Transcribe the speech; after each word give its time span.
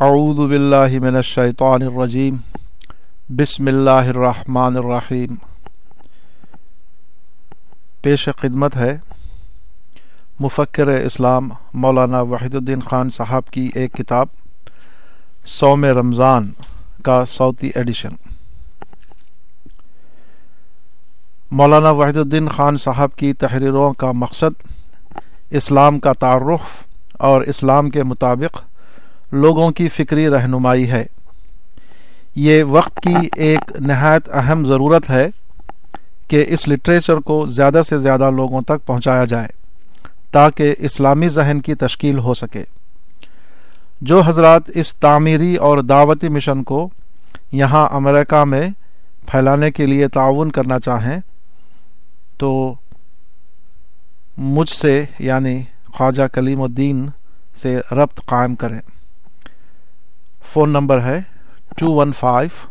اعوذ 0.00 0.38
باللہ 0.50 0.98
من 1.02 1.16
الشیطان 1.16 1.82
الرجیم 1.82 2.36
بسم 3.36 3.66
اللہ 3.66 3.90
الرحمن 3.90 4.76
الرحیم 4.76 5.34
پیش 8.02 8.28
خدمت 8.38 8.76
ہے 8.76 8.96
مفکر 10.40 10.88
اسلام 10.88 11.48
مولانا 11.74 12.20
وحید 12.20 12.54
الدین 12.54 12.80
خان 12.80 13.10
صاحب 13.10 13.50
کی 13.50 13.70
ایک 13.74 13.92
کتاب 13.92 14.28
سوم 15.44 15.84
رمضان 15.84 16.50
کا 17.04 17.24
صوتی 17.24 17.70
ایڈیشن. 17.74 18.16
مولانا 21.50 21.90
وحید 21.90 22.16
الدین 22.16 22.48
خان 22.48 22.76
صاحب 22.76 23.16
کی 23.16 23.32
تحریروں 23.32 23.92
کا 23.92 24.12
مقصد 24.12 24.66
اسلام 25.50 25.98
کا 25.98 26.12
تعارف 26.12 26.82
اور 27.20 27.42
اسلام 27.42 27.90
کے 27.90 28.02
مطابق 28.02 28.69
لوگوں 29.32 29.70
کی 29.70 29.88
فکری 29.88 30.28
رہنمائی 30.28 30.90
ہے۔ 30.90 31.06
یہ 32.34 32.64
وقت 32.64 33.00
کی 33.02 33.28
ایک 33.36 33.72
نہایت 33.80 34.28
اہم 34.32 34.64
ضرورت 34.64 35.10
ہے 35.10 35.28
کہ 36.28 36.44
اس 36.48 36.68
لٹریچر 36.68 37.16
کو 37.16 37.46
زیادہ 37.46 37.82
سے 37.88 37.98
زیادہ 37.98 38.30
لوگوں 38.30 38.62
تک 38.62 38.86
پہنچایا 38.86 39.24
جائے 39.24 39.48
تاکہ 40.30 40.74
اسلامی 40.78 41.28
ذہن 41.28 41.60
کی 41.60 41.74
تشکیل 41.74 42.18
ہو 42.18 42.34
سکے۔ 42.34 42.64
جو 44.00 44.20
حضرات 44.20 44.62
اس 44.74 44.94
تعمیری 44.94 45.56
اور 45.56 45.78
دعوتی 45.78 46.28
مشن 46.28 46.62
کو 46.62 46.90
یہاں 47.52 47.88
امریکہ 47.90 48.44
میں 48.44 48.68
پھیلانے 49.26 49.70
کے 49.70 49.86
لیے 49.86 50.08
تعاون 50.08 50.50
کرنا 50.50 50.80
چاہیں، 50.80 51.20
تو 52.38 52.74
مجھ 54.36 54.70
سے 54.70 55.04
یعنی 55.18 55.62
خواجہ 55.94 56.26
کلیم 56.32 56.62
الدین 56.62 57.08
سے 57.62 57.78
ربط 57.92 58.20
قائم 58.26 58.54
کریں۔ 58.54 58.80
فون 60.52 60.70
نمبر 60.70 61.02
ہے 61.02 61.18
two 61.78 61.92
one 61.94 62.12
five 62.12 62.66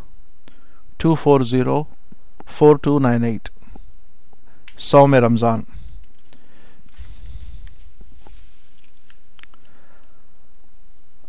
two 0.98 1.14
four 1.14 1.40
zero 1.50 1.82
four 2.50 2.76
two 2.76 2.98
nine 2.98 3.24
eight 3.24 3.48
سو 4.80 5.06
میں 5.06 5.20
رمضان 5.20 5.62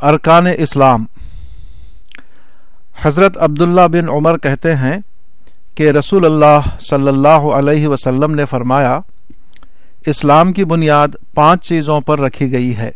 ارکان 0.01 0.47
اسلام 0.57 1.05
حضرت 2.97 3.37
عبداللہ 3.37 3.87
بن 3.87 4.09
عمر 4.09 4.37
کہتے 4.37 4.75
ہیں 4.75 4.97
کہ 5.75 5.91
رسول 5.91 6.25
اللہ 6.25 6.69
صلی 6.81 7.07
اللہ 7.07 7.47
علیہ 7.55 7.87
وسلم 7.87 8.33
نے 8.35 8.45
فرمایا 8.45 8.99
اسلام 10.07 10.53
کی 10.53 10.65
بنیاد 10.65 11.15
پانچ 11.33 11.63
چیزوں 11.63 11.99
پر 12.01 12.19
رکھی 12.19 12.51
گئی 12.51 12.75
ہے 12.77 12.91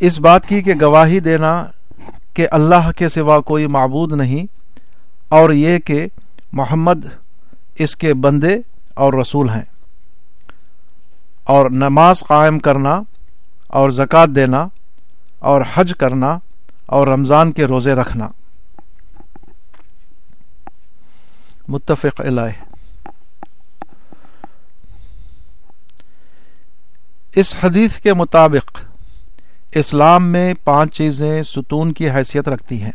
اس 0.00 0.20
بات 0.20 0.46
کی 0.46 0.62
کہ 0.62 0.74
گواہی 0.80 1.20
دینا 1.20 1.66
کہ 2.34 2.48
اللہ 2.50 2.90
کے 2.96 3.08
سوا 3.08 3.40
کوئی 3.40 3.66
معبود 3.66 4.12
نہیں 4.12 4.46
اور 5.28 5.50
یہ 5.50 5.78
کہ 5.78 6.06
محمد 6.52 7.06
اس 7.74 7.96
کے 7.96 8.14
بندے 8.14 8.56
اور 8.94 9.12
رسول 9.12 9.48
ہیں۔ 9.48 9.64
اور 11.44 11.70
نماز 11.70 12.20
قائم 12.20 12.58
کرنا 12.58 13.02
اور 13.66 13.90
زکوٰۃ 13.90 14.26
دینا 14.34 14.68
اور 15.38 15.62
حج 15.74 15.92
کرنا 15.98 16.38
اور 16.86 17.06
رمضان 17.06 17.52
کے 17.52 17.64
روزے 17.64 17.92
رکھنا۔ 17.92 18.28
متفق 21.68 22.20
علیہ۔ 22.20 22.64
اس 27.34 27.56
حدیث 27.62 27.98
کے 27.98 28.14
مطابق 28.14 28.78
اسلام 29.78 30.28
میں 30.28 30.54
پانچ 30.64 30.96
چیزیں 30.96 31.42
ستون 31.42 31.92
کی 31.92 32.10
حیثیت 32.10 32.48
رکھتی 32.48 32.82
ہیں۔ 32.82 32.92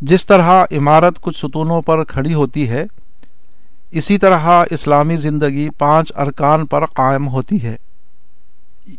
جس 0.00 0.26
طرح 0.26 0.64
عمارت 0.72 1.20
کچھ 1.20 1.38
ستونوں 1.38 1.82
پر 1.82 2.04
کھڑی 2.04 2.34
ہوتی 2.34 2.68
ہے، 2.68 2.84
اسی 3.90 4.18
طرح 4.18 4.64
اسلامی 4.70 5.16
زندگی 5.16 5.70
پانچ 5.70 6.12
ارکان 6.16 6.66
پر 6.66 6.86
قائم 6.86 7.28
ہوتی 7.28 7.62
ہے۔ 7.62 7.76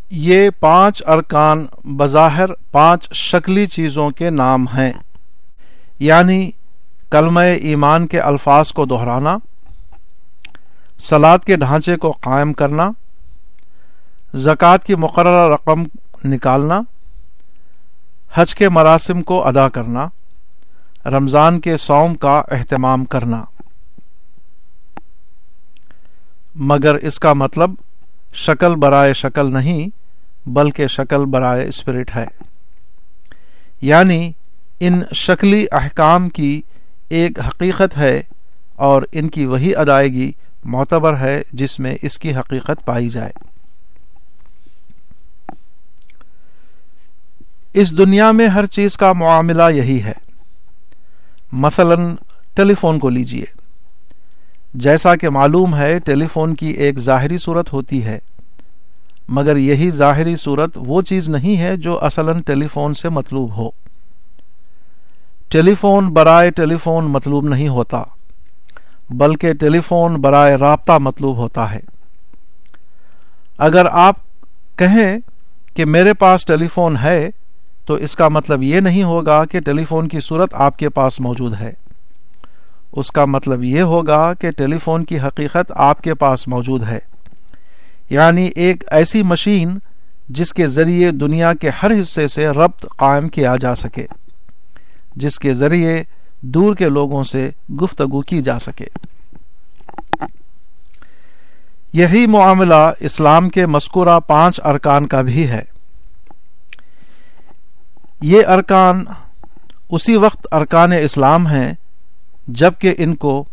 یہ 0.10 0.50
پانچ 0.60 1.04
ارکان 1.08 1.66
بظاہر 1.84 2.54
پانچ 2.72 3.14
شکلی 3.14 3.68
چیزوں 3.68 4.10
کے 4.10 4.30
نام 4.30 4.68
ہیں۔ 4.68 4.92
یعنی 6.00 6.52
کلمہ 7.12 7.40
ایمان 7.40 8.08
کے 8.08 8.20
الفاظ 8.20 8.72
کو 8.72 8.86
دہرانا، 8.86 9.38
سلاد 11.00 11.40
کے 11.40 11.56
ڈھانچے 11.56 11.96
کو 11.96 12.12
قائم 12.12 12.54
کرنا 12.54 12.90
زکوٰۃ 14.34 14.78
کی 14.86 14.96
مقررہ 14.96 15.54
رقم 15.54 15.84
نکالنا، 16.26 16.82
حج 18.34 18.56
کے 18.56 18.70
مراسم 18.70 19.22
کو 19.22 19.48
ادا 19.48 19.70
کرنا، 19.70 20.08
رمضان 21.06 21.60
کے 21.60 21.78
سوم 21.78 22.16
کا 22.16 22.42
اہتمام 22.52 23.06
کرنا۔ 23.06 23.44
مگر 26.56 26.96
اس 26.96 27.20
کا 27.20 27.34
مطلب 27.34 27.72
شکل 28.34 28.76
برائے 28.76 29.14
شکل 29.14 29.54
نہیں، 29.54 29.88
بلکہ 30.50 30.88
شکل 30.88 31.26
برائے 31.26 31.68
اسپرٹ 31.68 32.16
ہے۔ 32.16 32.26
یعنی 33.82 34.32
ان 34.80 35.02
شکلی 35.14 35.66
احکام 35.72 36.30
کی 36.30 36.62
ایک 37.10 37.40
حقیقت 37.40 37.98
ہے 37.98 38.22
اور 38.76 39.02
ان 39.12 39.30
کی 39.30 39.46
وہی 39.46 39.76
ادائیگی 39.76 40.32
معتبر 40.64 41.18
ہے 41.18 41.42
جس 41.54 41.80
میں 41.80 41.96
اس 42.02 42.18
کی 42.18 42.36
حقیقت 42.36 42.86
پائی 42.86 43.10
جائے۔ 43.10 43.49
اس 47.74 47.98
دنیا 47.98 48.32
میں 48.32 48.48
ہر 48.48 48.66
چیز 48.66 48.98
کا 48.98 49.14
معاملہ 49.14 49.64
یہی 49.74 50.04
ہے۔ 50.04 50.14
مثلا 51.52 51.96
ٹیلی 52.54 52.74
فون 52.74 53.00
کو 53.00 53.10
لیجیے۔ 53.10 53.46
جیسا 54.74 55.16
کہ 55.16 55.30
معلوم 55.30 55.76
ہے 55.76 56.00
ٹیلی 56.00 56.28
فون 56.34 56.56
کی 56.56 56.68
ایک 56.68 57.00
ظاہری 57.00 57.38
صورت 57.38 57.74
ہوتی 57.74 58.06
ہے، 58.06 58.20
مگر 59.28 59.56
یہی 59.58 59.92
ظاہری 59.92 60.36
صورت 60.36 60.72
وہ 60.76 61.02
چیز 61.02 61.30
نہیں 61.30 61.58
ہے 61.58 61.78
جو 61.78 62.04
اصلا 62.06 62.32
ٹیلی 62.46 62.68
فون 62.68 62.94
سے 62.94 63.10
مطلوب 63.10 63.58
ہو۔ 63.58 63.70
ٹیلی 65.50 65.76
فون 65.76 66.14
برائے 66.14 66.52
ٹیلی 66.52 66.78
فون 66.78 67.06
مطلوب 67.06 67.48
نہیں 67.48 67.68
ہوتا، 67.68 68.04
بلکہ 69.10 69.54
ٹیلی 69.54 69.80
فون 69.80 70.22
برائے 70.22 70.56
رابطہ 70.56 70.92
مطلوب 70.92 71.38
ہوتا 71.38 71.72
ہے۔ 71.72 71.80
اگر 73.58 73.86
آپ 73.92 74.16
کہیں 74.76 75.18
کہ 75.76 75.86
میرے 75.86 76.14
پاس 76.14 76.46
ٹیلی 76.46 76.68
فون 76.68 76.98
ہے 77.04 77.30
تو 77.90 77.96
اس 77.96 78.16
کا 78.16 78.28
مطلب 78.28 78.64
یہ 78.64 78.80
نہیں 78.80 79.04
ہوگا 79.04 79.46
کہ 79.46 79.60
ٹیلی 79.60 79.86
فون 79.86 80.08
کی 80.08 80.20
صورت 80.20 80.54
آپ 80.54 80.78
کے 80.78 80.90
پاس 80.90 81.20
موجود 81.20 81.54
ہے۔ 81.62 81.74
اس 82.92 83.12
کا 83.12 83.26
مطلب 83.26 83.64
یہ 83.64 83.82
ہوگا 83.82 84.34
کہ 84.34 84.52
ٹیلی 84.52 84.78
فون 84.78 85.06
کی 85.06 85.20
حقیقت 85.20 85.72
آپ 85.76 86.02
کے 86.02 86.14
پاس 86.14 86.48
موجود 86.48 86.84
ہے۔ 86.84 87.00
یعنی 88.10 88.50
ایک 88.56 88.84
ایسی 88.92 89.24
مشین 89.24 89.78
جس 90.30 90.54
کے 90.54 90.68
ذریعے 90.68 91.12
دنیا 91.12 91.54
کے 91.54 91.70
ہر 91.84 91.92
حصے 92.02 92.28
سے 92.28 92.48
ربط 92.48 92.86
قائم 92.98 93.30
کیا 93.30 93.56
جا 93.62 93.76
سکے، 93.76 94.06
جس 95.16 95.40
کے 95.40 95.54
ذریعے 95.54 96.04
دور 96.42 96.76
کے 96.76 96.90
لوگوں 96.90 97.24
سے 97.24 97.50
گفتگو 97.82 98.22
کی 98.22 98.42
جا 98.42 98.60
سکے۔ 98.60 98.86
یہی 101.94 102.28
معاملہ 102.28 102.92
اسلام 103.00 103.50
کے 103.50 103.66
مذکورہ 103.66 104.20
پانچ 104.28 104.62
ارکان 104.66 105.08
کا 105.08 105.22
بھی 105.22 105.48
ہے۔ 105.48 105.79
یہ 108.22 108.48
ارکان 108.48 109.04
اسی 109.90 110.16
وقت 110.16 110.48
ارکان 110.52 110.92
اسلام 110.92 111.48
ہیں 111.48 111.74
جبکہ 112.48 112.94
ان 112.98 113.16
کو 113.16 113.44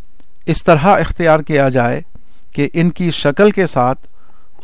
اس 0.46 0.64
طرح 0.64 0.86
اختیار 0.86 1.40
کیا 1.40 1.68
جائے 1.68 2.00
کہ 2.52 2.68
ان 2.72 2.90
کی 2.90 3.10
شکل 3.10 3.50
کے 3.50 3.66
ساتھ 3.66 4.06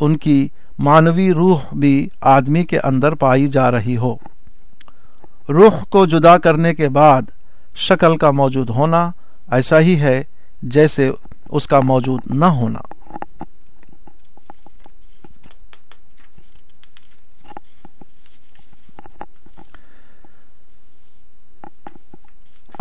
ان 0.00 0.16
کی 0.16 0.48
معنوی 0.78 1.32
روح 1.32 1.60
بھی 1.72 2.08
آدمی 2.20 2.64
کے 2.64 2.78
اندر 2.80 3.14
پائی 3.14 3.48
جا 3.48 3.70
رہی 3.70 3.96
ہو۔ 3.96 4.16
روح 5.48 5.84
کو 5.90 6.06
جدا 6.06 6.38
کرنے 6.38 6.74
کے 6.74 6.88
بعد 6.88 7.22
شکل 7.76 8.16
کا 8.16 8.30
موجود 8.30 8.70
ہونا 8.70 9.10
ایسا 9.50 9.80
ہی 9.80 10.00
ہے 10.00 10.22
جیسے 10.62 11.10
اس 11.48 11.66
کا 11.66 11.80
موجود 11.80 12.20
نہ 12.26 12.44
ہونا۔ 12.44 13.01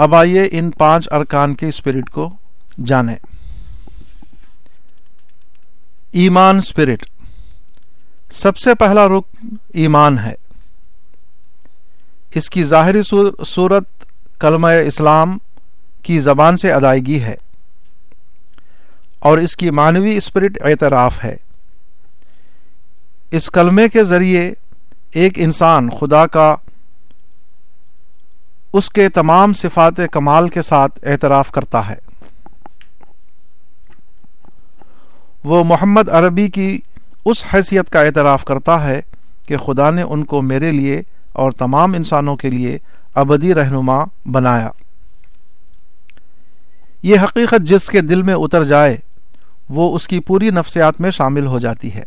اب 0.02 0.16
آئیے 0.16 0.48
ان 0.52 0.72
پانچ 0.72 1.08
ارکان 1.12 1.56
کے 1.56 1.68
اسپرٹ 1.68 2.10
کو 2.10 2.30
جانیں۔ 2.86 3.16
ایمان 6.12 6.58
اسپرٹ۔ 6.58 7.06
سب 8.32 8.58
سے 8.58 8.76
پہلا 8.76 9.08
رک 9.08 9.28
ایمان 9.74 10.20
ہے۔ 10.20 10.34
اس 12.36 12.50
کی 12.50 12.64
ظاہری 12.64 13.02
صورت 13.46 13.84
کلمہ 14.40 14.68
اسلام 14.68 15.38
کی 16.04 16.20
زبان 16.20 16.58
سے 16.58 16.72
ادائیگی 16.72 17.22
ہے۔ 17.22 17.36
اور 19.20 19.38
اس 19.38 19.56
کی 19.56 19.70
معنوی 19.70 20.18
اسپرٹ 20.18 20.58
اعتراف 20.62 21.24
ہے۔ 21.24 21.36
اس 23.32 23.50
کلمے 23.50 23.90
کے 23.90 24.04
ذریعے 24.04 24.54
ایک 25.14 25.34
انسان 25.36 25.90
خدا 25.90 26.28
کا 26.28 26.56
اس 28.74 28.90
کے 28.90 29.10
تمام 29.10 29.54
صفات 29.54 30.02
کمال 30.12 30.50
کے 30.50 30.62
ساتھ 30.62 31.00
اعتراف 31.04 31.52
کرتا 31.52 31.90
ہے۔ 31.90 31.96
وہ 35.44 35.64
محمد 35.64 36.10
عربی 36.10 36.50
کی 36.50 36.80
اس 37.26 37.46
حیثیت 37.54 37.90
کا 37.90 38.02
اعتراف 38.02 38.44
کرتا 38.44 38.84
ہے 38.84 39.02
کہ 39.48 39.58
خدا 39.58 39.90
نے 39.90 40.02
ان 40.02 40.26
کو 40.26 40.42
میرے 40.42 40.72
لیے 40.72 41.02
اور 41.34 41.52
تمام 41.52 41.94
انسانوں 41.94 42.36
کے 42.36 42.50
لیے 42.50 42.78
ابدی 43.16 43.54
رہنما 43.54 44.04
بنایا۔ 44.32 44.70
یہ 47.04 47.20
حقیقت 47.24 47.62
جس 47.62 47.88
کے 47.88 48.02
دل 48.02 48.22
میں 48.22 48.34
اتر 48.34 48.64
جائے، 48.64 48.98
وہ 49.70 49.96
اس 49.96 50.08
کی 50.08 50.20
پوری 50.20 50.50
نفسیات 50.50 51.02
میں 51.02 51.12
شامل 51.12 51.46
ہو 51.46 51.60
جاتی 51.60 51.94
ہے۔ 51.94 52.04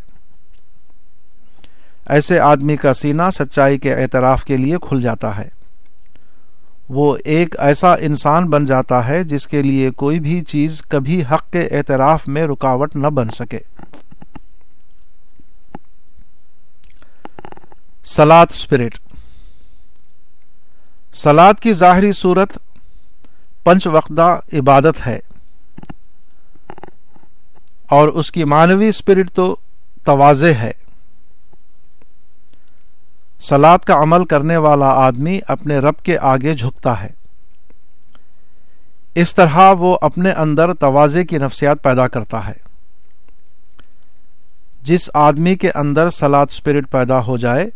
ایسے 2.07 2.41
آدمی 2.41 2.77
کا 2.77 2.95
سینہ 2.95 3.23
سچائی 3.39 3.79
کے 3.79 3.95
اعتراف 3.95 4.45
کے 4.45 4.57
لیے 4.57 4.77
کھل 4.83 5.03
جاتا 5.03 5.39
ہے۔ 5.39 5.49
وہ 6.89 7.17
ایک 7.25 7.55
ایسا 7.59 7.95
انسان 7.95 8.51
بن 8.51 8.67
جاتا 8.67 9.09
ہے 9.09 9.25
جس 9.25 9.47
کے 9.47 9.63
لیے 9.63 9.91
کوئی 9.91 10.21
بھی 10.21 10.41
چیز 10.41 10.83
کبھی 10.83 11.23
حق 11.23 11.51
کے 11.51 11.69
اعتراف 11.71 12.29
میں 12.29 12.47
رکاوٹ 12.47 12.97
نہ 12.97 13.07
بن 13.07 13.31
سکے۔ 13.31 13.59
سلاد 18.05 18.47
اسپرٹ 18.51 18.99
سلاد 21.15 21.55
کی 21.55 21.73
ظاہری 21.73 22.13
صورت 22.13 22.59
پنچ 23.65 23.87
وقدہ 23.87 24.41
عبادت 24.53 25.07
ہے۔ 25.07 25.19
اور 27.89 28.09
اس 28.09 28.33
کی 28.33 28.45
مانوی 28.45 28.89
اسپرٹ 28.89 29.31
تو 29.31 29.57
توازے 30.05 30.55
ہے۔ 30.55 30.71
سلاد 33.49 33.79
کا 33.79 34.03
عمل 34.03 34.25
کرنے 34.25 34.57
والا 34.57 34.87
آدمی 34.87 35.41
اپنے 35.49 35.79
رب 35.79 35.95
کے 36.03 36.19
آگے 36.19 36.55
جھکتا 36.55 37.03
ہے۔ 37.03 37.09
اس 39.15 39.35
طرح 39.35 39.73
وہ 39.79 39.99
اپنے 40.01 40.33
اندر 40.33 40.75
توازے 40.75 41.25
کی 41.25 41.39
نفسیات 41.39 41.83
پیدا 41.83 42.09
کرتا 42.09 42.49
ہے۔ 42.49 42.53
جس 44.83 45.11
آدمی 45.15 45.55
کے 45.55 45.71
اندر 45.75 46.11
سلاد 46.11 46.47
اسپرٹ 46.51 46.91
پیدا 46.91 47.27
ہو 47.27 47.37
جائے، 47.37 47.67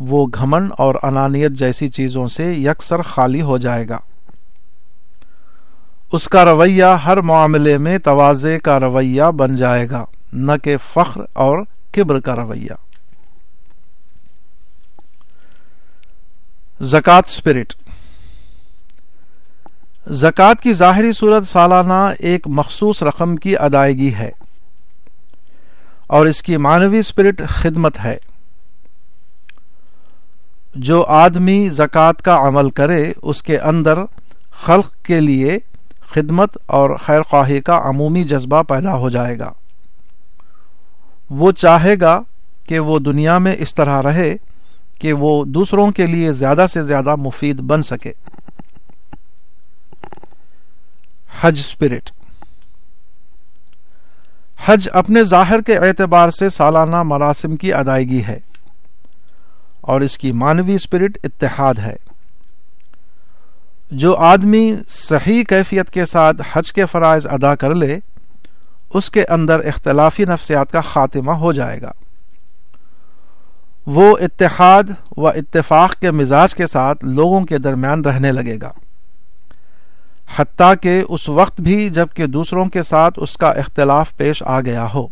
وہ 0.00 0.26
گھمن 0.26 0.68
اور 0.78 0.94
انانیت 1.02 1.50
جیسی 1.50 1.88
چیزوں 1.88 2.26
سے 2.26 2.52
یکسر 2.52 3.02
خالی 3.02 3.42
ہو 3.42 3.58
جائے 3.58 3.88
گا۔ 3.88 3.98
اس 6.12 6.28
کا 6.28 6.44
رویہ 6.44 6.84
ہر 6.84 7.20
معاملے 7.20 7.78
میں 7.78 7.98
توازے 7.98 8.58
کا 8.58 8.80
رویہ 8.80 9.30
بن 9.36 9.56
جائے 9.56 9.90
گا، 9.90 10.04
نہ 10.32 10.52
کہ 10.62 10.76
فخر 10.92 11.20
اور 11.32 11.58
کبر 11.92 12.20
کا 12.20 12.36
رویہ۔ 12.36 12.85
زکوٰۃ 16.80 17.22
اسپرٹ 17.24 17.74
زکوٰۃ 20.06 20.54
کی 20.62 20.72
ظاہری 20.72 21.12
صورت 21.12 21.48
سالانہ 21.48 22.12
ایک 22.18 22.46
مخصوص 22.46 23.02
رقم 23.02 23.36
کی 23.36 23.56
ادائیگی 23.56 24.14
ہے 24.14 24.30
اور 26.06 26.26
اس 26.26 26.42
کی 26.42 26.56
معنوی 26.56 26.98
اسپرٹ 26.98 27.42
خدمت 27.48 27.96
ہے۔ 28.04 28.16
جو 30.74 31.04
آدمی 31.04 31.68
زکوٰۃ 31.68 32.12
کا 32.22 32.48
عمل 32.48 32.70
کرے، 32.70 33.12
اس 33.22 33.42
کے 33.42 33.58
اندر 33.58 33.98
خلق 34.50 34.94
کے 35.02 35.20
لیے 35.20 35.58
خدمت 36.10 36.58
اور 36.66 36.90
خیر 37.02 37.22
خواہی 37.22 37.60
کا 37.60 37.80
عمومی 37.84 38.24
جذبہ 38.24 38.62
پیدا 38.62 38.96
ہو 38.96 39.10
جائے 39.10 39.38
گا۔ 39.38 39.52
وہ 41.30 41.52
چاہے 41.52 41.94
گا 42.00 42.20
کہ 42.68 42.78
وہ 42.78 42.98
دنیا 42.98 43.38
میں 43.38 43.56
اس 43.58 43.74
طرح 43.74 44.02
رہے 44.02 44.36
کہ 45.00 45.12
وہ 45.12 45.44
دوسروں 45.44 45.90
کے 45.90 46.06
لیے 46.06 46.32
زیادہ 46.32 46.66
سے 46.72 46.82
زیادہ 46.82 47.14
مفید 47.14 47.60
بن 47.60 47.82
سکے۔ 47.82 48.12
حج 51.40 51.58
اسپرٹ 51.58 52.10
حج 54.64 54.88
اپنے 54.92 55.24
ظاہر 55.24 55.60
کے 55.60 55.76
اعتبار 55.76 56.30
سے 56.30 56.48
سالانہ 56.48 57.02
مراسم 57.02 57.56
کی 57.56 57.72
ادائیگی 57.72 58.24
ہے 58.24 58.38
اور 59.80 60.00
اس 60.00 60.18
کی 60.18 60.32
مانوی 60.32 60.74
اسپرٹ 60.74 61.18
اتحاد 61.24 61.74
ہے۔ 61.78 61.96
جو 63.90 64.14
آدمی 64.14 64.74
صحیح 64.88 65.44
کیفیت 65.44 65.90
کے 65.90 66.06
ساتھ 66.06 66.42
حج 66.52 66.72
کے 66.72 66.86
فرائض 66.86 67.26
ادا 67.26 67.54
کر 67.54 67.74
لے، 67.74 67.98
اس 68.94 69.10
کے 69.10 69.24
اندر 69.24 69.60
اختلافی 69.60 70.24
نفسیات 70.24 70.72
کا 70.72 70.80
خاتمہ 70.80 71.32
ہو 71.32 71.52
جائے 71.52 71.82
گا۔ 71.82 71.90
وہ 73.86 74.16
اتحاد 74.18 74.82
و 75.16 75.28
اتفاق 75.28 76.00
کے 76.00 76.10
مزاج 76.10 76.54
کے 76.54 76.66
ساتھ 76.66 77.04
لوگوں 77.04 77.40
کے 77.40 77.58
درمیان 77.58 78.04
رہنے 78.04 78.32
لگے 78.32 78.58
گا۔ 78.62 78.72
حتیٰ 80.36 80.74
کہ 80.82 81.04
اس 81.08 81.28
وقت 81.28 81.60
بھی 81.60 81.90
جبکہ 81.90 82.26
دوسروں 82.26 82.66
کے 82.66 82.82
ساتھ 82.82 83.18
اس 83.22 83.36
کا 83.36 83.50
اختلاف 83.50 84.16
پیش 84.16 84.42
آ 84.42 84.60
گیا 84.60 84.86
ہو۔ 84.94 85.06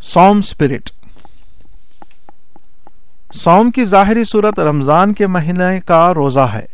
سوم 0.00 0.38
اسپرٹ 0.38 0.90
سوم 3.34 3.70
کی 3.70 3.84
ظاہری 3.84 4.24
صورت 4.24 4.60
رمضان 4.60 5.12
کے 5.14 5.26
مہینے 5.26 5.80
کا 5.80 6.14
روزہ 6.14 6.46
ہے 6.52 6.66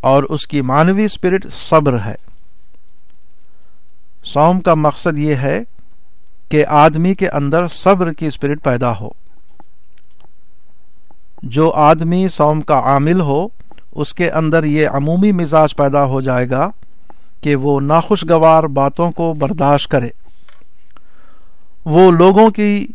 اور 0.00 0.22
اس 0.22 0.46
کی 0.46 0.60
مانوی 0.60 1.04
اسپرٹ 1.04 1.46
صبر 1.52 1.98
ہے۔ 2.04 2.14
سوم 4.24 4.60
کا 4.60 4.74
مقصد 4.74 5.18
یہ 5.18 5.34
ہے 5.34 5.62
کہ 6.52 6.64
آدمی 6.68 7.14
کے 7.14 7.28
اندر 7.28 7.66
صبر 7.66 8.12
کی 8.12 8.26
اسپرٹ 8.26 8.64
پیدا 8.64 8.98
ہو۔ 9.00 9.08
جو 11.42 11.70
آدمی 11.70 12.28
سوم 12.28 12.60
کا 12.60 12.80
عامل 12.84 13.20
ہو، 13.20 13.48
اس 13.92 14.14
کے 14.14 14.30
اندر 14.30 14.64
یہ 14.64 14.88
عمومی 14.88 15.32
مزاج 15.32 15.76
پیدا 15.76 16.04
ہو 16.04 16.20
جائے 16.20 16.50
گا 16.50 16.70
کہ 17.40 17.56
وہ 17.56 17.80
ناخوشگوار 17.80 18.64
باتوں 18.64 19.10
کو 19.10 19.34
برداشت 19.34 19.90
کرے۔ 19.90 20.08
وہ 21.84 22.10
لوگوں 22.10 22.50
کی 22.50 22.86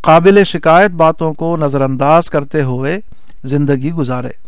قابل 0.00 0.44
شکایت 0.44 0.90
باتوں 0.90 1.34
کو 1.34 1.56
نظر 1.56 1.80
انداز 1.80 2.30
کرتے 2.30 2.62
ہوئے 2.62 2.98
زندگی 3.44 3.92
گزارے۔ 3.92 4.45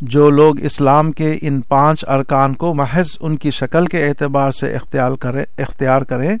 جو 0.00 0.30
لوگ 0.30 0.64
اسلام 0.64 1.12
کے 1.12 1.38
ان 1.42 1.60
پانچ 1.60 2.04
ارکان 2.08 2.54
کو 2.54 2.74
محض 2.74 3.16
ان 3.20 3.36
کی 3.36 3.50
شکل 3.50 3.86
کے 3.86 4.08
اعتبار 4.08 4.50
سے 4.50 4.76
اختیار 5.58 6.02
کریں، 6.02 6.36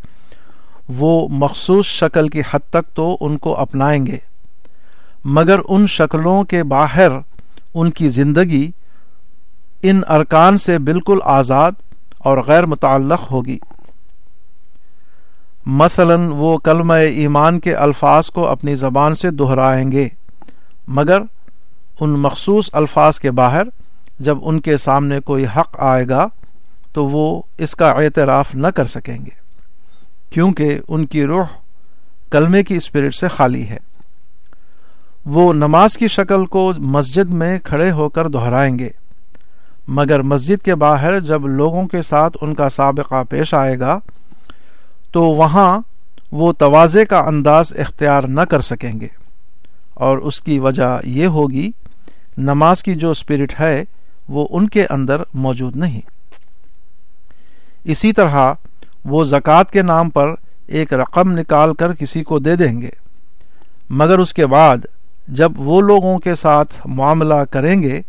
وہ 0.88 1.28
مخصوص 1.30 1.86
شکل 1.86 2.28
کی 2.28 2.40
حد 2.40 2.70
تک 2.70 2.96
تو 2.96 3.16
ان 3.20 3.36
کو 3.36 3.56
اپنائیں 3.56 4.06
گے۔ 4.06 4.16
مگر 5.24 5.58
ان 5.68 5.86
شکلوں 5.86 6.44
کے 6.44 6.62
باہر 6.62 7.08
ان 7.74 7.90
کی 7.90 8.08
زندگی 8.08 8.70
ان 9.82 10.00
ارکان 10.08 10.56
سے 10.56 10.78
بالکل 10.78 11.18
آزاد 11.24 11.72
اور 12.18 12.38
غیر 12.38 12.66
متعلق 12.66 13.30
ہوگی۔ 13.30 13.58
مثلا 15.66 16.14
وہ 16.16 16.58
کلمہ 16.58 16.94
ایمان 16.94 17.60
کے 17.60 17.74
الفاظ 17.74 18.30
کو 18.30 18.46
اپنی 18.46 18.74
زبان 18.74 19.14
سے 19.14 19.30
دہرائیں 19.30 19.92
گے، 19.92 20.08
مگر 20.88 21.22
ان 22.00 22.10
مخصوص 22.20 22.70
الفاظ 22.72 23.18
کے 23.18 23.30
باہر 23.30 23.68
جب 24.20 24.38
ان 24.42 24.60
کے 24.60 24.76
سامنے 24.76 25.20
کوئی 25.20 25.44
حق 25.56 25.76
آئے 25.82 26.08
گا 26.08 26.26
تو 26.92 27.04
وہ 27.06 27.26
اس 27.58 27.74
کا 27.76 27.90
اعتراف 27.92 28.54
نہ 28.54 28.66
کر 28.66 28.84
سکیں 28.86 29.16
گے، 29.16 29.30
کیونکہ 30.30 30.78
ان 30.88 31.06
کی 31.06 31.24
روح 31.24 31.46
کلمے 32.32 32.62
کی 32.62 32.76
اسپرٹ 32.76 33.14
سے 33.14 33.28
خالی 33.28 33.66
ہے۔ 33.68 33.78
وہ 35.26 35.52
نماز 35.52 35.96
کی 35.96 36.08
شکل 36.08 36.44
کو 36.46 36.70
مسجد 36.78 37.30
میں 37.32 37.58
کھڑے 37.60 37.90
ہو 37.90 38.08
کر 38.08 38.28
دہرائیں 38.28 38.78
گے، 38.78 38.88
مگر 39.88 40.22
مسجد 40.22 40.62
کے 40.64 40.74
باہر 40.76 41.18
جب 41.20 41.46
لوگوں 41.48 41.86
کے 41.88 42.02
ساتھ 42.02 42.36
ان 42.40 42.54
کا 42.54 42.68
سابقہ 42.70 43.22
پیش 43.30 43.54
آئے 43.54 43.78
گا 43.80 43.98
تو 45.12 45.22
وہاں 45.32 45.78
وہ 46.32 46.52
توازے 46.58 47.04
کا 47.04 47.18
انداز 47.26 47.72
اختیار 47.78 48.22
نہ 48.28 48.40
کر 48.40 48.60
سکیں 48.62 48.92
گے، 49.00 49.08
اور 49.96 50.18
اس 50.18 50.40
کی 50.40 50.58
وجہ 50.58 50.98
یہ 51.04 51.26
ہوگی 51.28 51.70
نماز 52.38 52.82
کی 52.82 52.94
جو 52.94 53.10
اسپرٹ 53.10 53.60
ہے، 53.60 53.84
وہ 54.28 54.46
ان 54.50 54.68
کے 54.68 54.86
اندر 54.90 55.22
موجود 55.34 55.76
نہیں۔ 55.76 56.00
اسی 57.84 58.12
طرح 58.12 58.52
وہ 59.04 59.24
زکوٰۃ 59.24 59.64
کے 59.72 59.82
نام 59.82 60.10
پر 60.10 60.34
ایک 60.66 60.92
رقم 60.92 61.32
نکال 61.32 61.74
کر 61.74 61.94
کسی 61.94 62.22
کو 62.22 62.38
دے 62.38 62.56
دیں 62.56 62.80
گے۔ 62.80 62.88
مگر 63.90 64.18
اس 64.18 64.34
کے 64.34 64.46
بعد 64.46 64.76
جب 65.28 65.52
وہ 65.56 65.80
لوگوں 65.80 66.18
کے 66.18 66.34
ساتھ 66.34 66.86
معاملہ 66.86 67.44
کریں 67.50 67.82
گے، 67.82 68.02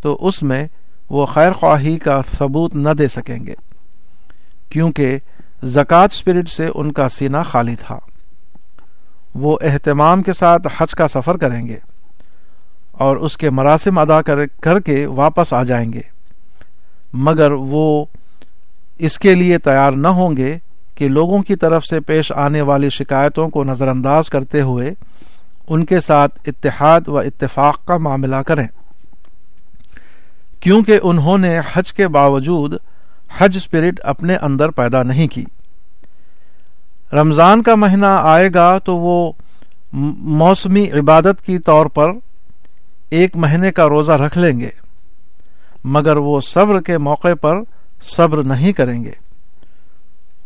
تو 0.00 0.18
اس 0.20 0.42
میں 0.42 0.66
وہ 1.10 1.26
خیر 1.26 1.52
خواہی 1.52 1.98
کا 1.98 2.20
ثبوت 2.38 2.76
نہ 2.76 2.88
دے 2.88 3.08
سکیں 3.08 3.46
گے۔ 3.46 3.54
کیونکہ 4.68 5.18
زکوٰۃ 5.62 6.08
اسپرٹ 6.10 6.48
سے 6.48 6.68
ان 6.74 6.92
کا 6.92 7.08
سینہ 7.08 7.36
خالی 7.46 7.76
تھا۔ 7.76 7.98
وہ 9.34 9.58
اہتمام 9.60 10.22
کے 10.22 10.32
ساتھ 10.32 10.66
حج 10.78 10.90
کا 10.90 11.08
سفر 11.08 11.36
کریں 11.36 11.66
گے۔ 11.66 11.76
اور 13.00 13.16
اس 13.16 13.36
کے 13.36 13.50
مراسم 13.50 13.98
ادا 13.98 14.22
کر 14.60 14.80
کے 14.80 15.06
واپس 15.06 15.52
آ 15.52 15.62
جائیں 15.62 15.92
گے۔ 15.92 16.00
مگر 17.12 17.52
وہ 17.52 18.04
اس 18.98 19.18
کے 19.18 19.34
لیے 19.34 19.58
تیار 19.58 19.92
نہ 19.92 20.08
ہوں 20.08 20.36
گے 20.36 20.58
کہ 20.94 21.08
لوگوں 21.08 21.42
کی 21.42 21.56
طرف 21.56 21.84
سے 21.84 22.00
پیش 22.00 22.32
آنے 22.32 22.60
والی 22.60 22.90
شکایتوں 22.90 23.48
کو 23.48 23.64
نظر 23.64 23.88
انداز 23.88 24.28
کرتے 24.28 24.60
ہوئے 24.60 24.94
ان 25.68 25.84
کے 25.84 26.00
ساتھ 26.00 26.40
اتحاد 26.46 27.08
و 27.08 27.18
اتفاق 27.18 27.84
کا 27.84 27.96
معاملہ 27.96 28.36
کریں۔ 28.36 28.66
کیونکہ 30.60 31.00
انہوں 31.02 31.38
نے 31.38 31.58
حج 31.72 31.92
کے 31.92 32.08
باوجود 32.08 32.74
حج 33.38 33.56
اسپرٹ 33.56 34.00
اپنے 34.02 34.36
اندر 34.36 34.68
پیدا 34.68 35.02
نہیں 35.02 35.28
کی۔ 35.28 35.44
رمضان 37.12 37.62
کا 37.62 37.74
مہینہ 37.74 38.16
آئے 38.20 38.48
گا 38.54 38.78
تو 38.78 38.96
وہ 38.96 39.32
موسمی 39.92 40.90
عبادت 40.90 41.44
کی 41.46 41.58
طور 41.58 41.86
پر 41.86 42.12
ایک 43.10 43.36
مہینے 43.36 43.72
کا 43.72 43.88
روزہ 43.88 44.12
رکھ 44.12 44.38
لیں 44.38 44.60
گے، 44.60 44.70
مگر 45.84 46.16
وہ 46.16 46.40
صبر 46.40 46.80
کے 46.80 46.98
موقع 46.98 47.34
پر 47.40 47.58
صبر 48.02 48.42
نہیں 48.42 48.72
کریں 48.72 49.04
گے۔ 49.04 49.12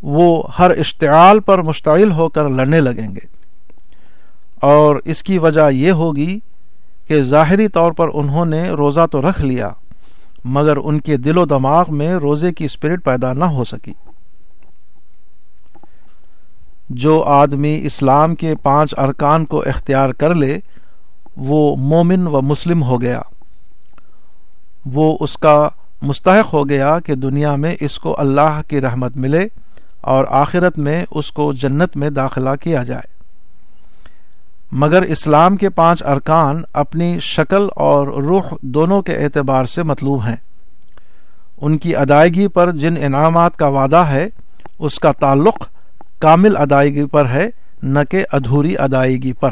وہ 0.03 0.43
ہر 0.59 0.71
اشتعال 0.71 1.41
پر 1.41 1.63
مشتعل 1.63 2.13
ہو 2.13 2.29
کر 2.29 2.49
لڑنے 2.49 2.81
لگیں 2.81 3.15
گے۔ 3.15 3.27
اور 4.61 4.97
اس 5.05 5.23
کی 5.23 5.39
وجہ 5.39 5.71
یہ 5.71 5.93
ہوگی 5.93 6.39
کہ 7.09 7.23
ظاہری 7.23 7.69
طور 7.69 7.93
پر 7.93 8.09
انہوں 8.15 8.45
نے 8.45 8.71
روزہ 8.71 9.07
تو 9.11 9.23
رکھ 9.23 9.43
لیا، 9.43 9.71
مگر 10.45 10.77
ان 10.77 11.01
کے 11.01 11.17
دل 11.17 11.39
و 11.39 11.45
دماغ 11.45 11.85
میں 11.89 12.15
روزے 12.15 12.53
کی 12.53 12.65
اسپرٹ 12.65 13.05
پیدا 13.05 13.33
نہ 13.33 13.45
ہو 13.45 13.65
سکی۔ 13.65 13.93
جو 16.89 17.23
آدمی 17.23 17.81
اسلام 17.83 18.35
کے 18.35 18.55
پانچ 18.63 18.95
ارکان 18.99 19.45
کو 19.45 19.61
اختیار 19.61 20.11
کر 20.11 20.35
لے 20.35 20.59
وہ 21.37 21.77
مومن 21.77 22.27
و 22.27 22.41
مسلم 22.41 22.83
ہو 22.83 23.01
گیا۔ 23.01 23.21
وہ 24.93 25.17
اس 25.21 25.37
کا 25.37 25.69
مستحق 26.03 26.55
ہو 26.55 26.69
گیا 26.69 26.99
کہ 27.01 27.15
دنیا 27.15 27.57
میں 27.57 27.77
اس 27.81 27.99
کو 27.99 28.15
اللہ 28.19 28.61
کی 28.69 28.81
رحمت 28.81 29.17
ملے 29.17 29.47
اور 30.01 30.25
آخرت 30.29 30.79
میں 30.79 31.05
اس 31.11 31.33
کو 31.33 31.53
جنت 31.53 31.97
میں 31.97 32.11
داخلہ 32.11 32.51
کیا 32.61 32.83
جائے۔ 32.83 33.15
مگر 34.73 35.03
اسلام 35.03 35.57
کے 35.57 35.69
پانچ 35.69 36.03
ارکان 36.03 36.63
اپنی 36.73 37.19
شکل 37.21 37.69
اور 37.77 38.07
روح 38.07 38.55
دونوں 38.63 39.03
کے 39.03 39.17
اعتبار 39.17 39.65
سے 39.65 39.83
مطلوب 39.83 40.27
ہیں۔ 40.27 40.37
ان 41.61 41.79
کی 41.79 41.97
ادائیگی 41.97 42.49
پر 42.49 42.71
جن 42.71 42.95
انعامات 43.01 43.57
کا 43.57 43.67
وعدہ 43.67 43.97
ہے، 43.97 44.29
اس 44.79 44.99
کا 44.99 45.13
تعلق 45.13 45.69
کامل 46.19 46.57
ادائیگی 46.57 47.05
پر 47.05 47.29
ہے، 47.29 47.49
نہ 47.83 47.99
کہ 48.11 48.25
ادھوری 48.33 48.79
ادائیگی 48.79 49.33
پر۔ 49.33 49.51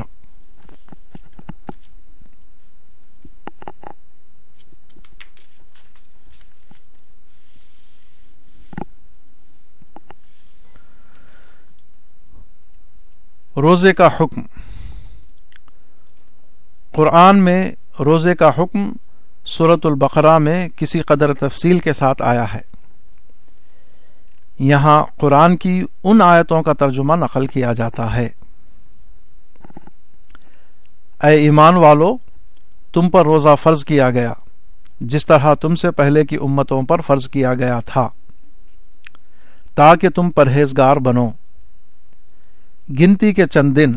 روزے 13.56 13.94
کا 13.94 14.06
حکم۔ 14.06 14.40
قرآن 16.92 17.38
میں 17.38 17.72
روزے 18.00 18.34
کا 18.34 18.48
حکم 18.48 18.92
صورت 19.46 19.86
البقرہ 19.86 20.38
میں 20.38 20.68
کسی 20.76 21.00
قدر 21.00 21.34
تفصیل 21.34 21.78
کے 21.78 21.92
ساتھ 21.92 22.22
آیا 22.22 22.54
ہے۔ 22.54 22.60
یہاں 24.58 25.04
قرآن 25.16 25.56
کی 25.56 25.84
ان 26.04 26.22
آیتوں 26.22 26.62
کا 26.62 26.72
ترجمہ 26.72 27.16
نقل 27.16 27.46
کیا 27.46 27.72
جاتا 27.72 28.16
ہے۔ 28.16 28.28
اے 31.22 31.30
ایمان 31.30 31.74
والو، 31.74 32.16
تم 32.92 33.10
پر 33.10 33.24
روزہ 33.24 33.56
فرض 33.62 33.84
کیا 33.84 34.10
گیا، 34.10 34.32
جس 35.00 35.26
طرح 35.26 35.54
تم 35.54 35.74
سے 35.74 35.90
پہلے 35.90 36.26
کی 36.26 36.36
امتوں 36.36 36.82
پر 36.82 37.00
فرض 37.00 37.28
کیا 37.28 37.54
گیا 37.54 37.80
تھا۔ 37.86 38.08
تاکہ 39.74 40.08
تم 40.08 40.30
پرہیزگار 40.30 40.96
بنو۔ 40.96 41.28
گنتی 42.98 43.32
کے 43.32 43.46
چند 43.46 43.76
دن، 43.76 43.92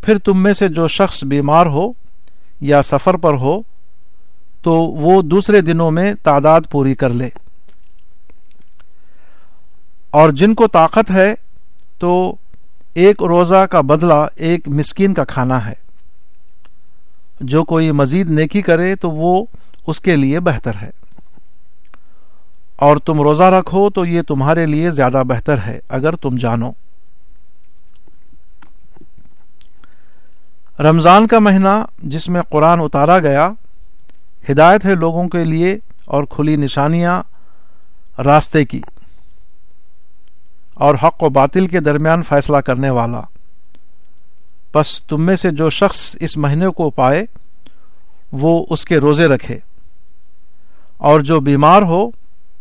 پھر 0.00 0.18
تم 0.18 0.42
میں 0.42 0.52
سے 0.52 0.68
جو 0.68 0.88
شخص 0.88 1.24
بیمار 1.24 1.66
ہو 1.66 1.92
یا 2.60 2.82
سفر 2.82 3.14
پر 3.14 3.34
ہو، 3.34 3.60
تو 4.62 4.72
وہ 4.74 5.22
دوسرے 5.22 5.60
دنوں 5.60 5.90
میں 5.90 6.14
تعداد 6.22 6.60
پوری 6.70 6.94
کر 6.94 7.08
لے۔ 7.08 7.28
اور 10.10 10.30
جن 10.30 10.54
کو 10.54 10.66
طاقت 10.68 11.10
ہے، 11.10 11.34
تو 11.98 12.36
ایک 12.94 13.22
روزہ 13.22 13.66
کا 13.70 13.80
بدلہ 13.80 14.26
ایک 14.34 14.68
مسکین 14.68 15.14
کا 15.14 15.24
کھانا 15.24 15.66
ہے۔ 15.66 15.72
جو 17.40 17.64
کوئی 17.64 17.92
مزید 17.92 18.30
نیکی 18.30 18.62
کرے، 18.62 18.96
تو 18.96 19.10
وہ 19.10 19.44
اس 19.86 20.00
کے 20.00 20.16
لیے 20.16 20.40
بہتر 20.40 20.72
ہے۔ 20.82 20.90
اور 22.76 22.96
تم 22.96 23.20
روزہ 23.20 23.42
رکھو، 23.42 23.90
تو 23.90 24.04
یہ 24.04 24.22
تمہارے 24.22 24.66
لیے 24.66 24.90
زیادہ 24.90 25.22
بہتر 25.26 25.58
ہے، 25.66 25.78
اگر 25.88 26.16
تم 26.16 26.36
جانو۔ 26.36 26.70
رمضان 30.82 31.26
کا 31.26 31.38
مہینہ 31.38 31.84
جس 31.98 32.28
میں 32.28 32.42
قرآن 32.42 32.80
اتارا 32.80 33.18
گیا، 33.18 33.50
ہدایت 34.50 34.84
ہے 34.84 34.94
لوگوں 34.94 35.28
کے 35.28 35.44
لیے 35.44 35.78
اور 36.04 36.24
کھلی 36.24 36.56
نشانیاں 36.56 37.22
راستے 38.22 38.64
کی، 38.64 38.80
اور 40.74 40.94
حق 40.94 41.22
و 41.22 41.28
باطل 41.28 41.66
کے 41.66 41.80
درمیان 41.80 42.22
فیصلہ 42.22 42.56
کرنے 42.56 42.90
والا۔ 42.90 43.20
بس 44.74 45.02
تم 45.02 45.22
میں 45.22 45.36
سے 45.36 45.50
جو 45.50 45.70
شخص 45.70 46.16
اس 46.20 46.36
مہینے 46.36 46.68
کو 46.68 46.90
پائے، 46.90 47.24
وہ 48.32 48.66
اس 48.70 48.84
کے 48.84 48.98
روزے 48.98 49.26
رکھے۔ 49.26 49.58
اور 50.96 51.20
جو 51.20 51.40
بیمار 51.40 51.82
ہو 51.82 52.10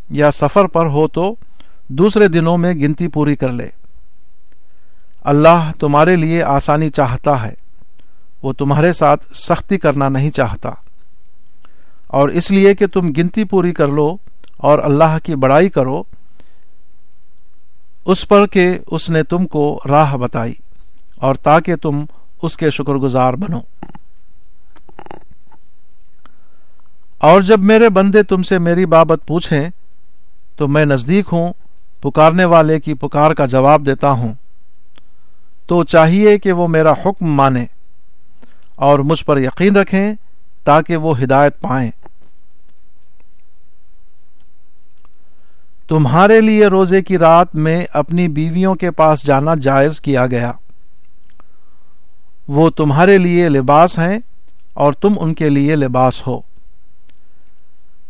یا 0.09 0.31
سفر 0.31 0.65
پر 0.65 0.85
ہو 0.85 1.07
تو 1.07 1.35
دوسرے 1.87 2.27
دنوں 2.27 2.57
میں 2.57 2.73
گنتی 2.73 3.07
پوری 3.07 3.35
کر 3.35 3.49
لے۔ 3.49 3.67
اللہ 5.21 5.71
تمہارے 5.79 6.15
لیے 6.15 6.43
آسانی 6.43 6.89
چاہتا 6.89 7.41
ہے۔ 7.41 7.60
وہ 8.43 8.53
تمہارے 8.53 8.93
ساتھ 8.93 9.25
سختی 9.33 9.77
کرنا 9.77 10.09
نہیں 10.09 10.31
چاہتا۔ 10.31 10.69
اور 12.07 12.29
اس 12.29 12.51
لیے 12.51 12.75
کہ 12.75 12.87
تم 12.87 13.11
گنتی 13.17 13.43
پوری 13.43 13.73
کر 13.73 13.87
لو 13.87 14.17
اور 14.57 14.79
اللہ 14.79 15.17
کی 15.23 15.35
بڑائی 15.35 15.69
کرو، 15.69 16.03
اس 18.05 18.27
پر 18.27 18.47
کہ 18.47 18.79
اس 18.87 19.09
نے 19.09 19.23
تم 19.23 19.47
کو 19.47 19.79
راہ 19.89 20.17
بتائی 20.17 20.53
اور 21.15 21.35
تاکہ 21.35 21.75
تم 21.75 22.05
اس 22.41 22.57
کے 22.57 22.71
شکر 22.71 22.93
گزار 22.93 23.33
بنو۔ 23.33 23.59
اور 27.17 27.41
جب 27.41 27.59
میرے 27.59 27.89
بندے 27.89 28.23
تم 28.23 28.43
سے 28.43 28.57
میری 28.57 28.85
بابت 28.85 29.19
پوچھیں، 29.27 29.69
تو 30.55 30.67
میں 30.67 30.85
نزدیک 30.85 31.25
ہوں، 31.31 31.53
پکارنے 32.01 32.45
والے 32.45 32.79
کی 32.79 32.93
پکار 32.93 33.33
کا 33.33 33.45
جواب 33.45 33.85
دیتا 33.85 34.11
ہوں۔ 34.11 34.33
تو 35.65 35.83
چاہیے 35.83 36.37
کہ 36.37 36.51
وہ 36.51 36.67
میرا 36.67 36.91
حکم 36.91 37.25
مانے۔ 37.25 37.65
اور 38.81 38.99
مجھ 38.99 39.25
پر 39.25 39.37
یقین 39.37 39.75
رکھیں 39.75 40.13
تاکہ 40.63 40.97
وہ 40.97 41.19
ہدایت 41.19 41.61
پائیں۔ 41.61 41.91
تمہارے 45.87 46.41
لیے 46.41 46.67
روزے 46.67 47.01
کی 47.01 47.17
رات 47.17 47.55
میں 47.55 47.85
اپنی 47.93 48.27
بیویوں 48.27 48.75
کے 48.75 48.91
پاس 48.91 49.25
جانا 49.25 49.55
جائز 49.55 50.01
کیا 50.01 50.27
گیا۔ 50.27 50.51
وہ 52.47 52.69
تمہارے 52.69 53.17
لیے 53.17 53.49
لباس 53.49 53.99
ہیں 53.99 54.19
اور 54.73 54.93
تم 54.93 55.13
ان 55.19 55.33
کے 55.33 55.49
لیے 55.49 55.75
لباس 55.75 56.27
ہو۔ 56.27 56.41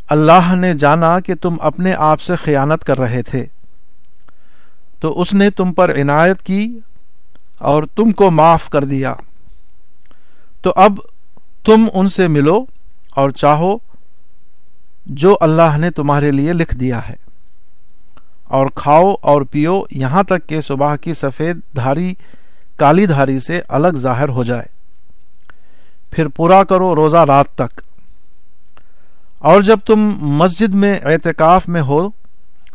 اللہ 0.10 0.56
نے 0.56 0.74
جانا 0.74 1.20
کہ 1.20 1.36
تم 1.36 1.56
اپنے 1.62 1.94
آپ 1.94 2.22
سے 2.22 2.36
خیانت 2.36 2.84
کر 2.84 3.00
رہے 3.00 3.24
تھے۔ 3.24 3.46
تو 5.00 5.22
اس 5.22 5.34
نے 5.34 5.50
تم 5.50 5.74
پر 5.74 6.02
عنایت 6.02 6.42
کی 6.42 6.80
اور 7.58 7.84
تم 7.96 8.12
کو 8.12 8.32
معاف 8.32 8.70
کر 8.70 8.84
دیا۔ 8.84 9.14
تو 10.62 10.74
اب 10.76 11.00
تم 11.64 11.86
ان 11.94 12.10
سے 12.10 12.28
ملو 12.28 12.66
اور 13.12 13.30
چاہو 13.30 13.78
جو 15.06 15.38
اللہ 15.42 15.78
نے 15.78 15.92
تمہارے 15.92 16.32
لیے 16.32 16.54
لکھ 16.54 16.76
دیا 16.76 17.10
ہے۔ 17.10 17.16
اور 18.44 18.68
کھاؤ 18.76 19.16
اور 19.22 19.42
پیو 19.42 19.82
یہاں 19.92 20.24
تک 20.24 20.48
کہ 20.48 20.62
صبح 20.62 20.96
کی 20.96 21.14
سفید 21.14 21.60
دھاری 21.76 22.14
کالی 22.76 23.06
دھاری 23.06 23.40
سے 23.40 23.62
الگ 23.68 23.88
ظاہر 23.96 24.30
ہو 24.30 24.44
جائے۔ 24.44 24.66
پھر 26.12 26.28
پورا 26.28 26.64
کرو 26.64 26.96
روزہ 26.96 27.18
رات 27.18 27.48
تک۔ 27.56 27.82
اور 29.40 29.62
جب 29.62 29.80
تم 29.86 30.00
مسجد 30.22 30.74
میں 30.74 31.00
اعتکاف 31.00 31.68
میں 31.68 31.82
ہو 31.82 32.10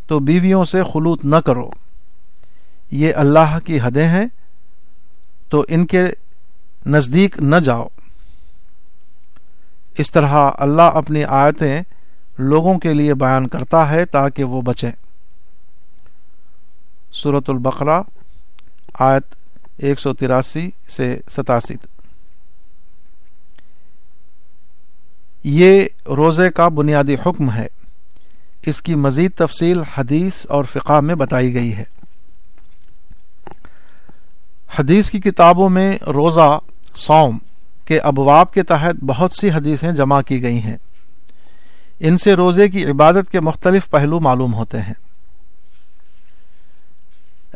تو 0.06 0.18
بیویوں 0.18 0.64
سے 0.64 0.82
خلوط 0.92 1.24
نہ 1.24 1.36
کرو۔ 1.36 1.70
یہ 2.90 3.12
اللہ 3.14 3.58
کی 3.64 3.80
حدیں 3.80 4.08
ہیں۔ 4.08 4.26
تو 5.48 5.64
ان 5.68 5.86
کے 5.86 6.06
نزدیک 6.86 7.38
نہ 7.38 7.56
جاؤ۔ 7.56 7.86
اس 9.98 10.12
طرح 10.12 10.50
اللہ 10.58 10.82
اپنی 10.82 11.24
آیتیں 11.24 11.82
لوگوں 12.38 12.78
کے 12.78 12.94
لیے 12.94 13.14
بیان 13.14 13.48
کرتا 13.48 13.88
ہے 13.88 14.04
تاکہ 14.04 14.44
وہ 14.44 14.62
بچیں۔ 14.62 14.90
صورت 17.12 17.50
البقرہ، 17.50 18.02
آیت 18.98 19.34
ایک 19.76 20.00
سو 20.00 20.14
تراسی 20.14 20.70
سے 20.88 21.20
ستاسی۔ 21.28 21.74
یہ 25.44 25.84
روزے 26.06 26.50
کا 26.50 26.68
بنیادی 26.68 27.14
حکم 27.14 27.52
ہے۔ 27.52 27.66
اس 28.66 28.82
کی 28.82 28.94
مزید 28.94 29.30
تفصیل 29.36 29.82
حدیث 29.96 30.46
اور 30.48 30.64
فقہ 30.64 31.00
میں 31.00 31.14
بتائی 31.14 31.54
گئی 31.54 31.76
ہے۔ 31.76 31.84
حدیث 34.78 35.10
کی 35.10 35.20
کتابوں 35.20 35.68
میں 35.68 35.98
روزہ 36.06 36.58
سوم 36.96 37.38
کے 37.84 38.00
ابواب 38.00 38.52
کے 38.52 38.62
تحت 38.62 39.04
بہت 39.06 39.32
سی 39.32 39.50
حدیثیں 39.50 39.92
جمع 39.92 40.20
کی 40.20 40.42
گئی 40.42 40.62
ہیں۔ 40.62 40.76
ان 42.00 42.16
سے 42.16 42.34
روزے 42.34 42.68
کی 42.68 42.86
عبادت 42.86 43.30
کے 43.30 43.40
مختلف 43.40 43.90
پہلو 43.90 44.20
معلوم 44.20 44.54
ہوتے 44.54 44.80
ہیں۔ 44.80 44.94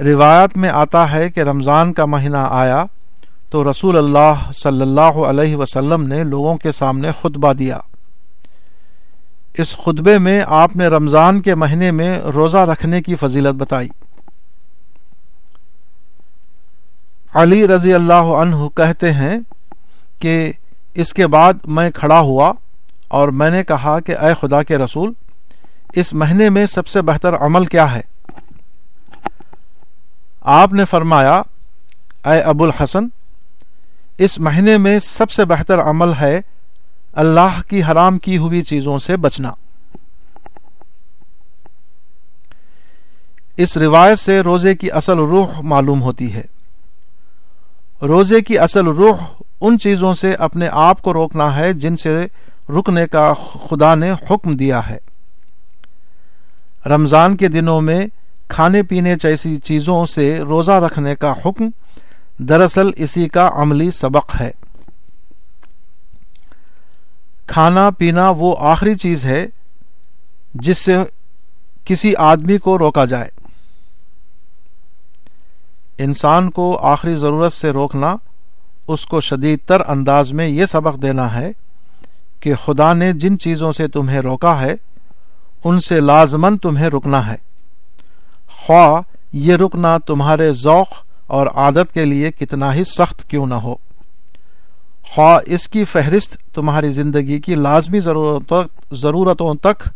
روایت 0.01 0.57
میں 0.57 0.69
آتا 0.69 1.13
ہے 1.13 1.31
کہ 1.31 1.41
رمضان 1.41 1.93
کا 1.93 2.05
مہینہ 2.05 2.47
آیا 2.51 2.85
تو 3.51 3.71
رسول 3.71 3.97
اللہ 3.97 4.51
صلی 4.53 4.83
اللہ 4.83 5.01
علیہ 5.01 5.57
وسلم 5.57 6.07
نے 6.07 6.25
لوگوں 6.25 6.57
کے 6.57 6.73
سامنے 6.73 7.11
خطبہ 7.21 7.53
دیا۔ 7.53 7.79
اس 9.59 9.77
خطبے 9.77 10.19
میں 10.19 10.43
آپ 10.47 10.77
نے 10.77 10.87
رمضان 10.87 11.41
کے 11.41 11.55
مہینے 11.55 11.91
میں 11.91 12.19
روزہ 12.19 12.59
رکھنے 12.59 13.03
کی 13.03 13.17
فضیلت 13.17 13.55
بتائی۔ 13.55 13.89
علی 17.35 17.69
رضی 17.69 17.95
اللہ 17.95 18.13
عنہ 18.13 18.57
کہتے 18.77 19.13
ہیں 19.13 19.39
کہ 20.19 20.53
اس 20.95 21.13
کے 21.13 21.27
بعد 21.27 21.53
میں 21.65 21.91
کھڑا 21.91 22.19
ہوا 22.19 22.53
اور 23.09 23.29
میں 23.29 23.51
نے 23.51 23.65
کہا 23.65 24.01
کہ 24.01 24.17
اے 24.17 24.35
خدا 24.41 24.63
کے 24.63 24.79
رسول، 24.79 25.13
اس 25.93 26.13
مہینے 26.15 26.51
میں 26.51 26.67
سب 26.67 26.87
سے 26.87 27.03
بہتر 27.03 27.35
عمل 27.35 27.67
کیا 27.67 27.95
ہے۔ 27.95 28.01
آپ 30.41 30.73
نے 30.73 30.85
فرمایا، 30.85 31.43
اے 32.25 32.41
ابو 32.41 32.65
الحسن، 32.65 33.05
اس 34.19 34.39
مہینے 34.39 34.79
میں 34.79 34.99
سب 34.99 35.31
سے 35.31 35.45
بہتر 35.45 35.81
عمل 35.81 36.13
ہے 36.21 36.41
اللہ 37.13 37.61
کی 37.69 37.83
حرام 37.83 38.19
کی 38.19 38.39
ہوئی 38.39 38.63
چیزوں 38.63 38.99
سے 38.99 39.17
بچنا۔ 39.17 39.51
اس 43.57 43.77
روایت 43.77 44.19
سے 44.19 44.41
روزے 44.41 44.77
کی 44.77 44.91
اصل 44.91 45.19
روح 45.19 45.61
معلوم 45.61 46.03
ہوتی 46.03 46.35
ہے۔ 46.35 46.43
روزے 48.03 48.41
کی 48.41 48.59
اصل 48.59 48.87
روح 48.87 49.17
ان 49.61 49.79
چیزوں 49.79 50.15
سے 50.15 50.35
اپنے 50.35 50.69
آپ 50.73 51.03
کو 51.03 51.13
روکنا 51.13 51.57
ہے 51.57 51.73
جن 51.73 51.97
سے 51.97 52.27
رکنے 52.69 53.07
کا 53.07 53.33
خدا 53.71 53.95
نے 53.95 54.11
حکم 54.11 54.57
دیا 54.57 54.81
ہے۔ 54.91 54.99
رمضان 56.87 57.37
کے 57.37 57.49
دنوں 57.49 57.81
میں 57.81 58.07
کھانے 58.49 58.83
پینے 58.83 59.15
جیسی 59.17 59.57
چیزوں 59.57 60.07
سے 60.07 60.39
روزہ 60.39 60.73
رکھنے 60.73 61.17
کا 61.17 61.35
حکم 61.47 61.69
دراصل 62.39 62.91
اسی 62.97 63.29
کا 63.29 63.51
عملی 63.53 63.91
سبق 63.91 64.41
ہے۔ 64.41 64.51
کھانا 67.47 67.91
پینا 67.91 68.31
وہ 68.31 68.57
آخری 68.59 68.95
چیز 68.95 69.25
ہے 69.25 69.47
جس 70.55 70.79
سے 70.79 70.97
کسی 71.85 72.17
آدمی 72.17 72.59
کو 72.59 72.79
روکا 72.79 73.05
جائے۔ 73.05 73.40
انسان 76.03 76.51
کو 76.51 76.79
آخری 76.79 77.17
ضرورت 77.17 77.53
سے 77.53 77.71
روکنا، 77.71 78.17
اس 78.89 79.07
کو 79.07 79.21
شدید 79.21 79.59
تر 79.67 79.83
انداز 79.87 80.33
میں 80.33 80.47
یہ 80.47 80.67
سبق 80.67 81.03
دینا 81.03 81.35
ہے 81.35 81.53
کہ 82.41 82.55
خدا 82.55 82.93
نے 82.93 83.13
جن 83.13 83.39
چیزوں 83.39 83.73
سے 83.73 83.89
تمہیں 83.89 84.21
روکا 84.21 84.61
ہے، 84.61 84.75
ان 85.65 85.81
سے 85.81 86.01
لازمن 86.01 86.59
تمہیں 86.59 86.89
رکنا 86.89 87.27
ہے۔ 87.27 87.37
خواہ 88.47 89.01
یہ 89.33 89.57
رکنا 89.57 89.99
تمہارے 89.99 90.53
ذوق 90.53 90.89
اور 91.27 91.47
عادت 91.47 91.93
کے 91.95 92.05
لیے 92.05 92.31
کتنا 92.31 92.75
ہی 92.75 92.85
سخت 92.85 93.31
کیوں 93.31 93.47
نہ 93.47 93.55
ہو۔ 93.55 93.75
خواہ 95.03 95.39
اس 95.47 95.69
کی 95.69 95.85
فہرست 95.85 96.55
تمہاری 96.55 96.93
زندگی 96.93 97.41
کی 97.41 97.55
لازمی 97.55 98.01
ضرورتوں 98.93 99.55
تک 99.55 99.89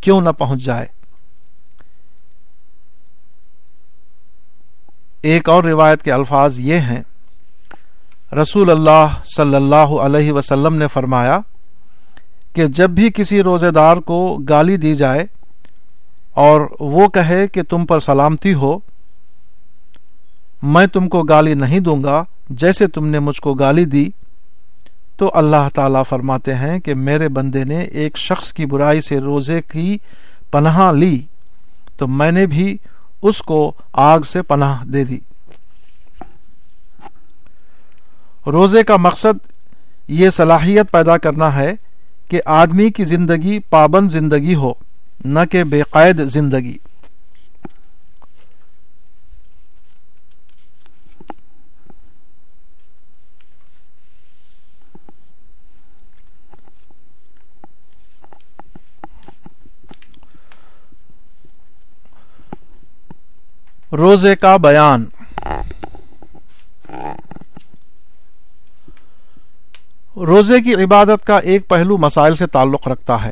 کیوں 0.00 0.20
نہ 0.20 0.28
پہنچ 0.38 0.64
جائے۔ 0.64 0.86
ایک 5.28 5.48
اور 5.48 5.64
روایت 5.64 6.02
کے 6.02 6.12
الفاظ 6.12 6.58
یہ 6.58 6.78
ہیں۔ 6.88 7.02
رسول 8.32 8.70
اللہ 8.70 9.14
صلی 9.24 9.54
اللہ 9.54 9.96
علیہ 10.02 10.32
وسلم 10.32 10.74
نے 10.74 10.86
فرمایا 10.88 11.38
کہ 12.52 12.66
جب 12.66 12.90
بھی 12.90 13.10
کسی 13.14 13.42
روزے 13.42 13.70
دار 13.70 13.96
کو 13.96 14.18
گالی 14.48 14.76
دی 14.76 14.94
جائے 14.94 15.26
اور 16.34 16.60
وہ 16.80 17.08
کہے 17.08 17.46
کہ 17.48 17.62
تم 17.62 17.86
پر 17.86 18.00
سلامتی 18.00 18.54
ہو، 18.54 18.78
میں 20.62 20.86
تم 20.86 21.08
کو 21.08 21.22
گالی 21.22 21.54
نہیں 21.54 21.80
دوں 21.80 22.02
گا، 22.04 22.22
جیسے 22.50 22.86
تم 22.86 23.06
نے 23.06 23.18
مجھ 23.18 23.40
کو 23.40 23.54
گالی 23.54 23.84
دی، 23.84 24.08
تو 25.16 25.30
اللہ 25.34 25.68
تعالی 25.74 25.98
فرماتے 26.08 26.54
ہیں 26.54 26.78
کہ 26.80 26.94
میرے 26.94 27.28
بندے 27.28 27.64
نے 27.64 27.80
ایک 27.82 28.16
شخص 28.16 28.52
کی 28.52 28.66
برائی 28.66 29.00
سے 29.00 29.18
روزے 29.18 29.60
کی 29.62 29.98
پناہ 30.50 30.92
لی، 30.92 31.20
تو 31.96 32.08
میں 32.08 32.32
نے 32.32 32.46
بھی 32.46 32.76
اس 33.22 33.38
کو 33.38 33.72
آگ 33.92 34.20
سے 34.20 34.42
پناہ 34.42 34.84
دے 34.84 35.04
دی۔ 35.04 35.18
روزے 38.46 38.82
کا 38.82 38.96
مقصد 38.96 39.52
یہ 40.08 40.30
صلاحیت 40.30 40.90
پیدا 40.90 41.16
کرنا 41.16 41.54
ہے 41.54 41.72
کہ 42.28 42.40
آدمی 42.44 42.90
کی 42.90 43.04
زندگی 43.04 43.58
پابند 43.58 44.10
زندگی 44.10 44.54
ہو، 44.54 44.72
نہ 45.24 45.38
کہ 45.50 45.64
بے 45.64 45.82
قید 45.90 46.20
زندگی۔ 46.24 46.78
روزے 63.92 64.36
کا 64.36 64.56
بیان۔ 64.56 65.04
روزے 70.16 70.60
کی 70.60 70.74
عبادت 70.74 71.26
کا 71.26 71.38
ایک 71.38 71.68
پہلو 71.68 71.96
مسائل 71.96 72.34
سے 72.34 72.46
تعلق 72.46 72.88
رکھتا 72.88 73.24
ہے۔ 73.24 73.30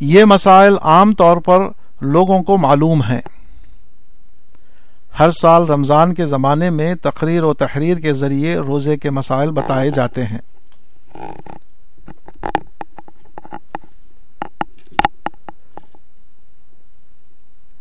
یہ 0.00 0.24
مسائل 0.24 0.76
عام 0.82 1.12
طور 1.12 1.36
پر 1.36 1.58
لوگوں 2.00 2.42
کو 2.42 2.56
معلوم 2.56 3.02
ہیں۔ 3.02 3.20
ہر 5.18 5.30
سال 5.30 5.66
رمضان 5.66 6.14
کے 6.14 6.26
زمانے 6.26 6.70
میں 6.70 6.94
تقریر 6.94 7.42
و 7.42 7.54
تحریر 7.54 7.96
کے 7.96 8.12
ذریعے 8.12 8.56
روزے 8.56 8.96
کے 8.96 9.10
مسائل 9.10 9.50
بتائے 9.50 9.90
جاتے 9.90 10.24
ہیں۔ 10.24 10.40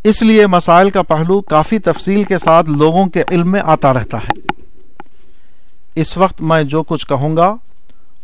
اس 0.04 0.22
لیے 0.22 0.48
مسائل 0.48 0.90
کا 0.90 1.02
پہلو 1.02 1.42
کافی 1.42 1.80
تفصیل 1.80 2.24
کے 2.24 2.38
ساتھ 2.38 2.70
لوگوں 2.70 3.08
کے 3.08 3.24
علم 3.32 3.52
میں 3.52 3.62
آتا 3.64 3.94
رہتا 3.94 4.18
ہے۔ 4.18 4.40
اس 5.96 6.18
وقت 6.18 6.42
میں 6.42 6.64
جو 6.64 6.84
کچھ 6.84 7.08
کہوں 7.08 7.38
گا، 7.38 7.56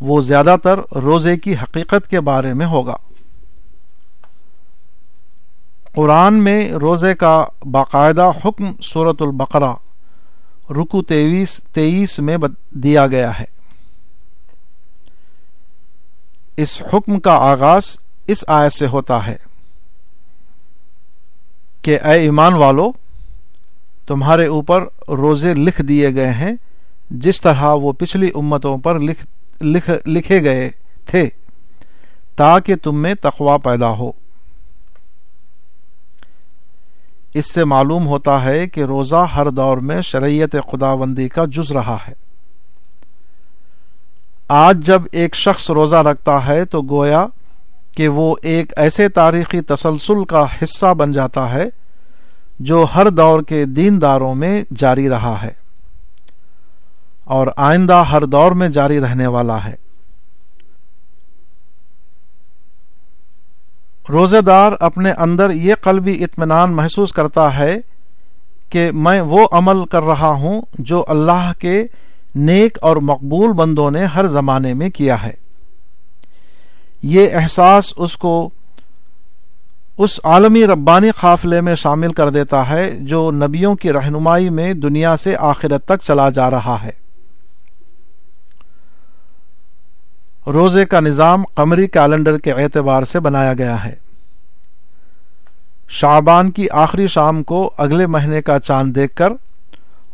وہ 0.01 0.21
زیادہ 0.21 0.55
تر 0.63 0.79
روزے 0.95 1.37
کی 1.37 1.53
حقیقت 1.53 2.09
کے 2.09 2.19
بارے 2.19 2.53
میں 2.53 2.65
ہوگا۔ 2.65 2.95
قرآن 5.95 6.33
میں 6.33 6.71
روزے 6.71 7.15
کا 7.15 7.45
باقاعدہ 7.71 8.31
حکم 8.45 8.71
صورت 8.83 9.21
البقرہ 9.21 9.73
رکو 10.69 11.03
تیئیس 11.03 11.61
تیئیس 11.71 12.19
میں 12.19 12.37
دیا 12.71 13.07
گیا 13.07 13.39
ہے۔ 13.39 13.45
اس 16.57 16.81
حکم 16.93 17.19
کا 17.19 17.33
آغاز 17.33 17.99
اس 18.27 18.43
آیت 18.47 18.73
سے 18.73 18.87
ہوتا 18.87 19.27
ہے۔ 19.27 19.48
کہ 21.81 21.99
اے 22.03 22.11
ایمان 22.11 22.53
والو، 22.53 22.91
تمہارے 24.07 24.45
اوپر 24.45 24.85
روزے 25.07 25.53
لکھ 25.53 25.81
دیے 25.81 26.15
گئے 26.15 26.31
ہیں، 26.31 26.53
جس 27.09 27.41
طرح 27.41 27.73
وہ 27.73 27.91
پچھلی 27.91 28.29
امتوں 28.35 28.77
پر 28.77 28.99
لکھ 28.99 29.25
لکھ، 29.63 29.89
لکھے 30.05 30.43
گئے 30.43 30.69
تھے، 31.05 31.29
تاکہ 32.35 32.75
تم 32.75 32.95
میں 32.95 33.13
تقوا 33.21 33.57
پیدا 33.57 33.89
ہو۔ 33.89 34.11
اس 37.33 37.53
سے 37.53 37.63
معلوم 37.63 38.07
ہوتا 38.07 38.43
ہے 38.43 38.67
کہ 38.67 38.83
روزہ 38.83 39.25
ہر 39.35 39.49
دور 39.49 39.77
میں 39.77 40.01
شریعت 40.01 40.55
خدا 40.71 40.95
بندی 40.95 41.29
کا 41.29 41.45
جز 41.45 41.71
رہا 41.71 41.97
ہے۔ 42.07 42.13
آج 44.47 44.77
جب 44.77 45.01
ایک 45.11 45.35
شخص 45.35 45.69
روزہ 45.69 45.95
رکھتا 45.95 46.45
ہے 46.45 46.65
تو 46.65 46.81
گویا 46.81 47.25
کہ 47.99 48.07
وہ 48.07 48.35
ایک 48.41 48.73
ایسے 48.77 49.09
تاریخی 49.09 49.61
تسلسل 49.61 50.25
کا 50.25 50.45
حصہ 50.63 50.93
بن 50.93 51.11
جاتا 51.11 51.53
ہے 51.53 51.65
جو 52.59 52.85
ہر 52.95 53.09
دور 53.09 53.41
کے 53.41 53.65
دین 53.65 54.01
داروں 54.01 54.35
میں 54.35 54.63
جاری 54.77 55.09
رہا 55.09 55.41
ہے 55.41 55.51
اور 57.23 57.47
آئندہ 57.57 58.03
ہر 58.11 58.25
دور 58.25 58.51
میں 58.51 58.69
جاری 58.69 58.99
رہنے 58.99 59.27
والا 59.27 59.65
ہے۔ 59.65 59.75
روزے 64.09 64.41
دار 64.41 64.71
اپنے 64.79 65.11
اندر 65.11 65.49
یہ 65.49 65.75
قلبی 65.75 66.23
اطمینان 66.23 66.73
محسوس 66.73 67.13
کرتا 67.13 67.57
ہے 67.57 67.77
کہ 68.69 68.91
میں 68.91 69.21
وہ 69.21 69.47
عمل 69.51 69.85
کر 69.85 70.03
رہا 70.03 70.29
ہوں 70.29 70.61
جو 70.79 71.05
اللہ 71.07 71.51
کے 71.59 71.87
نیک 72.35 72.77
اور 72.81 72.97
مقبول 72.97 73.53
بندوں 73.53 73.91
نے 73.91 74.05
ہر 74.05 74.27
زمانے 74.27 74.73
میں 74.73 74.89
کیا 74.89 75.23
ہے۔ 75.23 75.48
یہ 77.01 77.27
احساس 77.33 77.93
اس 77.97 78.17
کو 78.17 78.49
اس 79.97 80.19
عالمی 80.23 80.67
ربانی 80.67 81.11
قافلے 81.11 81.61
میں 81.61 81.75
شامل 81.75 82.13
کر 82.13 82.29
دیتا 82.29 82.69
ہے 82.69 82.95
جو 82.99 83.31
نبیوں 83.31 83.75
کی 83.75 83.91
رہنمائی 83.91 84.49
میں 84.49 84.73
دنیا 84.73 85.17
سے 85.17 85.35
آخرت 85.39 85.85
تک 85.85 86.03
چلا 86.03 86.29
جا 86.29 86.51
رہا 86.51 86.77
ہے۔ 86.83 86.91
روزے 90.47 90.85
کا 90.85 90.99
نظام 90.99 91.43
قمری 91.53 91.87
کیلنڈر 91.87 92.37
کے 92.37 92.51
اعتبار 92.51 93.03
سے 93.03 93.19
بنایا 93.19 93.53
گیا 93.53 93.83
ہے۔ 93.83 93.95
شعبان 95.89 96.51
کی 96.51 96.69
آخری 96.69 97.07
شام 97.07 97.43
کو 97.43 97.71
اگلے 97.77 98.07
مہینے 98.07 98.41
کا 98.41 98.59
چاند 98.59 98.95
دیکھ 98.95 99.15
کر 99.15 99.33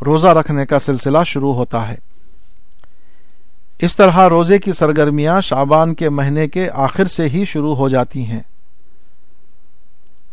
روزہ 0.06 0.28
رکھنے 0.28 0.66
کا 0.66 0.80
سلسلہ 0.80 1.18
شروع 1.26 1.54
ہوتا 1.54 1.90
ہے۔ 1.90 1.96
اس 3.80 3.96
طرح 3.98 4.30
روزے 4.30 4.60
کی 4.60 4.72
سرگرمیاں 4.72 5.42
شعبان 5.42 5.94
کے 5.94 6.10
مہینے 6.10 6.48
کے 6.48 6.70
آخر 6.74 7.06
سے 7.06 7.30
ہی 7.30 7.46
شروع 7.46 7.76
ہو 7.76 7.90
جاتی 7.90 8.26
ہیں۔ 8.26 8.40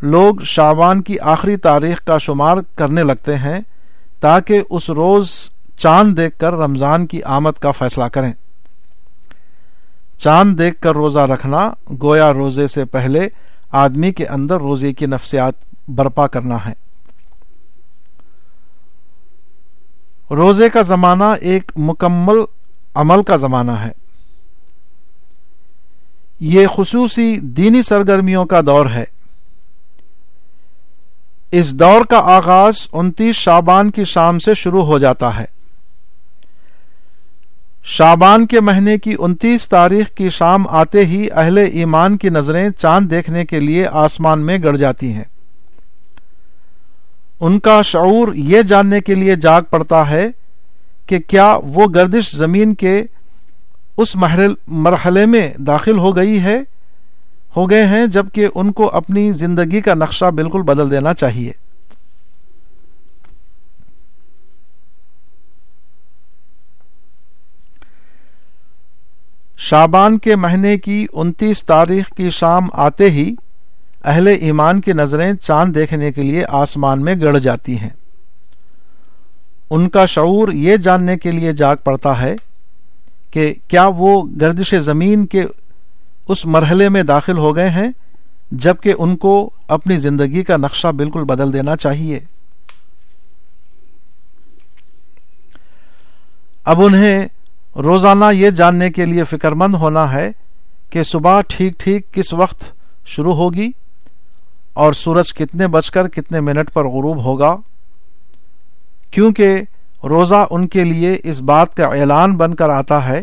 لوگ 0.02 0.34
شعبان 0.44 1.02
کی 1.02 1.18
آخری 1.18 1.56
تاریخ 1.56 2.04
کا 2.04 2.18
شمار 2.18 2.56
کرنے 2.74 3.02
لگتے 3.02 3.36
ہیں 3.36 3.60
تاکہ 4.20 4.62
اس 4.70 4.90
روز 4.90 5.50
چاند 5.76 6.16
دیکھ 6.16 6.38
کر 6.38 6.52
رمضان 6.52 7.06
کی 7.06 7.22
آمد 7.22 7.58
کا 7.60 7.70
فیصلہ 7.70 8.04
کریں۔ 8.04 8.32
چاند 10.18 10.58
دیکھ 10.58 10.80
کر 10.80 10.94
روزہ 10.94 11.18
رکھنا 11.18 11.70
گویا 12.02 12.32
روزے 12.32 12.66
سے 12.66 12.84
پہلے 12.84 13.28
آدمی 13.72 14.12
کے 14.12 14.26
اندر 14.26 14.60
روزے 14.60 14.92
کی 14.92 15.06
نفسیات 15.06 15.54
برپا 15.88 16.26
کرنا 16.26 16.56
ہے۔ 16.66 16.72
روزے 20.34 20.68
کا 20.68 20.82
زمانہ 20.82 21.24
ایک 21.40 21.72
مکمل 21.76 22.36
عمل 22.94 23.22
کا 23.22 23.36
زمانہ 23.36 23.72
ہے۔ 23.72 23.90
یہ 26.40 26.66
خصوصی 26.66 27.36
دینی 27.36 27.82
سرگرمیوں 27.82 28.44
کا 28.44 28.60
دور 28.60 28.86
ہے۔ 28.86 29.04
اس 31.50 31.74
دور 31.74 32.04
کا 32.04 32.18
آغاز 32.18 32.88
انتیس 32.92 33.36
شابان 33.36 33.90
کی 33.90 34.04
شام 34.04 34.38
سے 34.38 34.54
شروع 34.54 34.84
ہو 34.84 34.98
جاتا 34.98 35.36
ہے۔ 35.38 35.44
شابان 37.84 38.46
کے 38.46 38.60
مہینے 38.60 38.98
کی 38.98 39.16
انتیس 39.18 39.68
تاریخ 39.68 40.08
کی 40.14 40.30
شام 40.30 40.68
آتے 40.68 41.06
ہی 41.06 41.28
اہل 41.32 41.58
ایمان 41.58 42.16
کی 42.16 42.28
نظریں 42.28 42.70
چاند 42.70 43.10
دیکھنے 43.10 43.44
کے 43.44 43.60
لیے 43.60 43.86
آسمان 43.86 44.40
میں 44.40 44.58
گڑ 44.58 44.76
جاتی 44.76 45.12
ہیں۔ 45.12 45.24
ان 47.40 47.60
کا 47.60 47.82
شعور 47.82 48.34
یہ 48.34 48.62
جاننے 48.62 49.00
کے 49.00 49.14
لیے 49.14 49.36
جاگ 49.36 49.62
پڑتا 49.70 50.10
ہے 50.10 50.28
کہ 51.12 51.18
کیا 51.18 51.58
وہ 51.64 51.86
گردش 51.94 52.30
زمین 52.36 52.74
کے 52.74 53.02
اس 53.96 54.16
مرحلے 54.66 55.26
میں 55.26 55.48
داخل 55.58 55.98
ہو 55.98 56.16
گئی 56.16 56.40
ہے، 56.40 56.56
ہو 57.56 57.70
گئے 57.70 57.86
ہیں 57.86 58.06
جبکہ 58.06 58.48
ان 58.54 58.72
کو 58.72 58.88
اپنی 58.88 59.32
زندگی 59.32 59.80
کا 59.80 59.94
نقشہ 59.94 60.30
بالکل 60.30 60.62
بدل 60.62 60.90
دینا 60.90 61.14
چاہیے۔ 61.14 61.52
شابان 69.58 70.18
کے 70.18 70.36
مہینے 70.36 70.76
کی 70.78 71.06
انتیس 71.12 71.64
تاریخ 71.64 72.08
کی 72.16 72.30
شام 72.30 72.68
آتے 72.72 73.10
ہی 73.10 73.34
اہل 74.04 74.26
ایمان 74.26 74.80
کی 74.80 74.92
نظریں 74.92 75.32
چاند 75.34 75.74
دیکھنے 75.74 76.12
کے 76.12 76.22
لیے 76.22 76.44
آسمان 76.48 77.04
میں 77.04 77.14
گڑ 77.14 77.38
جاتی 77.38 77.78
ہیں۔ 77.78 77.90
ان 79.74 79.88
کا 79.88 80.06
شعور 80.06 80.48
یہ 80.48 80.76
جاننے 80.76 81.16
کے 81.16 81.30
لیے 81.30 81.52
جاگ 81.52 81.76
پڑتا 81.84 82.20
ہے 82.20 82.34
کہ 83.30 83.54
کیا 83.68 83.86
وہ 83.96 84.22
گردش 84.40 84.74
زمین 84.74 85.26
کے 85.26 85.44
اس 86.28 86.46
مرحلے 86.46 86.88
میں 86.88 87.02
داخل 87.02 87.38
ہو 87.38 87.56
گئے 87.56 87.70
ہیں 87.70 87.88
جبکہ 88.50 88.94
ان 88.98 89.16
کو 89.16 89.50
اپنی 89.68 89.96
زندگی 89.96 90.42
کا 90.44 90.56
نقشہ 90.56 90.88
بالکل 90.88 91.24
بدل 91.24 91.52
دینا 91.52 91.76
چاہیے۔ 91.76 92.20
اب 96.64 96.82
انہیں 96.82 97.28
روزانہ 97.76 98.24
یہ 98.32 98.50
جاننے 98.50 98.90
کے 98.90 99.06
لیے 99.06 99.24
فکر 99.24 99.52
مند 99.52 99.74
ہونا 99.74 100.12
ہے 100.12 100.30
کہ 100.90 101.02
صبح 101.02 101.40
ٹھیک 101.48 101.78
ٹھیک 101.78 102.12
کس 102.12 102.32
وقت 102.32 102.64
شروع 103.06 103.34
ہوگی 103.34 103.70
اور 104.72 104.92
سورج 104.92 105.34
کتنے 105.34 105.66
بج 105.66 105.90
کر 105.90 106.08
کتنے 106.08 106.40
منٹ 106.40 106.72
پر 106.72 106.84
غروب 106.84 107.24
ہوگا۔ 107.24 107.56
کیونکہ 109.12 109.62
روزہ 110.04 110.46
ان 110.50 110.68
کے 110.68 110.84
لیے 110.84 111.16
اس 111.24 111.40
بات 111.40 111.76
کا 111.76 111.84
اعلان 111.84 112.36
بن 112.36 112.54
کر 112.54 112.68
آتا 112.68 113.08
ہے 113.08 113.22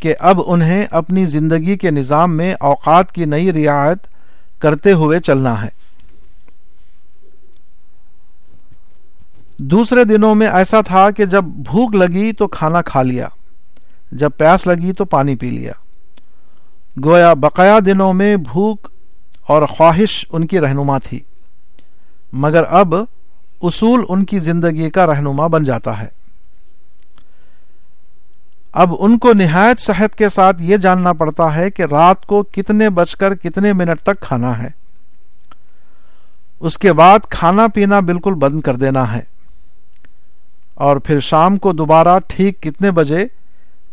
کہ 0.00 0.14
اب 0.18 0.40
انہیں 0.46 0.86
اپنی 0.90 1.26
زندگی 1.26 1.78
کے 1.78 1.90
نظام 1.90 2.36
میں 2.36 2.54
اوقات 2.60 3.12
کی 3.12 3.24
نئی 3.24 3.52
رعایت 3.52 3.98
کرتے 4.58 4.92
ہوئے 4.92 5.20
چلنا 5.20 5.64
ہے۔ 5.64 5.68
دوسرے 9.58 10.04
دنوں 10.04 10.34
میں 10.34 10.46
ایسا 10.46 10.80
تھا 10.80 11.10
کہ 11.10 11.24
جب 11.24 11.44
بھوک 11.44 11.94
لگی 11.94 12.32
تو 12.32 12.48
کھانا 12.48 12.82
کھا 12.82 13.02
لیا، 13.02 13.28
جب 14.12 14.30
پیاس 14.38 14.66
لگی 14.66 14.92
تو 14.92 15.04
پانی 15.04 15.36
پی 15.36 15.50
لیا۔ 15.50 15.72
گویا 17.04 17.34
بقایا 17.34 17.78
دنوں 17.86 18.14
میں 18.14 18.36
بھوک 18.36 18.88
اور 19.46 19.66
خواہش 19.66 20.26
ان 20.32 20.46
کی 20.46 20.60
رہنما 20.60 20.98
تھی۔ 20.98 21.20
مگر 22.32 22.64
اب 22.68 22.94
اصول 23.62 24.04
ان 24.08 24.24
کی 24.24 24.38
زندگی 24.38 24.90
کا 24.90 25.06
رہنما 25.06 25.46
بن 25.46 25.64
جاتا 25.64 26.02
ہے۔ 26.02 26.08
اب 28.72 28.94
ان 28.98 29.18
کو 29.18 29.32
نہایت 29.32 29.80
صحت 29.80 30.16
کے 30.16 30.28
ساتھ 30.28 30.62
یہ 30.62 30.76
جاننا 30.76 31.12
پڑتا 31.12 31.56
ہے 31.56 31.70
کہ 31.70 31.82
رات 31.82 32.26
کو 32.26 32.42
کتنے 32.42 32.90
بج 32.90 33.16
کر 33.16 33.34
کتنے 33.34 33.72
منٹ 33.72 34.00
تک 34.00 34.20
کھانا 34.20 34.62
ہے۔ 34.62 34.68
اس 36.60 36.78
کے 36.78 36.92
بعد 36.92 37.18
کھانا 37.30 37.66
پینا 37.74 38.00
بالکل 38.00 38.34
بند 38.34 38.60
کر 38.60 38.76
دینا 38.76 39.16
ہے۔ 39.16 39.20
اور 40.74 40.96
پھر 40.96 41.20
شام 41.20 41.56
کو 41.56 41.72
دوبارہ 41.72 42.18
ٹھیک 42.26 42.62
کتنے 42.62 42.90
بجے 42.90 43.26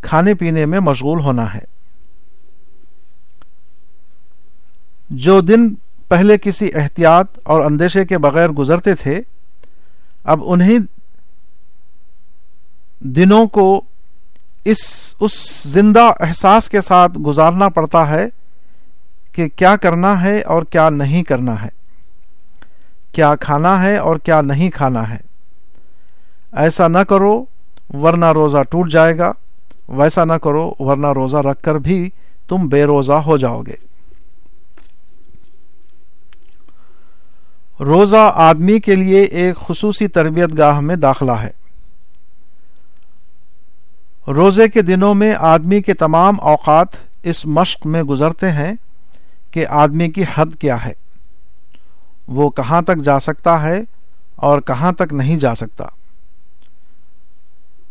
کھانے 0.01 0.33
پینے 0.33 0.65
میں 0.65 0.79
مشغول 0.79 1.19
ہونا 1.19 1.53
ہے۔ 1.53 1.73
جو 5.09 5.41
دن 5.41 5.73
پہلے 6.07 6.37
کسی 6.37 6.69
احتیاط 6.73 7.39
اور 7.43 7.61
اندیشے 7.61 8.05
کے 8.05 8.17
بغیر 8.17 8.49
گزرتے 8.49 8.95
تھے 8.95 9.21
اب 10.23 10.41
انہیں 10.45 10.79
دنوں 12.99 13.47
کو 13.47 13.81
اس 14.65 15.13
اس 15.19 15.63
زندہ 15.63 16.11
احساس 16.19 16.69
کے 16.69 16.81
ساتھ 16.81 17.17
گزارنا 17.17 17.69
پڑتا 17.69 18.09
ہے 18.09 18.27
کہ 19.31 19.47
کیا 19.55 19.75
کرنا 19.75 20.23
ہے 20.23 20.41
اور 20.41 20.63
کیا 20.63 20.89
نہیں 20.89 21.23
کرنا 21.23 21.61
ہے۔ 21.61 21.69
کیا 23.11 23.35
کھانا 23.35 23.83
ہے 23.83 23.97
اور 23.97 24.15
کیا 24.15 24.41
نہیں 24.41 24.69
کھانا 24.69 25.09
ہے۔ 25.09 25.17
ایسا 26.51 26.87
نہ 26.87 26.97
کرو، 26.97 27.45
ورنہ 27.93 28.25
روزہ 28.25 28.63
ٹوٹ 28.69 28.91
جائے 28.91 29.17
گا۔ 29.17 29.31
ویسا 29.87 30.25
نہ 30.25 30.33
کرو، 30.33 30.73
ورنہ 30.79 31.07
روزہ 31.07 31.37
رکھ 31.37 31.63
کر 31.63 31.75
بھی 31.75 32.09
تم 32.47 32.67
بے 32.67 32.83
روزہ 32.83 33.13
ہو 33.13 33.37
جاؤ 33.37 33.61
گے۔ 33.61 33.92
روزہ 37.85 38.31
آدمی 38.35 38.79
کے 38.79 38.95
لیے 38.95 39.21
ایک 39.21 39.55
خصوصی 39.55 40.07
تربیت 40.07 40.57
گاہ 40.57 40.79
میں 40.79 40.95
داخلہ 40.95 41.31
ہے۔ 41.31 41.49
روزے 44.27 44.67
کے 44.67 44.81
دنوں 44.81 45.15
میں 45.15 45.35
آدمی 45.39 45.81
کے 45.81 45.93
تمام 45.93 46.39
اوقات 46.39 46.87
اس 47.23 47.45
مشق 47.45 47.85
میں 47.85 48.03
گزرتے 48.03 48.51
ہیں 48.51 48.73
کہ 49.51 49.67
آدمی 49.67 50.09
کی 50.09 50.23
حد 50.35 50.45
کیا 50.59 50.85
ہے۔ 50.85 50.93
وہ 52.27 52.49
کہاں 52.49 52.81
تک 52.81 52.97
جا 52.97 53.19
سکتا 53.19 53.63
ہے 53.63 53.81
اور 54.35 54.61
کہاں 54.61 54.91
تک 54.91 55.13
نہیں 55.13 55.37
جا 55.37 55.55
سکتا۔ 55.55 55.85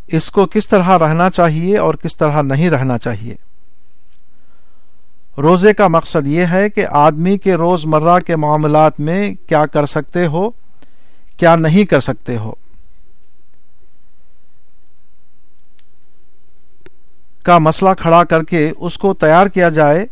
اس 0.07 0.31
کو 0.31 0.47
کس 0.47 0.69
طرح 0.69 0.99
رہنا 0.99 1.31
چاہیے 1.31 1.79
اور 1.79 1.95
کس 1.95 2.17
طرح 2.17 2.43
نہیں 2.43 2.71
رہنا 2.71 2.99
چاہیے۔ 2.99 3.35
روزے 5.39 5.75
کا 5.75 5.89
مقصد 5.89 6.27
یہ 6.27 6.47
ہے 6.51 6.71
کہ 6.71 6.87
آدمی 6.91 7.39
کے 7.39 7.55
روز 7.55 7.85
مرہ 7.85 8.21
کے 8.21 8.37
معاملات 8.37 9.01
میں 9.01 9.35
کیا 9.49 9.67
کر 9.67 9.87
سکتے 9.87 10.27
ہو، 10.27 10.51
کیا 11.37 11.57
نہیں 11.57 11.85
کر 11.85 12.01
سکتے 12.01 12.37
ہو۔ 12.37 12.53
کا 17.45 17.59
مسئلہ 17.59 17.91
کھڑا 17.99 18.25
کر 18.25 18.43
کے 18.43 18.73
اس 18.77 18.99
کو 18.99 19.15
تیار 19.15 19.47
کیا 19.47 19.69
جائے 19.69 20.07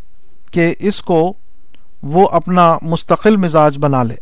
کہ 0.51 0.75
اس 0.79 1.03
کو 1.03 1.33
وہ 2.03 2.29
اپنا 2.29 2.79
مستقل 2.83 3.37
مزاج 3.37 3.79
بنا 3.79 4.03
لے۔ 4.03 4.15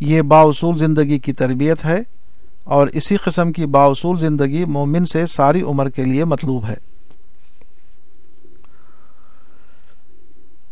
یہ 0.00 0.22
باصول 0.22 0.78
زندگی 0.78 1.18
کی 1.18 1.32
تربیت 1.32 1.84
ہے 1.84 1.98
اور 2.64 2.86
اسی 2.86 3.16
قسم 3.16 3.52
کی 3.52 3.66
باصول 3.66 4.18
زندگی 4.18 4.64
مومن 4.64 5.06
سے 5.06 5.26
ساری 5.26 5.62
عمر 5.62 5.88
کے 5.88 6.04
لیے 6.04 6.24
مطلوب 6.24 6.66
ہے۔ 6.68 6.87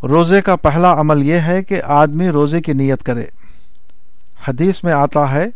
روزے 0.08 0.42
کا 0.42 0.56
پہلا 0.56 1.00
عمل 1.00 1.22
یہ 1.22 1.34
ہے 1.34 1.62
کہ 1.62 1.82
آدمی 1.84 2.28
روزے 2.28 2.60
کی 2.60 2.72
نیت 2.72 3.02
کرے۔ 3.02 3.24
حدیث 4.48 4.84
میں 4.84 4.92
آتا 4.92 5.34
ہے، 5.34 5.46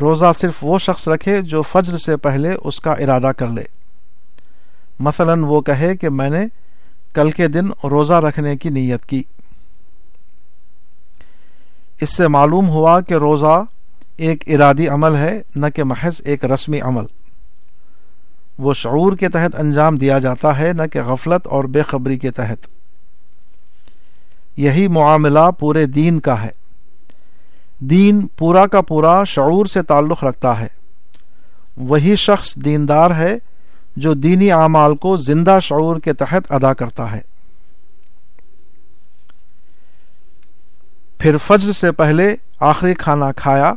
روزہ 0.00 0.32
صرف 0.34 0.52
وہ 0.62 0.78
شخص 0.78 1.08
رکھے 1.08 1.42
جو 1.42 1.62
فجر 1.62 1.96
سے 1.96 2.16
پہلے 2.16 2.56
اس 2.64 2.80
کا 2.80 2.92
ارادہ 2.92 3.32
کر 3.36 3.46
لے۔ 3.46 3.62
مثلا 5.00 5.34
وہ 5.40 5.60
کہے 5.60 5.96
کہ 5.96 6.08
میں 6.08 6.30
نے 6.30 6.46
کل 7.14 7.30
کے 7.30 7.48
دن 7.48 7.68
روزہ 7.84 8.12
رکھنے 8.12 8.56
کی 8.56 8.68
نیت 8.68 9.06
کی۔ 9.06 9.22
اس 12.00 12.16
سے 12.16 12.28
معلوم 12.28 12.68
ہوا 12.68 13.00
کہ 13.00 13.14
روزہ 13.14 13.62
ایک 14.16 14.44
ارادی 14.46 14.88
عمل 14.88 15.16
ہے، 15.16 15.42
نہ 15.56 15.66
کہ 15.74 15.84
محض 15.84 16.20
ایک 16.24 16.44
رسمی 16.44 16.80
عمل۔ 16.80 17.04
وہ 18.58 18.74
شعور 18.74 19.16
کے 19.16 19.28
تحت 19.28 19.60
انجام 19.60 19.96
دیا 19.96 20.18
جاتا 20.18 20.58
ہے، 20.58 20.72
نہ 20.72 20.82
کہ 20.92 21.02
غفلت 21.02 21.46
اور 21.46 21.64
بے 21.64 21.82
خبری 21.82 22.18
کے 22.18 22.30
تحت۔ 22.30 22.75
یہی 24.56 24.88
معاملہ 24.88 25.50
پورے 25.58 25.86
دین 25.86 26.20
کا 26.20 26.42
ہے۔ 26.42 26.50
دین 27.78 28.26
پورا 28.26 28.66
کا 28.66 28.80
پورا 28.80 29.24
شعور 29.24 29.66
سے 29.66 29.82
تعلق 29.82 30.24
رکھتا 30.24 30.60
ہے۔ 30.60 30.66
وہی 31.76 32.16
شخص 32.16 32.56
دیندار 32.56 33.10
ہے 33.10 33.38
جو 33.96 34.14
دینی 34.14 34.52
اعمال 34.52 34.96
کو 34.96 35.16
زندہ 35.16 35.58
شعور 35.62 35.96
کے 35.96 36.12
تحت 36.12 36.52
ادا 36.52 36.74
کرتا 36.74 37.12
ہے۔ 37.12 37.20
پھر 41.18 41.36
فجر 41.36 41.72
سے 41.72 41.92
پہلے 41.92 42.36
آخری 42.60 42.94
کھانا 42.94 43.32
کھایا 43.32 43.72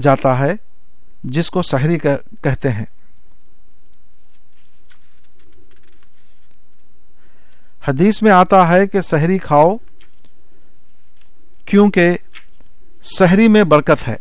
جاتا 0.00 0.38
ہے، 0.38 0.52
جس 1.24 1.50
کو 1.50 1.62
سحری 1.62 1.98
کہتے 2.42 2.70
ہیں۔ 2.70 2.84
حدیث 7.88 8.22
میں 8.22 8.30
آتا 8.30 8.68
ہے 8.68 8.86
کہ 8.86 9.00
سحری 9.00 9.38
کھاؤ 9.38 9.76
کیونکہ 11.72 12.10
سحری 13.02 13.48
میں 13.48 13.64
برکت 13.64 14.08
ہے۔ 14.08 14.16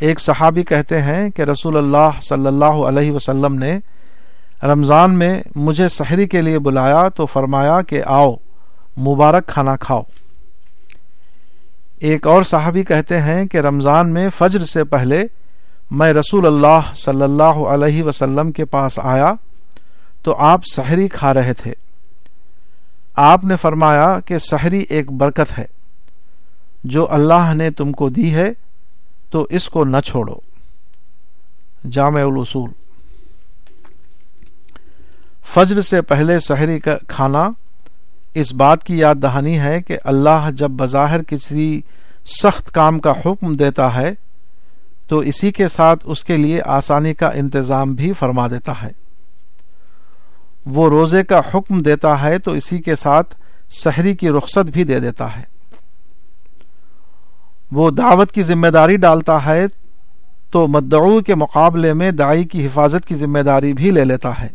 ایک 0.00 0.20
صحابی 0.20 0.62
کہتے 0.62 1.02
ہیں 1.02 1.30
کہ 1.30 1.42
رسول 1.42 1.76
اللہ 1.76 2.20
صلی 2.22 2.46
اللہ 2.46 2.64
علیہ 2.64 3.12
وسلم 3.12 3.54
نے 3.54 3.78
رمضان 4.62 5.18
میں 5.18 5.42
مجھے 5.56 5.88
سحری 5.88 6.28
کے 6.28 6.42
لیے 6.42 6.58
بلایا 6.58 7.08
تو 7.08 7.26
فرمایا 7.26 7.80
کہ 7.80 8.02
آؤ، 8.06 8.34
مبارک 8.98 9.46
کھانا 9.46 9.76
کھاؤ۔ 9.76 10.02
ایک 11.98 12.26
اور 12.26 12.42
صحابی 12.42 12.84
کہتے 12.84 13.20
ہیں 13.20 13.46
کہ 13.46 13.58
رمضان 13.58 14.12
میں 14.12 14.28
فجر 14.38 14.60
سے 14.60 14.84
پہلے 14.84 15.24
میں 15.90 16.12
رسول 16.12 16.46
اللہ 16.46 16.94
صلی 16.94 17.22
اللہ 17.22 17.42
علیہ 17.42 18.02
وسلم 18.02 18.52
کے 18.52 18.64
پاس 18.64 18.98
آیا 19.02 19.32
تو 20.22 20.34
آپ 20.34 20.60
سحری 20.74 21.08
کھا 21.08 21.34
رہے 21.34 21.54
تھے۔ 21.54 21.83
آپ 23.16 23.44
نے 23.44 23.56
فرمایا 23.56 24.20
کہ 24.26 24.38
سحری 24.38 24.84
ایک 24.88 25.12
برکت 25.12 25.58
ہے۔ 25.58 25.64
جو 26.84 27.12
اللہ 27.12 27.54
نے 27.54 27.70
تم 27.70 27.92
کو 27.92 28.08
دی 28.08 28.34
ہے، 28.34 28.52
تو 29.30 29.46
اس 29.50 29.68
کو 29.68 29.84
نہ 29.84 29.96
چھوڑو۔ 30.04 30.34
جامع 31.90 32.20
الاصول۔ 32.20 32.70
فجر 35.54 35.82
سے 35.82 36.02
پہلے 36.02 36.38
سحری 36.38 36.80
کا 36.80 36.96
کھانا، 37.08 37.50
اس 38.34 38.52
بات 38.52 38.84
کی 38.84 38.98
یاد 38.98 39.14
دہانی 39.22 39.58
ہے 39.58 39.82
کہ 39.82 39.98
اللہ 40.04 40.48
جب 40.52 40.70
بظاہر 40.70 41.22
کسی 41.22 41.80
سخت 42.26 42.74
کام 42.74 42.98
کا 42.98 43.10
حکم 43.10 43.52
دیتا 43.52 43.94
ہے، 43.94 44.12
تو 45.08 45.18
اسی 45.18 45.52
کے 45.52 45.68
ساتھ 45.68 46.00
اس 46.04 46.24
کے 46.24 46.36
لیے 46.36 46.62
آسانی 46.64 47.14
کا 47.14 47.28
انتظام 47.28 47.94
بھی 47.94 48.12
فرما 48.12 48.48
دیتا 48.48 48.72
ہے۔ 48.82 49.03
وہ 50.66 50.88
روزے 50.88 51.22
کا 51.24 51.40
حکم 51.54 51.78
دیتا 51.78 52.22
ہے 52.22 52.38
تو 52.38 52.50
اسی 52.50 52.78
کے 52.78 52.96
ساتھ 52.96 53.34
سحری 53.70 54.16
کی 54.16 54.28
رخصت 54.28 54.70
بھی 54.70 54.84
دے 54.84 55.00
دیتا 55.00 55.36
ہے۔ 55.36 55.42
وہ 57.72 57.90
دعوت 57.90 58.32
کی 58.32 58.42
ذمہ 58.42 58.66
داری 58.66 58.96
ڈالتا 58.96 59.44
ہے 59.44 59.66
تو 60.50 60.66
مدعو 60.66 61.20
کے 61.20 61.34
مقابلے 61.34 61.92
میں 61.92 62.10
دائی 62.10 62.44
کی 62.44 62.66
حفاظت 62.66 63.08
کی 63.08 63.14
ذمہ 63.14 63.38
داری 63.38 63.72
بھی 63.72 63.90
لے 63.90 64.04
لیتا 64.04 64.40
ہے۔ 64.40 64.48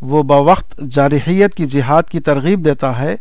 وہ 0.00 0.22
بوقت 0.22 0.80
جارحیت 0.90 1.54
کی 1.54 1.66
جہاد 1.66 2.02
کی 2.02 2.20
ترغیب 2.20 2.64
دیتا 2.64 3.00
ہے 3.00 3.16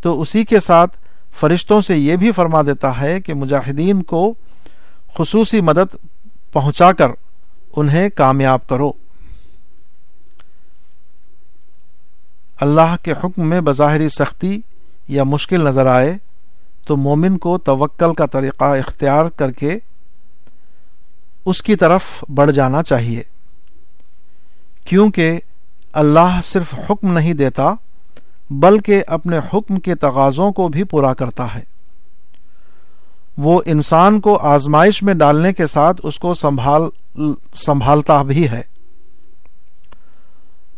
تو 0.00 0.20
اسی 0.20 0.44
کے 0.44 0.60
ساتھ 0.60 0.96
فرشتوں 1.40 1.80
سے 1.80 1.96
یہ 1.96 2.16
بھی 2.16 2.32
فرما 2.32 2.62
دیتا 2.62 3.00
ہے 3.00 3.20
کہ 3.20 3.34
مجاہدین 3.34 4.02
کو 4.02 4.34
خصوصی 5.18 5.60
مدد 5.60 5.96
پہنچا 6.52 6.92
کر 6.92 7.08
انہیں 7.76 8.08
کامیاب 8.08 8.68
کرو۔ 8.68 8.92
اللہ 12.60 12.96
کے 13.02 13.12
حکم 13.12 13.48
میں 13.48 13.60
بظاہری 13.60 14.08
سختی 14.08 14.60
یا 15.08 15.24
مشکل 15.24 15.64
نظر 15.64 15.86
آئے 15.86 16.16
تو 16.86 16.96
مومن 16.96 17.38
کو 17.38 17.58
توکل 17.58 18.14
کا 18.14 18.26
طریقہ 18.26 18.64
اختیار 18.64 19.26
کر 19.26 19.50
کے 19.50 19.78
اس 21.46 21.62
کی 21.62 21.76
طرف 21.76 22.24
بڑھ 22.28 22.52
جانا 22.52 22.82
چاہیے۔ 22.82 23.22
کیونکہ 24.84 25.40
اللہ 25.92 26.40
صرف 26.44 26.74
حکم 26.74 27.12
نہیں 27.12 27.34
دیتا، 27.34 27.74
بلکہ 28.50 29.02
اپنے 29.06 29.38
حکم 29.38 29.80
کے 29.80 29.94
تقاضوں 29.94 30.52
کو 30.52 30.68
بھی 30.68 30.84
پورا 30.84 31.14
کرتا 31.14 31.54
ہے۔ 31.54 31.60
وہ 33.38 33.62
انسان 33.66 34.20
کو 34.20 34.36
آزمائش 34.36 35.02
میں 35.02 35.14
ڈالنے 35.14 35.52
کے 35.52 35.66
ساتھ 35.66 36.00
اس 36.04 36.18
کو 36.18 36.34
سنبھال، 36.34 36.82
سنبھالتا 37.54 38.22
بھی 38.22 38.48
ہے۔ 38.48 38.62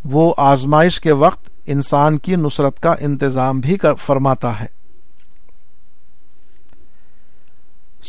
وہ 0.05 0.35
آزمائش 0.37 1.01
کے 1.01 1.13
وقت 1.13 1.52
انسان 1.67 2.19
کی 2.19 2.37
نصرت 2.37 2.81
کا 2.81 2.95
انتظام 3.01 3.61
بھی 3.61 3.77
فرماتا 4.07 4.61
ہے۔ 4.61 4.67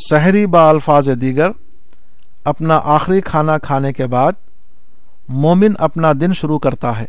سحری 0.10 0.46
با 0.46 0.70
الفاظ 0.70 1.10
دیگر، 1.22 1.50
اپنا 2.44 2.82
آخری 2.84 3.22
کھانا 3.22 3.58
کھانے 3.58 3.94
کے 3.94 4.08
بعد 4.08 4.32
مومن 5.28 5.72
اپنا 5.80 6.12
دن 6.22 6.34
شروع 6.34 6.60
کرتا 6.60 7.00
ہے۔ 7.00 7.06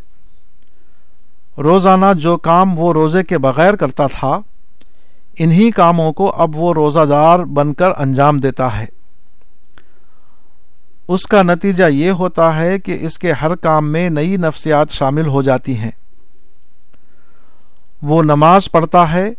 روزانہ 1.58 2.06
جو 2.18 2.36
کام 2.36 2.78
وہ 2.78 2.92
روزے 2.92 3.22
کے 3.22 3.38
بغیر 3.38 3.76
کرتا 3.76 4.06
تھا، 4.06 4.38
انہی 5.38 5.70
کاموں 5.70 6.12
کو 6.12 6.30
اب 6.30 6.56
وہ 6.56 6.74
روزہ 6.74 7.04
دار 7.10 7.38
بن 7.38 7.74
کر 7.74 7.90
انجام 7.98 8.36
دیتا 8.36 8.78
ہے۔ 8.78 8.86
اس 11.08 11.26
کا 11.26 11.42
نتیجہ 11.42 11.84
یہ 11.84 12.10
ہوتا 12.10 12.60
ہے 12.60 12.78
کہ 12.78 12.98
اس 13.00 13.18
کے 13.18 13.32
ہر 13.32 13.54
کام 13.54 13.92
میں 13.92 14.10
نئی 14.10 14.36
نفسیات 14.36 14.90
شامل 14.90 15.26
ہو 15.26 15.42
جاتی 15.42 15.78
ہیں۔ 15.78 15.90
وہ 18.04 18.22
نماز 18.22 18.70
پڑھتا 18.70 19.12
ہے، 19.12 19.30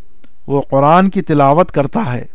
وہ 0.47 0.61
قرآن 0.61 1.09
کی 1.09 1.21
تلاوت 1.21 1.71
کرتا 1.71 2.13
ہے، 2.13 2.25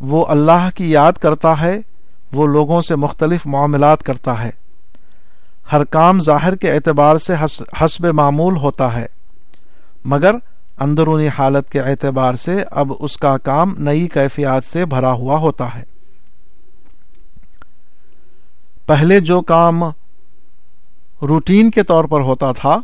وہ 0.00 0.26
اللہ 0.26 0.68
کی 0.74 0.90
یاد 0.90 1.12
کرتا 1.12 1.60
ہے، 1.60 1.78
وہ 2.32 2.46
لوگوں 2.46 2.82
سے 2.82 2.96
مختلف 2.96 3.46
معاملات 3.46 4.02
کرتا 4.02 4.44
ہے۔ 4.44 4.50
ہر 5.72 5.84
کام 5.84 6.20
ظاہر 6.20 6.54
کے 6.54 6.72
اعتبار 6.72 7.16
سے 7.18 7.34
حسب 7.80 8.06
معمول 8.06 8.56
ہوتا 8.56 8.94
ہے۔ 8.94 9.06
مگر 10.04 10.34
اندرونی 10.80 11.28
حالت 11.38 11.70
کے 11.70 11.80
اعتبار 11.80 12.34
سے 12.34 12.64
اب 12.70 12.92
اس 12.98 13.16
کا 13.16 13.38
کام 13.38 13.74
نئی 13.78 14.08
کیفیات 14.08 14.64
سے 14.64 14.84
بھرا 14.84 15.12
ہوا 15.12 15.38
ہوتا 15.38 15.74
ہے۔ 15.74 15.82
پہلے 18.86 19.20
جو 19.20 19.40
کام 19.40 19.84
روٹین 21.22 21.70
کے 21.70 21.82
طور 21.82 22.04
پر 22.04 22.20
ہوتا 22.20 22.52
تھا 22.52 22.76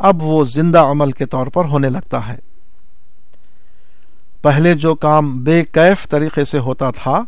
اب 0.00 0.22
وہ 0.22 0.44
زندہ 0.44 0.78
عمل 0.78 1.12
کے 1.12 1.26
طور 1.26 1.46
پر 1.46 1.64
ہونے 1.64 1.88
لگتا 1.88 2.28
ہے۔ 2.28 2.36
پہلے 4.42 4.74
جو 4.74 4.94
کام 4.94 5.44
بے 5.44 5.64
کیف 5.64 6.08
طریقے 6.08 6.44
سے 6.44 6.58
ہوتا 6.58 6.90
تھا، 6.90 7.22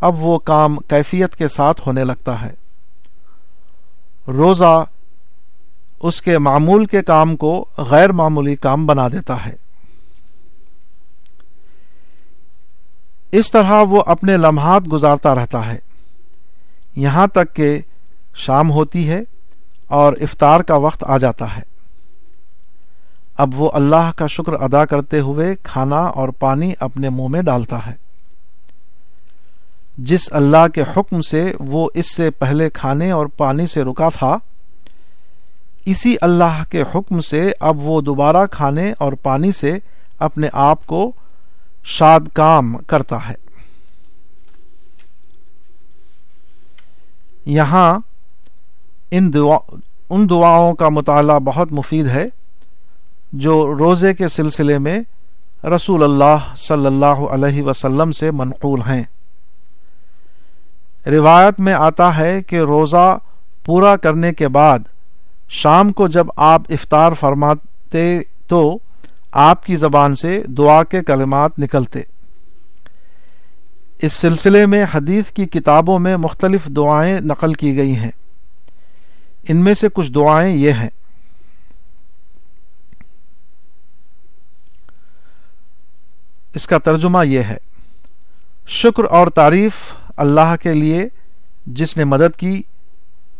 اب 0.00 0.22
وہ 0.22 0.38
کام 0.38 0.76
کیفیت 0.76 1.36
کے 1.36 1.48
ساتھ 1.48 1.80
ہونے 1.86 2.04
لگتا 2.04 2.42
ہے۔ 2.42 2.52
روزہ 4.28 4.84
اس 6.00 6.22
کے 6.22 6.38
معمول 6.38 6.84
کے 6.84 7.02
کام 7.02 7.36
کو 7.36 7.64
غیر 7.78 8.12
معمولی 8.12 8.56
کام 8.56 8.86
بنا 8.86 9.08
دیتا 9.08 9.46
ہے۔ 9.46 9.54
اس 13.32 13.50
طرح 13.52 13.82
وہ 13.90 14.02
اپنے 14.06 14.36
لمحات 14.36 14.82
گزارتا 14.92 15.34
رہتا 15.34 15.66
ہے۔ 15.66 15.78
یہاں 16.96 17.26
تک 17.26 17.54
کہ 17.54 17.80
شام 18.34 18.70
ہوتی 18.70 19.08
ہے 19.08 19.20
اور 19.86 20.12
افطار 20.12 20.60
کا 20.60 20.76
وقت 20.76 21.04
آ 21.06 21.18
جاتا 21.18 21.56
ہے۔ 21.56 21.73
اب 23.36 23.60
وہ 23.60 23.70
اللہ 23.74 24.10
کا 24.16 24.26
شکر 24.26 24.52
ادا 24.52 24.84
کرتے 24.84 25.20
ہوئے 25.20 25.54
کھانا 25.62 25.96
اور 25.96 26.28
پانی 26.28 26.74
اپنے 26.80 27.10
منہ 27.10 27.28
میں 27.28 27.42
ڈالتا 27.42 27.86
ہے۔ 27.86 27.92
جس 29.98 30.32
اللہ 30.32 30.68
کے 30.74 30.82
حکم 30.96 31.20
سے 31.20 31.52
وہ 31.60 31.88
اس 31.94 32.14
سے 32.16 32.30
پہلے 32.30 32.70
کھانے 32.70 33.10
اور 33.10 33.26
پانی 33.26 33.66
سے 33.66 33.82
رکا 33.82 34.08
تھا، 34.08 34.36
اسی 35.84 36.16
اللہ 36.20 36.62
کے 36.70 36.82
حکم 36.94 37.20
سے 37.20 37.52
اب 37.60 37.76
وہ 37.78 38.00
دوبارہ 38.00 38.46
کھانے 38.50 38.92
اور 38.98 39.12
پانی 39.12 39.52
سے 39.52 39.78
اپنے 40.18 40.48
آپ 40.52 40.86
کو 40.86 41.12
شاد 41.84 42.20
کام 42.32 42.76
کرتا 42.76 43.28
ہے۔ 43.28 43.34
یہاں 47.46 47.98
ان 49.10 49.34
دعا، 49.34 49.58
ان 50.10 50.30
دعاؤں 50.30 50.74
کا 50.74 50.88
مطالعہ 50.88 51.38
بہت 51.38 51.72
مفید 51.72 52.06
ہے۔ 52.06 52.28
جو 53.34 53.74
روزے 53.78 54.14
کے 54.14 54.28
سلسلے 54.28 54.78
میں 54.78 55.00
رسول 55.64 56.02
اللہ 56.02 56.54
صلی 56.56 56.86
اللہ 56.86 57.06
علیہ 57.06 57.62
وسلم 57.62 58.12
سے 58.12 58.30
منقول 58.30 58.80
ہیں۔ 58.80 59.04
روایت 61.06 61.60
میں 61.60 61.72
آتا 61.72 62.16
ہے 62.16 62.42
کہ 62.42 62.60
روزہ 62.60 63.18
پورا 63.64 63.96
کرنے 63.96 64.32
کے 64.32 64.48
بعد 64.48 64.78
شام 65.48 65.92
کو 65.92 66.08
جب 66.08 66.26
آپ 66.36 66.62
افطار 66.70 67.12
فرماتے 67.12 68.20
تو 68.46 68.78
آپ 69.32 69.64
کی 69.64 69.76
زبان 69.76 70.14
سے 70.14 70.42
دعا 70.48 70.84
کے 70.84 71.02
کلمات 71.02 71.58
نکلتے۔ 71.58 72.00
اس 74.02 74.12
سلسلے 74.12 74.66
میں 74.66 74.84
حدیث 74.94 75.32
کی 75.32 75.46
کتابوں 75.46 75.98
میں 75.98 76.16
مختلف 76.16 76.66
دعائیں 76.66 77.20
نقل 77.20 77.52
کی 77.52 77.76
گئی 77.76 77.96
ہیں۔ 77.96 78.10
ان 79.48 79.56
میں 79.56 79.74
سے 79.74 79.88
کچھ 79.92 80.12
دعائیں 80.12 80.56
یہ 80.56 80.72
ہیں۔ 80.72 80.88
اس 86.54 86.66
کا 86.66 86.78
ترجمہ 86.78 87.26
یہ 87.26 87.40
ہے۔ 87.40 87.56
شکر 88.66 89.04
اور 89.04 89.26
تعریف 89.26 89.72
اللہ 90.16 90.54
کے 90.62 90.74
لیے 90.74 91.08
جس 91.66 91.96
نے 91.96 92.04
مدد 92.04 92.38
کی 92.38 92.62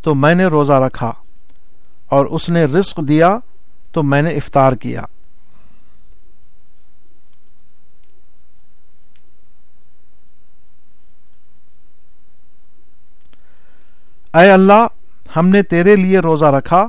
تو 0.03 0.15
میں 0.15 0.35
نے 0.35 0.45
روزہ 0.45 0.73
رکھا 0.73 1.13
اور 2.07 2.27
اس 2.27 2.49
نے 2.49 2.65
رزق 2.65 3.01
دیا 3.09 3.39
تو 3.93 4.03
میں 4.03 4.23
نے 4.23 4.31
افطار 4.31 4.73
کیا۔ 4.73 5.03
اے 14.35 14.51
اللہ، 14.51 14.87
ہم 15.37 15.49
نے 15.49 15.63
تیرے 15.63 15.97
لیے 15.97 16.19
روزہ 16.19 16.45
رکھا 16.45 16.89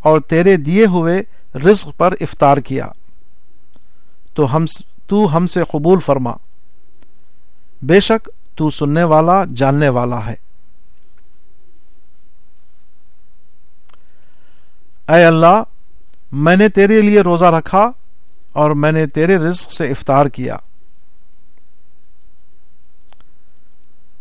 اور 0.00 0.20
تیرے 0.20 0.56
دیے 0.56 0.86
ہوئے 0.86 1.22
رزق 1.58 1.88
پر 1.96 2.14
افطار 2.20 2.56
کیا۔ 2.56 2.86
تو 4.34 4.56
ہم 4.56 4.66
تو 5.08 5.36
ہم 5.36 5.46
سے 5.46 5.62
قبول 5.70 6.00
فرما۔ 6.00 6.32
بے 7.82 8.00
شک 8.00 8.28
تو 8.54 8.70
سننے 8.70 9.04
والا، 9.04 9.44
جاننے 9.56 9.88
والا 9.88 10.26
ہے۔ 10.26 10.34
اے 15.08 15.24
اللہ، 15.24 15.62
میں 16.32 16.56
نے 16.56 16.68
تیرے 16.68 17.00
لیے 17.00 17.20
روزہ 17.20 17.44
رکھا 17.44 17.90
اور 18.52 18.70
میں 18.70 18.92
نے 18.92 19.06
تیرے 19.06 19.36
رزق 19.36 19.72
سے 19.72 19.90
افطار 19.90 20.26
کیا۔ 20.26 20.56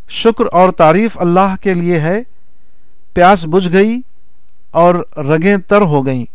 شکر 0.09 0.45
اور 0.51 0.71
تعریف 0.71 1.17
اللہ 1.17 1.55
کے 1.61 1.73
لیے 1.73 1.99
ہے۔ 1.99 2.21
پیاس 3.13 3.45
بجھ 3.45 3.73
گئی 3.73 4.01
اور 4.71 4.95
رگیں 5.17 5.57
تر 5.57 5.81
ہو 5.81 6.05
گئیں 6.05 6.25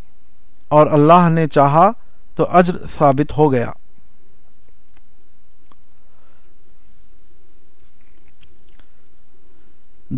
اور 0.68 0.86
اللہ 0.86 1.28
نے 1.28 1.48
چاہا 1.48 1.90
تو 2.34 2.46
اجر 2.50 2.76
ثابت 2.98 3.32
ہو 3.36 3.52
گیا۔ 3.52 3.70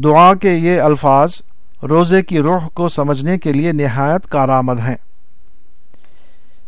دعا 0.02 0.34
کے 0.34 0.50
یہ 0.50 0.80
الفاظ 0.80 1.42
روزے 1.82 2.22
کی 2.22 2.38
روح 2.38 2.68
کو 2.68 2.88
سمجھنے 2.88 3.38
کے 3.38 3.52
لیے 3.52 3.72
نہایت 3.72 4.30
کارآمد 4.30 4.80
ہیں۔ 4.80 4.94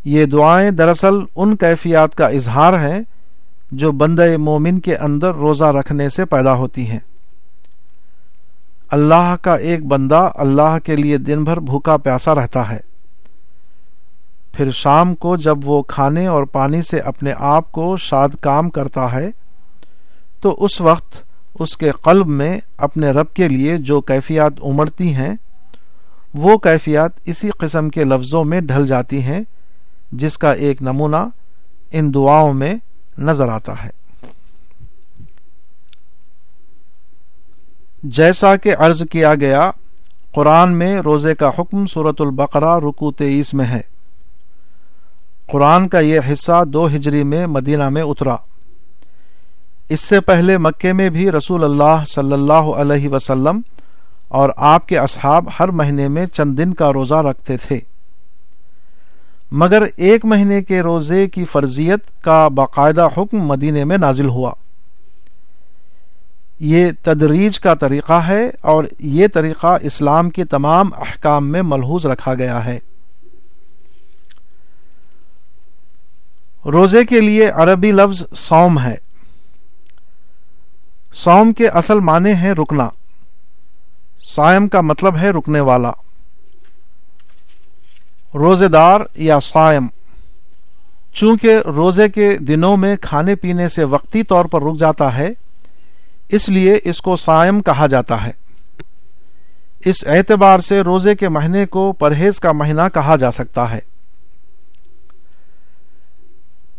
یہ 0.05 0.25
دعائیں 0.25 0.71
دراصل 0.71 1.15
ان 1.37 1.57
کیفیات 1.57 2.15
کا 2.15 2.27
اظہار 2.27 2.73
ہیں 2.73 3.01
جو 3.71 3.93
بند 3.93 4.21
مومن 4.39 4.79
کے 4.79 4.97
اندر 4.97 5.35
روزہ 5.35 5.65
رکھنے 5.65 6.09
سے 6.09 6.25
پیدا 6.25 6.55
ہوتی 6.55 6.91
ہیں۔ 6.91 6.99
اللہ 8.91 9.37
کا 9.43 9.55
ایک 9.55 9.87
بندہ 9.87 10.31
اللہ 10.35 10.79
کے 10.85 10.97
لیے 10.97 11.17
دن 11.17 11.45
بھر 11.45 11.61
بھوکا 11.61 11.97
پیاسا 11.97 12.35
رہتا 12.35 12.71
ہے۔ 12.71 12.81
پھر 14.53 14.71
شام 14.71 15.15
کو 15.15 15.37
جب 15.37 15.59
وہ 15.65 15.83
کھانے 15.83 16.27
اور 16.27 16.45
پانی 16.45 16.83
سے 16.83 17.01
اپنے 17.01 17.33
آپ 17.39 17.73
کو 17.73 17.97
شاد 17.97 18.29
کام 18.41 18.71
کرتا 18.71 19.13
ہے 19.13 19.31
تو 20.41 20.65
اس 20.65 20.81
وقت 20.81 21.26
اس 21.59 21.77
کے 21.77 21.91
قلب 21.91 22.27
میں 22.27 22.59
اپنے 22.77 23.11
رب 23.11 23.35
کے 23.35 23.49
لیے 23.49 23.77
جو 23.77 24.01
کیفیات 24.01 24.53
امڑتی 24.63 25.15
ہیں، 25.15 25.35
وہ 26.35 26.57
کیفیات 26.57 27.11
اسی 27.25 27.51
قسم 27.51 27.91
کے 27.91 28.05
لفظوں 28.05 28.45
میں 28.45 28.61
ڈھل 28.61 28.87
جاتی 28.87 29.23
ہیں، 29.23 29.41
جس 30.13 30.39
کا 30.39 30.53
ایک 30.53 30.83
نمونہ 30.83 31.29
ان 31.93 32.15
دعاؤں 32.15 32.55
میں 32.55 32.75
نظر 33.19 33.49
آتا 33.49 33.85
ہے۔ 33.85 33.91
جیسا 38.03 38.57
کہ 38.57 38.77
عرض 38.79 39.03
کیا 39.11 39.35
گیا، 39.35 39.71
قرآن 40.35 40.73
میں 40.73 40.99
روزے 40.99 41.35
کا 41.35 41.51
حکم 41.59 41.87
صورت 41.87 42.21
البقرہ 42.21 42.79
رکو 42.79 43.13
تیئیس 43.13 43.55
میں 43.55 43.67
ہے۔ 43.67 43.81
قرآن 45.47 45.89
کا 45.89 46.01
یہ 46.01 46.21
حصہ 46.33 46.65
دو 46.65 46.87
ہجری 46.87 47.25
میں 47.25 47.47
مدینہ 47.47 47.89
میں 47.89 48.03
اترا۔ 48.03 48.37
اس 49.89 50.01
سے 50.01 50.21
پہلے 50.21 50.59
مکے 50.59 50.93
میں 50.93 51.11
بھی 51.11 51.31
رسول 51.31 51.65
اللہ 51.65 52.05
صلی 52.09 52.33
اللہ 52.33 52.53
علیہ 52.53 53.09
وسلم 53.09 53.61
اور 54.29 54.51
آپ 54.57 54.89
کے 54.89 54.99
اصحاب 54.99 55.49
ہر 55.61 55.69
مہینے 55.69 56.09
میں 56.09 56.27
چند 56.27 56.59
دن 56.59 56.75
کا 56.75 56.93
روزہ 56.93 57.15
رکھتے 57.15 57.57
تھے۔ 57.57 57.79
مگر 59.51 59.83
ایک 59.97 60.25
مہینے 60.25 60.63
کے 60.63 60.81
روزے 60.81 61.29
کی 61.29 61.45
فرضیت 61.45 62.23
کا 62.23 62.49
باقاعدہ 62.49 63.09
حکم 63.17 63.39
مدینے 63.39 63.85
میں 63.85 63.99
نازل 63.99 64.29
ہوا۔ 64.29 64.53
یہ 66.61 66.91
تدریج 67.03 67.61
کا 67.61 67.75
طریقہ 67.75 68.13
ہے 68.13 68.51
اور 68.61 68.85
یہ 68.99 69.27
طریقہ 69.29 69.79
اسلام 69.83 70.31
کے 70.31 70.45
تمام 70.45 70.91
احکام 70.97 71.49
میں 71.49 71.63
ملحوظ 71.63 72.07
رکھا 72.07 72.35
گیا 72.35 72.65
ہے۔ 72.65 72.79
روزے 76.65 77.05
کے 77.05 77.21
لیے 77.21 77.49
عربی 77.49 77.93
لفظ 77.93 78.25
سوم 78.35 78.81
ہے۔ 78.81 79.06
سوم 81.17 81.53
کے 81.53 81.69
اصل 81.69 82.01
معنی 82.01 82.33
ہے 82.33 82.53
رکنا۔ 82.53 82.89
سائم 84.25 84.69
کا 84.69 84.81
مطلب 84.81 85.17
ہے 85.17 85.31
رکنے 85.31 85.61
والا۔ 85.61 85.91
روزے 88.35 88.69
دار 88.69 89.01
یا 89.15 89.41
سائم۔ 89.41 89.87
چونکہ 91.13 91.59
روزے 91.67 92.09
کے 92.09 92.39
دنوں 92.39 92.77
میں 92.77 92.97
کھانے 92.97 93.37
پینے 93.37 93.69
سے 93.69 93.85
وقتی 93.85 94.23
طور 94.23 94.45
پر 94.45 94.63
رک 94.63 94.79
جاتا 94.79 95.17
ہے، 95.17 95.31
اس 96.29 96.49
لیے 96.49 96.79
اس 96.85 97.01
کو 97.01 97.17
سائم 97.17 97.61
کہا 97.61 97.87
جاتا 97.87 98.27
ہے۔ 98.27 98.31
اس 99.85 100.07
اعتبار 100.07 100.59
سے 100.59 100.81
روزے 100.81 101.15
کے 101.15 101.29
مہینے 101.29 101.67
کو 101.67 101.93
پرہیز 101.93 102.41
کا 102.41 102.53
مہینہ 102.53 102.83
کہا 102.95 103.17
جا 103.17 103.31
سکتا 103.31 103.71
ہے۔ 103.71 103.81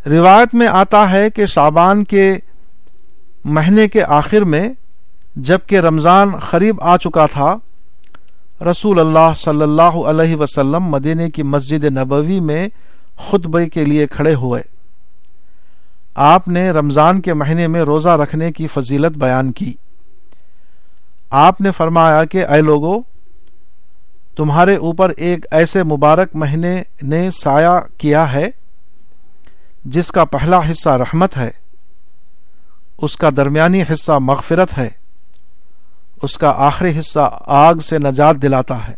روایت 0.06 0.56
میں 0.56 0.68
آتا 0.68 1.12
ہے 1.12 1.30
کہ 1.30 1.46
شابان 1.46 2.04
کے 2.04 2.38
مہینے 3.46 3.88
کے 3.88 4.04
آخر 4.04 4.42
میں 4.42 4.70
جبکہ 5.36 5.80
رمضان 5.80 6.30
قریب 6.50 6.82
آ 6.82 6.98
چکا 6.98 7.26
تھا، 7.26 7.58
رسول 8.72 9.00
اللہ 9.00 9.34
صلی 9.36 9.62
اللہ 9.62 9.82
علیہ 9.82 10.36
وسلم 10.36 10.84
مدینے 10.84 11.30
کی 11.30 11.44
مسجد 11.44 11.84
نبوی 11.84 12.40
میں 12.40 12.68
خطبے 13.30 13.70
کے 13.70 13.86
لیے 13.86 14.08
کھڑے 14.08 14.36
ہوئے۔ 14.36 14.62
آپ 16.16 16.48
نے 16.48 16.72
رمضان 16.72 17.22
کے 17.22 17.34
مہینے 17.34 17.68
میں 17.68 17.82
روزہ 17.82 18.10
رکھنے 18.10 18.52
کی 18.52 18.68
فضیلت 18.68 19.18
بیان 19.18 19.52
کی۔ 19.52 19.74
آپ 21.30 21.62
نے 21.62 21.72
فرمایا 21.72 22.26
کہ، 22.26 22.46
اے 22.46 22.62
لوگو، 22.62 23.02
تمہارے 24.38 24.76
اوپر 24.76 25.10
ایک 25.18 25.46
ایسے 25.52 25.84
مبارک 25.84 26.30
مہینے 26.34 26.84
نے 27.02 27.32
سایہ 27.32 27.80
کیا 27.98 28.34
ہے، 28.34 28.48
جس 29.86 30.12
کا 30.12 30.26
پہلا 30.26 30.60
حصہ 30.72 30.90
رحمت 30.90 31.38
ہے۔ 31.38 31.67
اس 32.98 33.18
کا 33.18 33.30
درمیانی 33.38 33.84
حصہ 33.94 34.12
مغفرت 34.12 34.78
ہے، 34.78 34.90
اس 36.22 36.38
کا 36.38 36.50
آخری 36.50 37.00
حصہ 37.00 37.40
آگ 37.46 37.76
سے 37.76 38.00
نجات 38.00 38.36
دلاتا 38.36 38.88
ہے۔ 38.88 38.94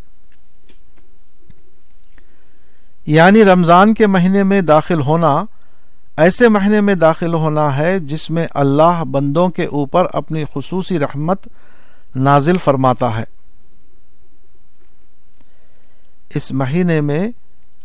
یعنی 3.05 3.43
رمضان 3.43 3.93
کے 3.93 4.07
مہینے 4.07 4.43
میں 4.43 4.61
داخل 4.61 5.01
ہونا 5.01 5.43
ایسے 6.17 6.49
مہینے 6.49 6.81
میں 6.81 6.95
داخل 6.95 7.33
ہونا 7.33 7.77
ہے 7.77 7.99
جس 7.99 8.29
میں 8.29 8.47
اللہ 8.51 9.03
بندوں 9.11 9.49
کے 9.49 9.65
اوپر 9.65 10.07
اپنی 10.13 10.43
خصوصی 10.53 10.99
رحمت 10.99 11.47
نازل 12.15 12.57
فرماتا 12.57 13.17
ہے۔ 13.17 13.23
اس 16.35 16.51
مہینے 16.51 17.01
میں 17.01 17.27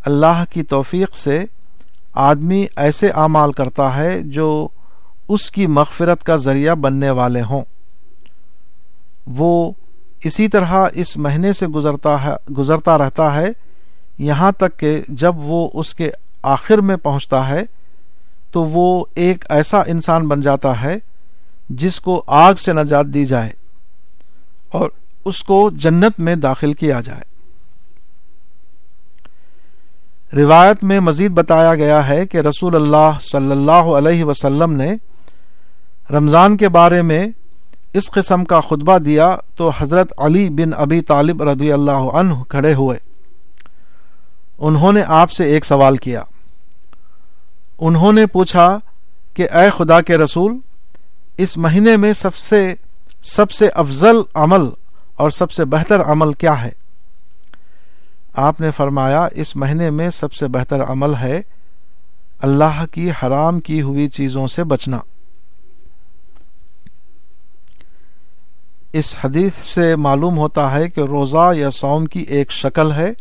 اللہ 0.07 0.45
کی 0.51 0.63
توفیق 0.63 1.17
سے 1.17 1.45
آدمی 2.15 2.67
ایسے 2.77 3.09
اعمال 3.09 3.53
کرتا 3.53 3.97
ہے 3.97 4.23
جو 4.23 4.69
اس 5.29 5.51
کی 5.51 5.67
مغفرت 5.67 6.23
کا 6.25 6.37
ذریعہ 6.37 6.75
بننے 6.75 7.11
والے 7.11 7.43
ہوں۔ 7.43 7.63
وہ 9.27 9.73
اسی 10.25 10.49
طرح 10.49 10.87
اس 10.95 11.17
مہینے 11.17 11.53
سے 11.53 11.67
گزرتا 11.67 12.25
ہے، 12.25 12.53
گزرتا 12.59 12.99
رہتا 12.99 13.35
ہے، 13.35 13.47
یہاں 14.19 14.53
تک 14.53 14.79
کہ 14.79 15.03
جب 15.09 15.35
وہ 15.37 15.69
اس 15.75 15.95
کے 15.95 16.11
آخر 16.43 16.79
میں 16.79 16.97
پہنچتا 16.97 17.49
ہے، 17.49 17.63
تو 18.51 18.65
وہ 18.65 19.05
ایک 19.15 19.45
ایسا 19.49 19.83
انسان 19.87 20.29
بن 20.29 20.41
جاتا 20.41 20.83
ہے 20.83 20.97
جس 21.69 22.01
کو 22.01 22.25
آگ 22.27 22.55
سے 22.55 22.73
نجات 22.73 23.07
دی 23.07 23.27
جائے 23.27 23.51
اور 24.69 24.91
اس 25.25 25.43
کو 25.43 25.71
جنت 25.71 26.21
میں 26.21 26.35
داخل 26.35 26.73
کیا 26.73 27.01
جائے۔ 27.01 27.35
روایت 30.37 30.85
میں 30.85 31.01
مزید 31.01 31.31
بتایا 31.31 31.75
گیا 31.75 32.09
ہے 32.09 32.27
کہ 32.27 32.39
رسول 32.39 32.75
اللہ 32.75 33.19
صلی 33.21 33.51
اللہ 33.51 33.73
علیہ 33.73 34.25
وسلم 34.25 34.73
نے 34.73 34.95
رمضان 36.11 36.57
کے 36.57 36.69
بارے 36.69 37.03
میں 37.03 37.27
اس 37.93 38.11
قسم 38.11 38.45
کا 38.45 38.61
خطبہ 38.61 38.99
دیا 38.99 39.37
تو 39.57 39.71
حضرت 39.79 40.13
علی 40.19 40.51
بن 40.51 40.75
ابی 40.77 41.01
طالب 41.01 41.43
رضی 41.43 41.73
اللہ 41.73 41.91
عنہ 41.91 42.35
کھڑے 42.49 42.75
ہوئے۔ 42.75 42.99
انہوں 44.59 44.93
نے 44.93 45.03
آپ 45.07 45.31
سے 45.31 45.45
ایک 45.45 45.65
سوال 45.65 45.97
کیا۔ 45.97 46.23
انہوں 47.79 48.13
نے 48.13 48.27
پوچھا 48.27 48.79
کہ 49.35 49.49
اے 49.51 49.71
خدا 49.77 50.01
کے 50.01 50.17
رسول، 50.17 50.59
اس 51.39 51.57
مہینے 51.57 51.97
میں 51.97 52.13
سب 52.13 52.35
سے 52.35 52.75
سب 53.23 53.51
سے 53.51 53.69
افضل 53.69 54.17
عمل 54.35 54.69
اور 55.17 55.31
سب 55.31 55.51
سے 55.51 55.65
بہتر 55.65 56.03
عمل 56.03 56.33
کیا 56.33 56.65
ہے؟ 56.65 56.71
آپ 58.35 58.61
نے 58.61 58.71
فرمایا، 58.71 59.29
اس 59.33 59.57
مہینے 59.57 59.91
میں 59.91 60.11
سب 60.11 60.33
سے 60.33 60.47
بہتر 60.47 60.83
عمل 60.83 61.15
ہے 61.15 61.41
اللہ 62.39 62.85
کی 62.91 63.11
حرام 63.11 63.61
کی 63.61 63.83
ہوئی 63.83 64.09
چیزوں 64.09 64.47
سے 64.47 64.65
بچنا۔ 64.65 64.99
اس 68.95 69.17
حدیث 69.25 69.69
سے 69.69 69.97
معلوم 69.97 70.39
ہوتا 70.39 70.73
ہے 70.73 70.91
کہ 70.91 71.01
روزہ 71.01 71.53
یا 71.57 71.71
سوم 71.71 72.07
کی 72.07 72.21
ایک 72.21 72.53
شکل 72.53 72.93
ہے 72.93 73.13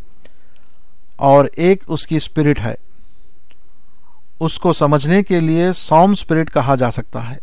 اور 1.16 1.46
ایک 1.56 1.84
اس 1.88 2.08
کی 2.08 2.16
اسپرٹ 2.16 2.62
ہے۔ 2.62 2.74
اس 4.40 4.60
کو 4.60 4.74
سمجھنے 4.74 5.24
کے 5.24 5.40
لیے 5.40 5.74
سوم 5.74 6.12
اسپرٹ 6.12 6.54
کہا 6.54 6.76
جا 6.76 6.92
سکتا 6.92 7.30
ہے۔ 7.30 7.38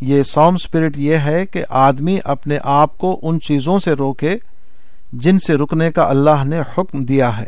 یہ 0.00 0.22
سوم 0.22 0.54
اسپرٹ 0.54 0.98
یہ 0.98 1.16
ہے 1.16 1.46
کہ 1.46 1.64
آدمی 1.68 2.18
اپنے 2.24 2.58
آپ 2.62 2.98
کو 2.98 3.20
ان 3.22 3.40
چیزوں 3.40 3.78
سے 3.78 3.92
روکے 3.92 4.36
جن 5.12 5.38
سے 5.38 5.54
رکنے 5.54 5.92
کا 5.92 6.02
اللہ 6.02 6.44
نے 6.44 6.60
حکم 6.60 7.04
دیا 7.04 7.40
ہے۔ 7.40 7.46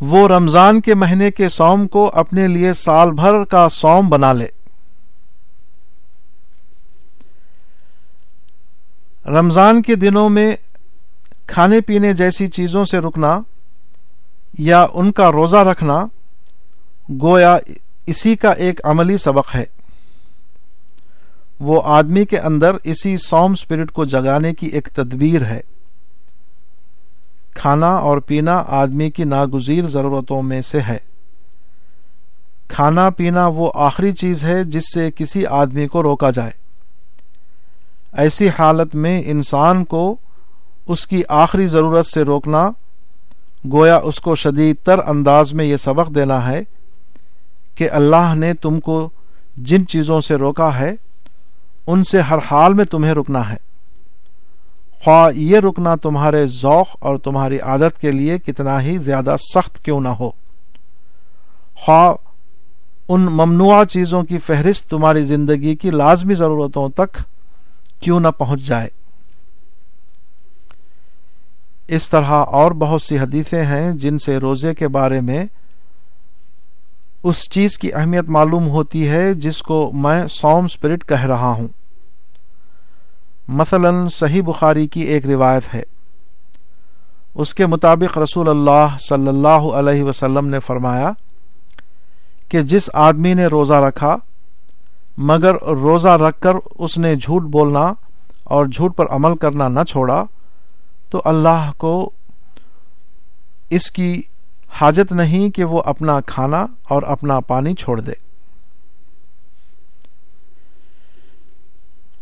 وہ 0.00 0.28
رمضان 0.28 0.80
کے 0.80 0.94
مہینے 0.94 1.30
کے 1.30 1.48
سوم 1.48 1.88
کو 1.88 2.10
اپنے 2.14 2.48
لیے 2.48 2.72
سال 2.72 3.12
بھر 3.12 3.44
کا 3.44 3.68
سوم 3.68 4.08
بنا 4.08 4.32
لے۔ 4.32 4.63
رمضان 9.26 9.82
کے 9.82 9.94
دنوں 9.94 10.28
میں 10.28 10.56
کھانے 11.46 11.80
پینے 11.80 12.12
جیسی 12.12 12.48
چیزوں 12.48 12.84
سے 12.84 12.98
رکنا 12.98 13.40
یا 14.58 14.86
ان 14.92 15.12
کا 15.12 15.32
روزہ 15.32 15.56
رکھنا 15.56 16.06
گویا 17.22 17.58
اسی 18.06 18.36
کا 18.36 18.50
ایک 18.50 18.80
عملی 18.84 19.16
سبق 19.16 19.54
ہے۔ 19.54 19.64
وہ 21.60 21.80
آدمی 21.84 22.24
کے 22.24 22.38
اندر 22.38 22.76
اسی 22.84 23.16
سوم 23.16 23.52
اسپرٹ 23.52 23.90
کو 23.90 24.04
جگانے 24.04 24.54
کی 24.54 24.66
ایک 24.66 24.88
تدبیر 24.92 25.44
ہے۔ 25.44 25.60
کھانا 27.54 27.96
اور 27.96 28.18
پینا 28.18 28.64
آدمی 28.66 29.10
کی 29.10 29.24
ناگزیر 29.24 29.84
ضرورتوں 29.84 30.42
میں 30.42 30.62
سے 30.62 30.80
ہے۔ 30.80 30.98
کھانا 32.68 33.10
پینا 33.10 33.46
وہ 33.46 33.70
آخری 33.74 34.12
چیز 34.12 34.44
ہے 34.44 34.64
جس 34.64 34.84
سے 34.94 35.10
کسی 35.16 35.46
آدمی 35.46 35.88
کو 35.88 36.02
روکا 36.02 36.30
جائے۔ 36.30 36.63
ایسی 38.16 38.48
حالت 38.58 38.94
میں 38.94 39.22
انسان 39.26 39.84
کو 39.84 40.16
اس 40.86 41.06
کی 41.06 41.22
آخری 41.28 41.66
ضرورت 41.66 42.06
سے 42.06 42.22
روکنا، 42.22 42.70
گویا 43.72 43.96
اس 43.96 44.20
کو 44.20 44.36
شدید 44.36 44.76
تر 44.84 44.98
انداز 44.98 45.52
میں 45.52 45.64
یہ 45.64 45.76
سبق 45.76 46.14
دینا 46.14 46.50
ہے 46.50 46.62
کہ 47.74 47.90
اللہ 47.90 48.34
نے 48.34 48.54
تم 48.54 48.80
کو 48.80 49.10
جن 49.56 49.86
چیزوں 49.86 50.20
سے 50.20 50.34
روکا 50.34 50.78
ہے، 50.78 50.94
ان 51.86 52.04
سے 52.04 52.20
ہر 52.20 52.38
حال 52.50 52.74
میں 52.74 52.84
تمہیں 52.84 53.14
رکنا 53.14 53.50
ہے۔ 53.50 53.56
خواہ 55.04 55.30
یہ 55.36 55.58
رکنا 55.58 55.94
تمہارے 55.96 56.46
ذوق 56.46 56.86
اور 56.98 57.16
تمہاری 57.16 57.58
عادت 57.58 58.00
کے 58.00 58.10
لیے 58.10 58.38
کتنا 58.38 58.82
ہی 58.82 58.98
زیادہ 58.98 59.36
سخت 59.54 59.84
کیوں 59.84 60.00
نہ 60.00 60.08
ہو۔ 60.08 60.30
خواہ 61.74 62.12
ان 63.08 63.20
ممنوع 63.20 63.84
چیزوں 63.84 64.22
کی 64.22 64.38
فہرست 64.38 64.90
تمہاری 64.90 65.24
زندگی 65.24 65.76
کی 65.76 65.90
لازمی 65.90 66.34
ضرورتوں 66.34 66.88
تک 66.88 67.18
کیوں 68.04 68.20
نہ 68.20 68.28
پہنچ 68.28 68.60
جائے۔ 68.60 68.88
اس 71.88 72.10
طرح 72.10 72.44
اور 72.46 72.72
بہت 72.72 73.02
سی 73.02 73.18
حدیثیں 73.18 73.64
ہیں 73.64 73.92
جن 73.92 74.18
سے 74.18 74.36
روزے 74.36 74.74
کے 74.74 74.88
بارے 74.88 75.20
میں 75.20 75.44
اس 77.22 77.50
چیز 77.50 77.78
کی 77.78 77.92
اہمیت 77.94 78.24
معلوم 78.28 78.68
ہوتی 78.68 79.08
ہے 79.08 79.34
جس 79.34 79.62
کو 79.62 79.90
میں 79.94 80.26
سوم 80.26 80.64
اسپرٹ 80.64 81.08
کہہ 81.08 81.24
رہا 81.24 81.48
ہوں۔ 81.48 81.68
مثلا 83.48 84.08
صحیح 84.08 84.42
بخاری 84.42 84.86
کی 84.86 85.00
ایک 85.00 85.26
روایت 85.26 85.74
ہے۔ 85.74 85.82
اس 87.34 87.54
کے 87.54 87.66
مطابق 87.66 88.18
رسول 88.18 88.48
اللہ 88.48 88.96
صلی 89.00 89.28
اللہ 89.28 89.88
علیہ 89.88 90.02
وسلم 90.02 90.46
نے 90.46 90.60
فرمایا 90.60 91.10
کہ 92.48 92.62
جس 92.62 92.90
آدمی 92.92 93.34
نے 93.34 93.46
روزہ 93.46 93.74
رکھا 93.74 94.16
مگر 95.16 95.54
روزہ 95.54 96.08
رکھ 96.08 96.40
کر 96.40 96.52
اس 96.78 96.98
نے 96.98 97.16
جھوٹ 97.16 97.42
بولنا 97.42 97.92
اور 98.44 98.66
جھوٹ 98.66 98.96
پر 98.96 99.06
عمل 99.06 99.36
کرنا 99.36 99.68
نہ 99.68 99.80
چھوڑا، 99.88 100.24
تو 101.10 101.22
اللہ 101.24 101.70
کو 101.76 102.10
اس 103.70 103.90
کی 103.90 104.22
حاجت 104.80 105.12
نہیں 105.12 105.50
کہ 105.50 105.64
وہ 105.64 105.82
اپنا 105.84 106.20
کھانا 106.20 106.66
اور 106.88 107.02
اپنا 107.02 107.40
پانی 107.40 107.74
چھوڑ 107.74 108.00
دے۔ 108.00 108.12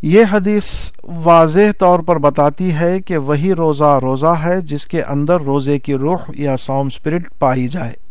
یہ 0.03 0.25
حدیث 0.33 0.93
واضح 1.03 1.73
طور 1.79 2.01
پر 2.01 2.19
بتاتی 2.19 2.73
ہے 2.73 3.01
کہ 3.01 3.17
وہی 3.17 3.53
روزہ 3.53 3.99
روزہ 4.03 4.35
ہے 4.45 4.61
جس 4.61 4.87
کے 4.87 5.03
اندر 5.03 5.41
روزے 5.41 5.79
کی 5.79 5.95
روح 5.95 6.19
یا 6.35 6.57
سوم 6.57 6.87
اسپرٹ 6.87 7.39
پائی 7.39 7.69
جائے۔ 7.69 8.02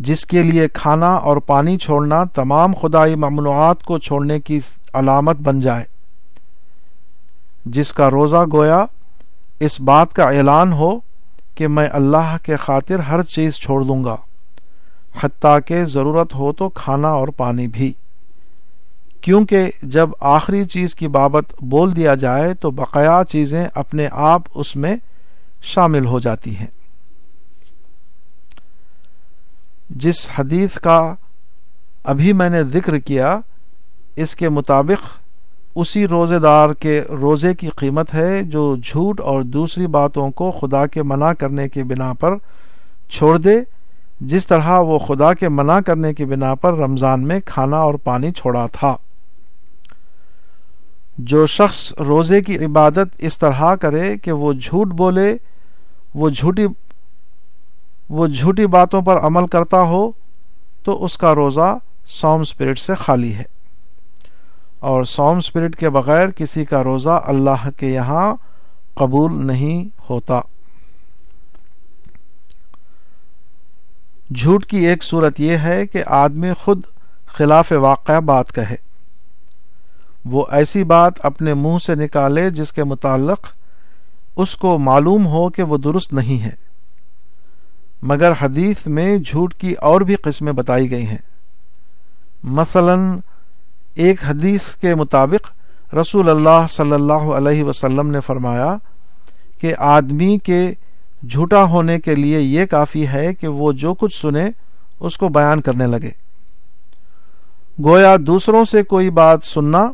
جس 0.00 0.26
کے 0.26 0.42
لیے 0.42 0.68
کھانا 0.68 1.14
اور 1.14 1.36
پانی 1.36 1.76
چھوڑنا 1.76 2.24
تمام 2.24 2.74
خدائی 2.74 3.14
ممنوعات 3.14 3.82
کو 3.82 3.98
چھوڑنے 3.98 4.40
کی 4.40 4.60
علامت 4.92 5.36
بن 5.36 5.60
جائے۔ 5.60 5.84
جس 7.64 7.92
کا 7.92 8.10
روزہ 8.10 8.44
گویا 8.52 8.84
اس 9.60 9.80
بات 9.80 10.12
کا 10.12 10.24
اعلان 10.24 10.72
ہو 10.72 11.00
کہ 11.54 11.68
میں 11.68 11.88
اللہ 11.92 12.36
کے 12.42 12.56
خاطر 12.56 12.98
ہر 12.98 13.22
چیز 13.22 13.54
چھوڑ 13.54 13.82
دوں 13.82 14.04
گا، 14.04 14.16
حتیٰ 15.22 15.58
کہ 15.66 15.84
ضرورت 15.84 16.34
ہو 16.34 16.52
تو 16.52 16.68
کھانا 16.68 17.08
اور 17.08 17.28
پانی 17.28 17.66
بھی۔ 17.66 17.92
کیونکہ 19.20 19.70
جب 19.82 20.10
آخری 20.20 20.64
چیز 20.64 20.94
کی 20.94 21.08
بابت 21.08 21.44
بول 21.60 21.96
دیا 21.96 22.14
جائے 22.14 22.54
تو 22.54 22.70
بقایا 22.70 23.22
چیزیں 23.28 23.68
اپنے 23.74 24.08
آپ 24.12 24.42
اس 24.54 24.76
میں 24.76 24.96
شامل 25.62 26.06
ہو 26.06 26.20
جاتی 26.20 26.56
ہیں۔ 26.56 26.79
جس 29.90 30.28
حدیث 30.38 30.74
کا 30.74 31.14
ابھی 32.04 32.32
میں 32.32 32.50
نے 32.50 32.62
ذکر 32.62 32.98
کیا، 32.98 33.40
اس 34.16 34.34
کے 34.34 34.48
مطابق 34.48 35.08
اسی 35.74 36.06
روزے 36.06 36.38
دار 36.38 36.72
کے 36.72 37.02
روزے 37.08 37.54
کی 37.54 37.68
قیمت 37.68 38.14
ہے 38.14 38.42
جو 38.42 38.76
جھوٹ 38.84 39.20
اور 39.20 39.42
دوسری 39.42 39.86
باتوں 39.86 40.30
کو 40.30 40.50
خدا 40.50 40.86
کے 40.86 41.02
منع 41.02 41.32
کرنے 41.32 41.68
کی 41.68 41.82
بنا 41.82 42.12
پر 42.12 42.34
چھوڑ 43.10 43.38
دے، 43.38 43.60
جس 44.20 44.46
طرح 44.46 44.78
وہ 44.78 44.98
خدا 44.98 45.34
کے 45.34 45.48
منع 45.48 45.80
کرنے 45.80 46.14
کی 46.14 46.24
بنا 46.24 46.54
پر 46.54 46.74
رمضان 46.74 47.28
میں 47.28 47.40
کھانا 47.44 47.76
اور 47.76 47.94
پانی 47.94 48.30
چھوڑا 48.30 48.66
تھا۔ 48.72 48.96
جو 51.18 51.46
شخص 51.46 51.92
روزے 51.92 52.40
کی 52.40 52.64
عبادت 52.64 53.16
اس 53.18 53.38
طرح 53.38 53.74
کرے 53.74 54.18
کہ 54.18 54.32
وہ 54.32 54.52
جھوٹ 54.52 54.86
بولے، 54.86 55.36
وہ 56.14 56.30
جھوٹی 56.30 56.66
وہ 58.10 58.26
جھوٹی 58.26 58.66
باتوں 58.66 59.02
پر 59.02 59.20
عمل 59.20 59.46
کرتا 59.46 59.82
ہو 59.82 60.10
تو 60.84 61.04
اس 61.04 61.18
کا 61.18 61.34
روزہ 61.34 61.78
سوم 62.06 62.40
اسپرٹ 62.40 62.78
سے 62.78 62.94
خالی 62.94 63.34
ہے۔ 63.34 63.42
اور 64.78 65.04
سوم 65.04 65.36
اسپرٹ 65.36 65.76
کے 65.76 65.90
بغیر 65.90 66.28
کسی 66.28 66.64
کا 66.64 66.84
روزہ 66.84 67.22
اللہ 67.24 67.68
کے 67.76 67.86
یہاں 67.86 68.34
قبول 68.94 69.46
نہیں 69.46 69.88
ہوتا۔ 70.10 70.40
جھوٹ 74.34 74.66
کی 74.66 74.76
ایک 74.76 75.04
صورت 75.04 75.40
یہ 75.40 75.56
ہے 75.56 75.86
کہ 75.86 76.02
آدمی 76.06 76.52
خود 76.64 76.80
خلاف 77.26 77.72
واقع 77.76 78.18
بات 78.18 78.54
کہے۔ 78.54 78.76
وہ 80.24 80.44
ایسی 80.50 80.84
بات 80.84 81.12
اپنے 81.26 81.54
منہ 81.54 81.78
سے 81.78 81.94
نکالے 81.94 82.50
جس 82.50 82.72
کے 82.72 82.84
متعلق 82.84 83.46
اس 84.36 84.56
کو 84.56 84.78
معلوم 84.78 85.26
ہو 85.26 85.48
کہ 85.48 85.62
وہ 85.62 85.76
درست 85.76 86.12
نہیں 86.12 86.44
ہے۔ 86.44 86.69
مگر 88.02 88.32
حدیث 88.40 88.86
میں 88.86 89.18
جھوٹ 89.18 89.54
کی 89.54 89.72
اور 89.72 90.00
بھی 90.00 90.14
قسمیں 90.14 90.52
بتائی 90.52 90.90
گئی 90.90 91.06
ہیں۔ 91.06 91.18
مثلا 92.42 92.94
ایک 93.94 94.24
حدیث 94.24 94.60
کے 94.80 94.94
مطابق 94.94 95.50
رسول 95.94 96.28
اللہ 96.28 96.66
صلی 96.68 96.92
اللہ 96.92 97.12
علیہ 97.12 97.64
وسلم 97.64 98.10
نے 98.10 98.20
فرمایا 98.20 98.76
کہ 99.60 99.74
آدمی 99.78 100.38
کے 100.38 100.72
جھوٹا 101.28 101.64
ہونے 101.64 102.00
کے 102.00 102.14
لیے 102.14 102.40
یہ 102.40 102.64
کافی 102.66 103.06
ہے 103.06 103.34
کہ 103.34 103.48
وہ 103.48 103.72
جو 103.72 103.94
کچھ 103.94 104.20
سنے 104.20 104.50
اس 105.00 105.16
کو 105.16 105.28
بیان 105.28 105.60
کرنے 105.60 105.86
لگے۔ 105.86 106.10
گویا 107.84 108.16
دوسروں 108.20 108.64
سے 108.64 108.82
کوئی 108.82 109.10
بات 109.10 109.44
سننا 109.44 109.92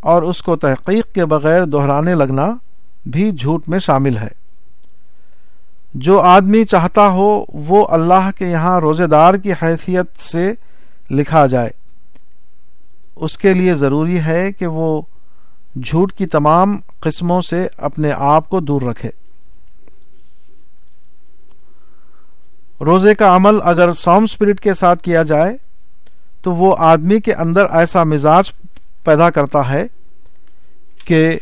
اور 0.00 0.22
اس 0.22 0.42
کو 0.42 0.56
تحقیق 0.56 1.14
کے 1.14 1.24
بغیر 1.24 1.64
دہرانے 1.64 2.14
لگنا 2.14 2.46
بھی 3.06 3.30
جھوٹ 3.30 3.68
میں 3.68 3.78
شامل 3.78 4.16
ہے۔ 4.16 4.47
جو 5.94 6.20
آدمی 6.20 6.64
چاہتا 6.64 7.08
ہو 7.08 7.44
وہ 7.48 7.86
اللہ 7.88 8.30
کے 8.38 8.46
یہاں 8.46 8.80
روزے 8.80 9.06
دار 9.06 9.34
کی 9.34 9.52
حیثیت 9.52 10.20
سے 10.20 10.52
لکھا 11.10 11.46
جائے۔ 11.46 11.70
اس 13.16 13.38
کے 13.38 13.54
لیے 13.54 13.74
ضروری 13.74 14.20
ہے 14.20 14.52
کہ 14.52 14.66
وہ 14.66 15.02
جھوٹ 15.84 16.12
کی 16.12 16.26
تمام 16.26 16.76
قسموں 17.00 17.40
سے 17.40 17.68
اپنے 17.76 18.12
آپ 18.16 18.48
کو 18.48 18.60
دور 18.60 18.82
رکھے۔ 18.82 19.10
روزے 22.80 23.14
کا 23.14 23.36
عمل 23.36 23.58
اگر 23.64 23.92
سوم 23.92 24.24
اسپرٹ 24.24 24.60
کے 24.60 24.74
ساتھ 24.74 25.02
کیا 25.02 25.22
جائے، 25.22 25.56
تو 26.42 26.54
وہ 26.54 26.76
آدمی 26.78 27.20
کے 27.20 27.34
اندر 27.34 27.66
ایسا 27.70 28.04
مزاج 28.04 28.52
پیدا 29.04 29.30
کرتا 29.30 29.70
ہے 29.70 29.86
کہ 31.04 31.38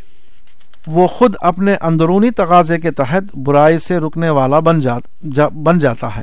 وہ 0.87 1.07
خود 1.07 1.35
اپنے 1.41 1.75
اندرونی 1.81 2.31
تقاضے 2.31 2.79
کے 2.79 2.91
تحت 2.91 3.37
برائی 3.37 3.79
سے 3.79 3.99
رکنے 3.99 4.31
والا 4.31 4.59
بن 4.59 4.81
جا 4.81 5.49
بن 5.49 5.79
جاتا 5.79 6.17
ہے۔ 6.17 6.23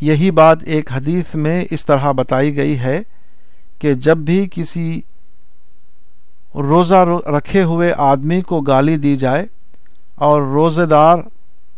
یہی 0.00 0.30
بات 0.30 0.62
ایک 0.62 0.92
حدیث 0.92 1.34
میں 1.34 1.64
اس 1.70 1.86
طرح 1.86 2.12
بتائی 2.12 2.56
گئی 2.56 2.78
ہے 2.78 3.02
کہ 3.78 3.94
جب 3.94 4.16
بھی 4.16 4.48
کسی 4.50 5.00
روزہ 6.54 7.04
رکھے 7.36 7.62
ہوئے 7.62 7.92
آدمی 7.96 8.40
کو 8.40 8.60
گالی 8.60 8.96
دی 8.96 9.16
جائے 9.16 9.46
اور 10.14 10.42
روزے 10.42 10.86
دار 10.86 11.18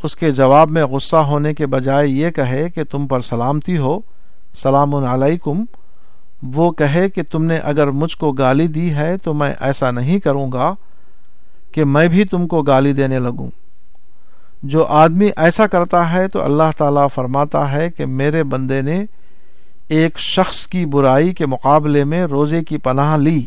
اس 0.03 0.17
کے 0.17 0.31
جواب 0.31 0.71
میں 0.71 0.85
غصہ 0.85 1.17
ہونے 1.17 1.55
کے 1.55 1.67
بجائے 1.67 2.09
یہ 2.09 2.31
کہے 2.31 2.71
کہ 2.71 2.85
تم 2.85 3.07
پر 3.07 3.21
سلامتی 3.21 3.79
ہو، 3.79 4.01
سلام 4.55 4.95
علیکم 4.95 5.65
وہ 6.53 6.71
کہے 6.71 7.11
کہ 7.11 7.23
تم 7.31 7.45
نے 7.45 7.57
اگر 7.57 7.87
مجھ 7.87 8.17
کو 8.17 8.33
گالی 8.33 8.67
دی 8.67 8.95
ہے 8.95 9.17
تو 9.19 9.35
میں 9.35 9.55
ایسا 9.61 9.91
نہیں 9.91 10.21
کروں 10.21 10.53
گا 10.53 10.75
کہ 11.73 11.85
میں 11.85 12.09
بھی 12.09 12.25
تم 12.25 12.47
کو 12.47 12.63
گالی 12.63 12.93
دینے 12.93 13.19
لگوں۔ 13.19 13.51
جو 14.63 14.85
آدمی 14.85 15.31
ایسا 15.37 15.67
کرتا 15.67 16.13
ہے 16.13 16.29
تو 16.29 16.45
اللہ 16.45 16.71
تعالی 16.77 17.01
فرماتا 17.15 17.73
ہے 17.73 17.91
کہ 17.91 18.07
میرے 18.07 18.45
بندے 18.45 18.83
نے 18.83 19.05
ایک 19.89 20.19
شخص 20.19 20.67
کی 20.67 20.87
برائی 20.87 21.35
کے 21.35 21.47
مقابلے 21.47 22.05
میں 22.05 22.25
روزے 22.25 22.65
کی 22.65 22.79
پناہ 22.79 23.17
لی، 23.17 23.47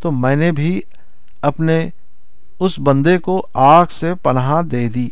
تو 0.00 0.12
میں 0.12 0.36
نے 0.36 0.52
بھی 0.52 0.80
اپنے 1.42 1.88
اس 2.60 2.78
بندے 2.78 3.18
کو 3.18 3.46
آگ 3.54 3.86
سے 3.90 4.14
پناہ 4.14 4.62
دے 4.62 4.88
دی۔ 4.88 5.08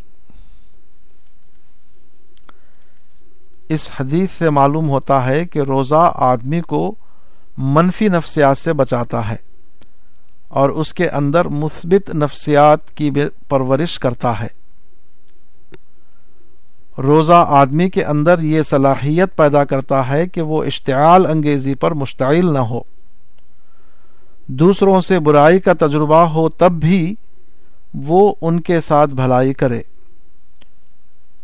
اس 3.69 3.91
حدیث 3.99 4.31
سے 4.31 4.49
معلوم 4.49 4.89
ہوتا 4.89 5.27
ہے 5.27 5.45
کہ 5.45 5.59
روزہ 5.59 6.11
آدمی 6.15 6.61
کو 6.61 6.95
منفی 7.57 8.07
نفسیات 8.07 8.57
سے 8.57 8.73
بچاتا 8.73 9.29
ہے 9.29 9.35
اور 10.47 10.69
اس 10.69 10.93
کے 10.93 11.09
اندر 11.09 11.47
مثبت 11.47 12.15
نفسیات 12.15 12.91
کی 12.91 13.11
پرورش 13.47 13.99
کرتا 13.99 14.39
ہے۔ 14.39 14.47
روزہ 16.97 17.45
آدمی 17.47 17.89
کے 17.89 18.03
اندر 18.03 18.39
یہ 18.39 18.61
صلاحیت 18.61 19.35
پیدا 19.35 19.63
کرتا 19.63 20.09
ہے 20.09 20.27
کہ 20.27 20.41
وہ 20.41 20.63
اشتعال 20.63 21.25
انگیزی 21.25 21.75
پر 21.75 21.91
مشتعل 21.91 22.53
نہ 22.53 22.59
ہو۔ 22.59 22.81
دوسروں 24.47 25.01
سے 25.01 25.19
برائی 25.19 25.59
کا 25.59 25.73
تجربہ 25.73 26.25
ہو 26.25 26.49
تب 26.49 26.71
بھی 26.71 27.15
وہ 27.93 28.33
ان 28.41 28.59
کے 28.59 28.81
ساتھ 28.81 29.13
بھلائی 29.13 29.53
کرے۔ 29.53 29.81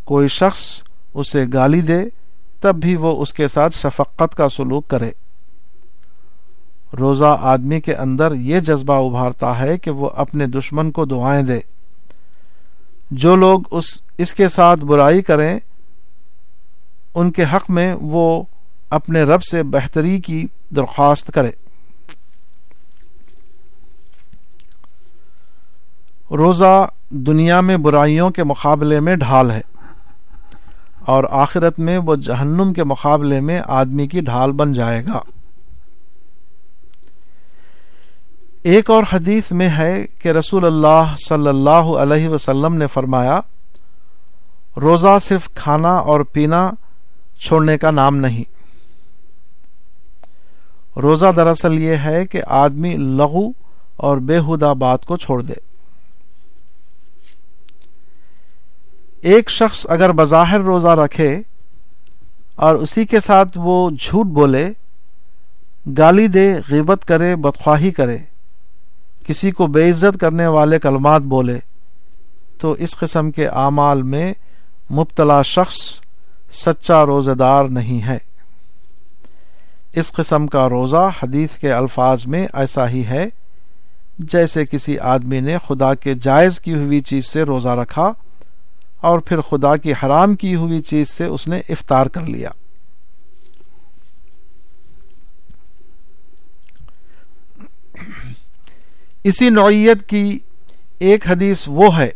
کوئی 0.04 0.28
شخص 0.28 0.84
اسے 1.14 1.46
گالی 1.54 1.82
دے، 1.82 2.02
تب 2.60 2.76
بھی 2.76 2.96
وہ 2.96 3.22
اس 3.22 3.34
کے 3.34 3.48
ساتھ 3.48 3.76
شفقت 3.76 4.38
کا 4.38 4.50
سلوک 4.50 4.88
کرے۔ 4.88 5.12
روزہ 7.00 7.38
آدمی 7.42 7.82
کے 7.82 7.96
اندر 7.96 8.34
یہ 8.36 8.60
جذبہ 8.60 9.10
ابھارتا 9.10 9.60
ہے 9.60 9.78
کہ 9.78 9.92
وہ 9.92 10.10
اپنے 10.16 10.48
دشمن 10.48 10.92
کو 10.92 11.06
دعائیں 11.06 11.44
دے۔ 11.44 11.60
جو 13.12 13.36
لوگ 13.36 13.60
اس 13.72 13.86
اس 14.18 14.34
کے 14.34 14.48
ساتھ 14.48 14.80
برائی 14.80 15.22
کریں، 15.22 15.60
ان 17.16 17.32
کے 17.32 17.44
حق 17.44 17.70
میں 17.70 17.96
وہ 18.02 18.44
اپنے 18.90 19.24
رب 19.24 19.44
سے 19.44 19.64
بہتری 19.64 20.22
کی 20.22 20.48
درخواست 20.70 21.32
کرے۔ 21.34 21.52
روزہ 26.32 26.88
دنیا 27.10 27.62
میں 27.62 27.78
برائیوں 27.78 28.30
کے 28.30 28.44
مقابلے 28.44 29.00
میں 29.00 29.16
ڈھال 29.16 29.52
ہے۔ 29.52 29.62
اور 31.06 31.24
آخرت 31.30 31.80
میں 31.80 31.98
وہ 31.98 32.16
جہنم 32.16 32.74
کے 32.74 32.84
مقابلے 32.84 33.42
میں 33.42 33.62
آدمی 33.66 34.08
کی 34.08 34.22
ڈھال 34.22 34.52
بن 34.52 34.74
جائے 34.74 35.06
گا۔ 35.06 35.20
ایک 38.64 38.90
اور 38.90 39.04
حدیث 39.14 39.52
میں 39.52 39.70
ہے 39.70 40.06
کہ 40.20 40.30
رسول 40.30 40.66
اللہ 40.66 41.16
صلی 41.28 41.48
اللہ 41.48 41.70
علیہ 41.70 42.30
وسلم 42.30 42.74
نے 42.74 42.88
فرمایا، 42.88 43.40
روزہ 44.82 45.20
صرف 45.22 45.50
کھانا 45.54 45.96
اور 45.96 46.22
پینا 46.22 46.72
چھوڑنے 47.40 47.78
کا 47.78 47.92
نام 47.92 48.18
نہیں۔ 48.18 48.44
روزہ 51.00 51.26
دراصل 51.36 51.80
یہ 51.80 51.96
ہے 51.96 52.28
کہ 52.28 52.42
آدمی 52.48 52.98
لغو 52.98 53.48
اور 53.98 54.18
بےحدہ 54.18 54.74
بات 54.80 55.06
کو 55.06 55.18
چھوڑ 55.18 55.42
دے۔ 55.42 55.73
ایک 59.24 59.50
شخص 59.50 59.86
اگر 59.90 60.12
بظاہر 60.12 60.60
روزہ 60.60 60.88
رکھے 60.88 61.42
اور 62.56 62.76
اسی 62.76 63.06
کے 63.06 63.20
ساتھ 63.20 63.58
وہ 63.58 63.90
جھوٹ 63.90 64.26
بولے، 64.26 64.72
گالی 65.98 66.28
دے، 66.28 66.54
غیبت 66.70 67.06
کرے، 67.06 67.36
بدخواہی 67.36 67.92
کرے، 67.92 68.18
کسی 69.28 69.52
کو 69.52 69.68
بے 69.68 69.90
عزت 69.90 70.20
کرنے 70.20 70.48
والے 70.48 70.80
کلمات 70.80 71.22
بولے، 71.22 71.58
تو 72.58 72.72
اس 72.72 72.96
قسم 72.96 73.32
کے 73.32 73.48
اعمال 73.48 74.02
میں 74.04 74.34
مبتلا 74.92 75.42
شخص 75.42 75.78
سچا 76.52 77.06
روزہ 77.06 77.32
دار 77.32 77.66
نہیں 77.66 78.06
ہے۔ 78.06 78.18
اس 79.94 80.12
قسم 80.12 80.48
کا 80.48 80.70
روزہ 80.70 81.10
حدیث 81.24 81.58
کے 81.58 81.72
الفاظ 81.74 82.26
میں 82.26 82.48
ایسا 82.54 82.90
ہی 82.90 83.06
ہے، 83.06 83.26
جیسے 84.20 84.66
کسی 84.66 85.00
آدمی 85.00 85.40
نے 85.40 85.58
خدا 85.68 85.94
کے 85.94 86.14
جائز 86.14 86.60
کی 86.60 86.74
ہوئی 86.74 87.02
چیز 87.02 87.26
سے 87.26 87.44
روزہ 87.44 87.70
رکھا 87.70 88.12
اور 89.04 89.20
پھر 89.20 89.42
خدا 89.42 89.78
کی 89.78 89.92
حرام 89.92 90.36
کی 90.36 90.56
ہوئی 90.56 90.82
چیز 90.82 91.10
سے 91.10 91.26
اس 91.26 91.48
نے 91.48 91.62
افطار 91.70 92.06
کر 92.06 92.22
لیا۔ 92.22 92.50
اسی 99.24 99.50
نوعیت 99.50 100.10
کی 100.10 100.40
ایک 101.00 101.28
حدیث 101.28 101.64
وہ 101.68 101.98
ہے 101.98 102.10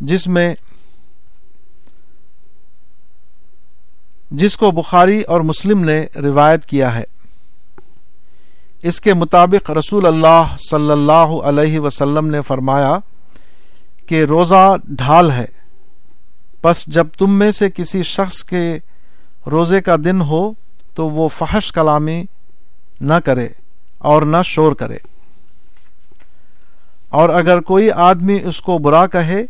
جس 0.00 0.26
میں 0.26 0.54
جس 4.30 4.56
کو 4.56 4.70
بخاری 4.70 5.22
اور 5.22 5.40
مسلم 5.40 5.84
نے 5.84 6.06
روایت 6.16 6.66
کیا 6.66 6.94
ہے۔ 6.94 7.04
اس 8.82 9.00
کے 9.00 9.14
مطابق 9.14 9.70
رسول 9.70 10.06
اللہ 10.06 10.54
صلی 10.70 10.90
اللہ 10.90 11.34
علیہ 11.44 11.80
وسلم 11.80 12.26
نے 12.26 12.42
فرمایا 12.42 12.98
کہ 14.12 14.24
روزہ 14.24 14.76
ڈھال 14.84 15.30
ہے۔ 15.30 15.44
بس 16.64 16.86
جب 16.86 17.06
تم 17.18 17.38
میں 17.38 17.50
سے 17.50 17.70
کسی 17.70 18.02
شخص 18.02 18.44
کے 18.44 18.78
روزے 19.46 19.80
کا 19.80 19.96
دن 20.04 20.20
ہو 20.20 20.52
تو 20.94 21.10
وہ 21.10 21.28
فحش 21.28 21.72
کلامی 21.72 22.24
نہ 23.00 23.14
کرے 23.24 23.48
اور 23.98 24.22
نہ 24.22 24.36
شور 24.44 24.72
کرے۔ 24.72 24.96
اور 27.08 27.28
اگر 27.28 27.60
کوئی 27.60 27.90
آدمی 27.90 28.38
اس 28.44 28.60
کو 28.60 28.78
برا 28.78 29.06
کہے 29.06 29.44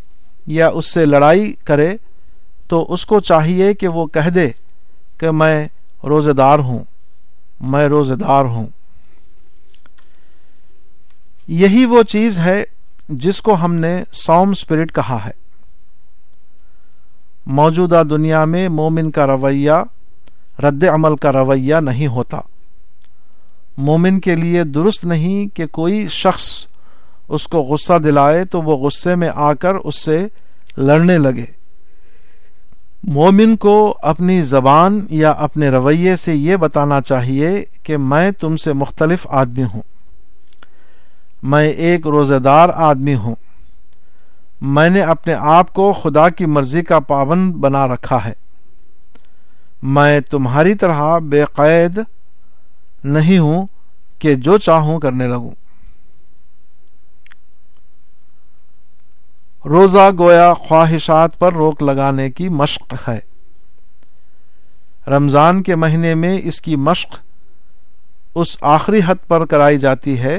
یا 0.47 0.69
اس 0.69 0.93
سے 0.93 1.07
لڑائی 1.07 1.53
کرے 1.53 1.97
تو 2.69 2.93
اس 2.93 3.07
کو 3.07 3.21
چاہیے 3.21 3.75
کہ 3.75 3.89
وہ 3.89 4.07
کہہ 4.07 4.31
دے 4.31 4.49
کہ 5.19 5.31
میں 5.31 5.69
روزے 6.05 6.33
دار 6.33 6.59
ہوں، 6.59 6.85
میں 7.61 7.89
روزے 7.89 8.15
دار 8.15 8.45
ہوں۔ 8.45 8.67
یہی 11.49 11.85
وہ 11.85 12.03
چیز 12.03 12.39
ہے 12.39 12.65
جس 13.13 13.41
کو 13.41 13.55
ہم 13.55 13.75
نے 13.75 14.05
سوم 14.13 14.51
اسپرٹ 14.51 14.95
کہا 14.95 15.19
ہے۔ 15.25 15.31
موجودہ 17.47 18.03
دنیا 18.11 18.45
میں 18.45 18.69
مومن 18.69 19.11
کا 19.11 19.27
رویہ، 19.27 19.71
رد 20.59 20.85
عمل 20.85 21.17
کا 21.17 21.33
رویہ 21.33 21.75
نہیں 21.75 22.07
ہوتا۔ 22.07 22.39
مومن 23.77 24.21
کے 24.21 24.35
لیے 24.35 24.65
درست 24.65 25.05
نہیں 25.05 25.57
کہ 25.57 25.67
کوئی 25.67 26.09
شخص 26.09 26.67
اس 27.29 27.49
کو 27.49 27.63
غصہ 27.63 27.99
دلائے 27.99 28.45
تو 28.45 28.63
وہ 28.63 28.77
غصے 28.77 29.15
میں 29.15 29.31
آ 29.35 29.53
کر 29.53 29.75
اس 29.75 30.05
سے 30.05 30.27
لڑنے 30.77 31.19
لگے۔ 31.19 31.45
مومن 33.05 33.57
کو 33.57 33.99
اپنی 34.03 34.43
زبان 34.43 35.07
یا 35.11 35.31
اپنے 35.31 35.71
رویے 35.71 36.17
سے 36.17 36.35
یہ 36.35 36.57
بتانا 36.57 37.01
چاہیے 37.01 37.65
کہ 37.83 37.97
میں 37.97 38.31
تم 38.31 38.57
سے 38.57 38.73
مختلف 38.73 39.27
آدمی 39.31 39.65
ہوں۔ 39.75 39.83
میں 41.43 41.69
ایک 41.69 42.07
روزے 42.07 42.39
دار 42.39 42.69
آدمی 42.69 43.15
ہوں۔ 43.15 43.35
میں 44.61 44.91
نے 44.91 45.03
اپنے 45.03 45.35
آپ 45.35 45.75
کو 45.75 45.93
خدا 45.93 46.29
کی 46.29 46.47
مرضی 46.47 46.83
کا 46.83 47.01
پابند 47.01 47.53
بنا 47.55 47.89
رکھا 47.89 48.25
ہے۔ 48.25 48.33
میں 49.83 50.21
تمہاری 50.21 50.75
طرح 50.75 51.19
بے 51.19 51.45
قید 51.57 52.01
نہیں 53.05 53.39
ہوں 53.39 53.67
کہ 54.19 54.35
جو 54.35 54.59
چاہوں 54.59 55.01
کرنے 55.01 55.29
لگوں۔ 55.29 55.51
روزہ 59.65 60.11
گویا 60.19 60.55
خواہشات 60.55 61.39
پر 61.39 61.53
روک 61.53 61.83
لگانے 61.83 62.31
کی 62.31 62.49
مشق 62.49 62.95
ہے۔ 63.09 63.19
رمضان 65.07 65.63
کے 65.63 65.77
مہینے 65.77 66.15
میں 66.15 66.41
اس 66.45 66.61
کی 66.61 66.77
مشق 66.77 67.15
اس 68.35 68.57
آخری 68.61 69.01
حد 69.07 69.29
پر 69.29 69.47
کرائی 69.47 69.79
جاتی 69.79 70.19
ہے 70.19 70.39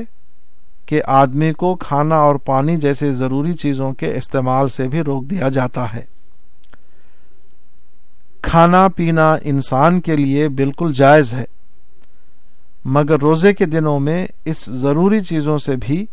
کہ 0.86 1.01
آدمی 1.05 1.53
کو 1.53 1.75
کھانا 1.75 2.15
اور 2.15 2.36
پانی 2.36 2.75
جیسے 2.75 3.13
ضروری 3.13 3.53
چیزوں 3.53 3.91
کے 3.93 4.15
استعمال 4.15 4.69
سے 4.69 4.88
بھی 4.88 5.01
روک 5.01 5.23
دیا 5.23 5.49
جاتا 5.49 5.93
ہے۔ 5.93 6.05
کھانا 8.41 8.88
پینا 8.88 9.36
انسان 9.41 9.99
کے 10.01 10.15
لیے 10.15 10.49
بالکل 10.49 10.93
جائز 10.93 11.34
ہے، 11.34 11.45
مگر 12.86 13.19
روزے 13.19 13.53
کے 13.53 13.65
دنوں 13.65 13.99
میں 13.99 14.27
اس 14.45 14.65
ضروری 14.65 15.21
چیزوں 15.21 15.57
سے 15.57 15.75
بھی 15.75 16.05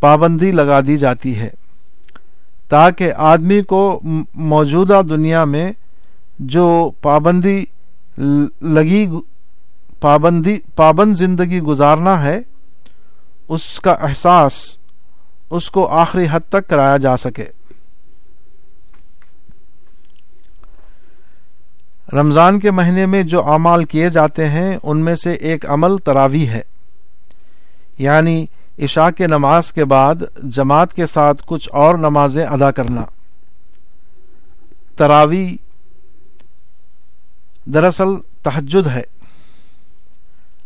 پابندی 0.00 0.50
لگا 0.50 0.80
دی 0.80 0.96
جاتی 0.96 1.36
ہے۔ 1.36 1.50
تاکہ 2.68 3.12
آدمی 3.16 3.62
کو 3.62 4.00
موجودہ 4.34 5.00
دنیا 5.08 5.44
میں 5.44 5.72
جو 6.38 6.90
پابندی 7.02 7.64
لگی 8.62 9.06
پابندی، 10.00 10.56
پابند 10.76 11.14
زندگی 11.14 11.60
گزارنا 11.60 12.22
ہے 12.22 12.40
اس 13.48 13.80
کا 13.80 13.92
احساس 13.92 14.78
اس 15.50 15.70
کو 15.70 15.86
آخری 15.86 16.26
حد 16.30 16.40
تک 16.48 16.68
کرایا 16.68 16.96
جا 16.96 17.16
سکے۔ 17.16 17.44
رمضان 22.12 22.60
کے 22.60 22.70
مہینے 22.70 23.06
میں 23.06 23.22
جو 23.22 23.44
اعمال 23.44 23.84
کیے 23.84 24.10
جاتے 24.10 24.48
ہیں، 24.48 24.76
ان 24.82 25.04
میں 25.04 25.16
سے 25.16 25.32
ایک 25.32 25.70
عمل 25.70 25.98
تراوی 25.98 26.48
ہے۔ 26.48 26.60
یعنی 27.98 28.46
عشاء 28.78 29.10
کے 29.10 29.26
نماز 29.26 29.72
کے 29.72 29.84
بعد 29.84 30.14
جماعت 30.42 30.94
کے 30.94 31.06
ساتھ 31.06 31.42
کچھ 31.46 31.68
اور 31.72 31.94
نمازیں 31.94 32.46
ادا 32.46 32.70
کرنا۔ 32.70 33.02
تراوی 34.96 35.56
دراصل 37.64 38.08
تحجد 38.42 38.86
ہے۔ 38.86 39.02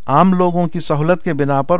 عام 0.05 0.33
لوگوں 0.33 0.67
کی 0.67 0.79
سہولت 0.79 1.23
کے 1.23 1.33
بنا 1.33 1.61
پر 1.61 1.79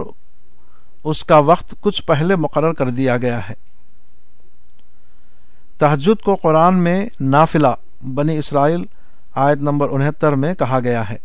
اس 1.04 1.26
کا 1.26 1.38
وقت 1.38 1.76
کچھ 1.80 2.04
پہلے 2.04 2.36
مقرر 2.36 2.74
کر 2.74 2.90
دیا 2.90 3.18
گیا 3.18 3.50
ہے۔ 3.50 3.54
تحجد 5.78 6.24
کو 6.24 6.36
قرآن 6.36 6.76
میں 6.76 7.06
نافلہ، 7.22 7.68
بنی 8.14 8.38
اسرائیل، 8.38 8.86
آیت 9.36 9.58
نمبر 9.58 9.90
انہتر 9.90 10.34
میں 10.34 10.54
کہا 10.54 10.80
گیا 10.84 11.10
ہے۔ 11.10 11.16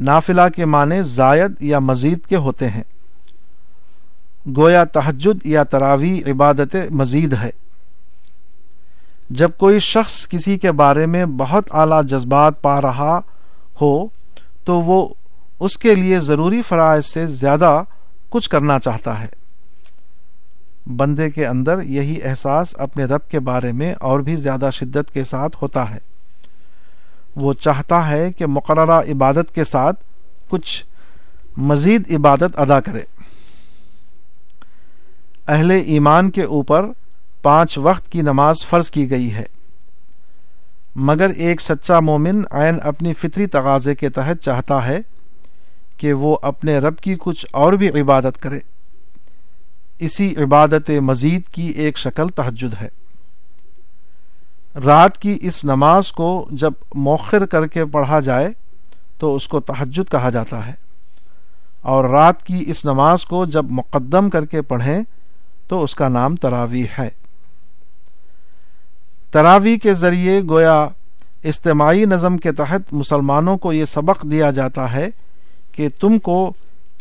نافلہ 0.00 0.40
کے 0.56 0.64
معنی 0.64 1.02
زائد 1.02 1.62
یا 1.62 1.78
مزید 1.78 2.26
کے 2.26 2.36
ہوتے 2.36 2.68
ہیں۔ 2.68 2.82
گویا 4.56 4.84
تحجد 4.84 5.46
یا 5.46 5.62
تراوی 5.62 6.22
عبادت 6.26 6.76
مزید 6.90 7.32
ہے۔ 7.32 7.50
جب 9.30 9.50
کوئی 9.56 9.78
شخص 9.78 10.28
کسی 10.28 10.58
کے 10.58 10.72
بارے 10.72 11.06
میں 11.06 11.26
بہت 11.26 11.64
اعلی 11.70 12.08
جذبات 12.08 12.62
پا 12.62 12.80
رہا 12.80 13.20
ہو، 13.80 14.06
تو 14.64 14.80
وہ 14.80 15.08
اس 15.60 15.78
کے 15.78 15.94
لیے 15.94 16.20
ضروری 16.20 16.62
فرائض 16.62 17.06
سے 17.06 17.26
زیادہ 17.26 17.82
کچھ 18.30 18.50
کرنا 18.50 18.78
چاہتا 18.78 19.20
ہے۔ 19.20 19.26
بندے 20.96 21.30
کے 21.30 21.46
اندر 21.46 21.82
یہی 21.82 22.22
احساس 22.22 22.74
اپنے 22.78 23.04
رب 23.04 23.28
کے 23.28 23.40
بارے 23.40 23.72
میں 23.72 23.94
اور 24.00 24.20
بھی 24.20 24.36
زیادہ 24.36 24.70
شدت 24.72 25.12
کے 25.12 25.24
ساتھ 25.24 25.56
ہوتا 25.62 25.90
ہے۔ 25.90 25.98
وہ 27.36 27.52
چاہتا 27.52 28.10
ہے 28.10 28.32
کہ 28.32 28.46
مقررہ 28.46 29.00
عبادت 29.00 29.54
کے 29.54 29.64
ساتھ 29.64 30.04
کچھ 30.48 30.84
مزید 31.56 32.14
عبادت 32.14 32.58
ادا 32.58 32.80
کرے۔ 32.80 33.00
اہل 35.48 35.70
ایمان 35.70 36.30
کے 36.30 36.42
اوپر 36.42 36.86
پانچ 37.42 37.78
وقت 37.78 38.08
کی 38.08 38.22
نماز 38.22 38.66
فرض 38.66 38.90
کی 38.90 39.10
گئی 39.10 39.34
ہے۔ 39.34 39.44
مگر 40.96 41.30
ایک 41.30 41.60
سچا 41.60 42.00
مومن 42.00 42.42
عین 42.50 42.78
اپنی 42.82 43.14
فطری 43.14 43.46
تقاضے 43.46 43.94
کے 43.94 44.08
تحت 44.08 44.42
چاہتا 44.42 44.86
ہے 44.86 44.98
کہ 46.00 46.12
وہ 46.12 46.36
اپنے 46.42 46.78
رب 46.78 46.96
کی 46.96 47.16
کچھ 47.18 47.46
اور 47.52 47.72
بھی 47.72 48.00
عبادت 48.00 48.42
کرے۔ 48.42 48.58
اسی 49.98 50.34
عبادت 50.36 50.90
مزید 50.90 51.44
کی 51.44 51.66
ایک 51.66 51.98
شکل 51.98 52.28
تحجد 52.28 52.82
ہے۔ 52.82 52.88
رات 54.84 55.18
کی 55.18 55.38
اس 55.40 55.64
نماز 55.64 56.12
کو 56.12 56.48
جب 56.50 56.72
موخر 56.94 57.46
کر 57.46 57.66
کے 57.66 57.86
پڑھا 57.86 58.20
جائے 58.20 58.48
تو 59.18 59.36
اس 59.36 59.48
کو 59.48 59.60
تحجد 59.60 60.10
کہا 60.10 60.30
جاتا 60.30 60.66
ہے۔ 60.66 60.72
اور 61.82 62.04
رات 62.04 62.42
کی 62.42 62.64
اس 62.66 62.84
نماز 62.84 63.24
کو 63.24 63.46
جب 63.46 63.64
مقدم 63.70 64.30
کر 64.30 64.46
کے 64.46 64.62
پڑھیں 64.62 65.02
تو 65.68 65.82
اس 65.82 65.94
کا 65.94 66.08
نام 66.08 66.36
تراوی 66.36 66.84
ہے۔ 66.98 67.08
تراوی 69.30 69.76
کے 69.76 69.94
ذریعے 69.94 70.40
گویا 70.48 70.88
اجتماعی 71.44 72.04
نظم 72.04 72.38
کے 72.38 72.52
تحت 72.52 72.92
مسلمانوں 72.92 73.58
کو 73.58 73.72
یہ 73.72 73.84
سبق 73.84 74.26
دیا 74.30 74.50
جاتا 74.50 74.92
ہے 74.92 75.08
کہ 75.80 75.88
تم 76.00 76.18
کو 76.18 76.52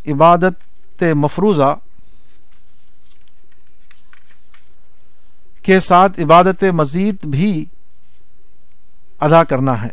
عبادت 0.08 1.04
مفروضہ 1.16 1.76
کے 5.64 5.80
ساتھ 5.80 6.20
عبادت 6.20 6.64
مزید 6.64 7.26
بھی 7.26 7.66
ادا 9.20 9.44
کرنا 9.44 9.82
ہے۔ 9.82 9.90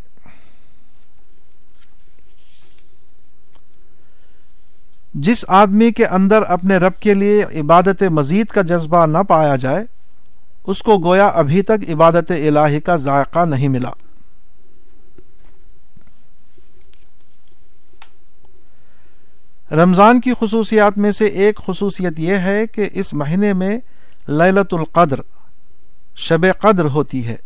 جس 5.14 5.44
آدمی 5.48 5.90
کے 5.90 6.06
اندر 6.06 6.42
اپنے 6.42 6.76
رب 6.76 7.00
کے 7.00 7.14
لیے 7.14 7.42
عبادت 7.42 8.02
مزید 8.02 8.46
کا 8.46 8.62
جذبہ 8.62 9.06
نہ 9.06 9.18
پایا 9.18 9.56
جائے، 9.56 9.84
اس 10.66 10.78
کو 10.78 10.98
گویا 10.98 11.26
ابھی 11.26 11.62
تک 11.62 11.90
عبادت 11.94 12.30
الہی 12.30 12.80
کا 12.80 12.96
ذائقہ 12.96 13.44
نہیں 13.44 13.68
ملا۔ 13.68 13.90
رمضان 19.72 20.20
کی 20.20 20.32
خصوصیات 20.40 20.98
میں 20.98 21.10
سے 21.10 21.26
ایک 21.26 21.56
خصوصیت 21.56 22.18
یہ 22.18 22.36
ہے 22.36 22.66
کہ 22.66 22.88
اس 22.92 23.14
مہینے 23.14 23.52
میں 23.52 23.78
للت 24.28 24.74
القدر، 24.74 25.20
شب 26.16 26.46
قدر 26.60 26.84
ہوتی 26.84 27.26
ہے۔ 27.26 27.36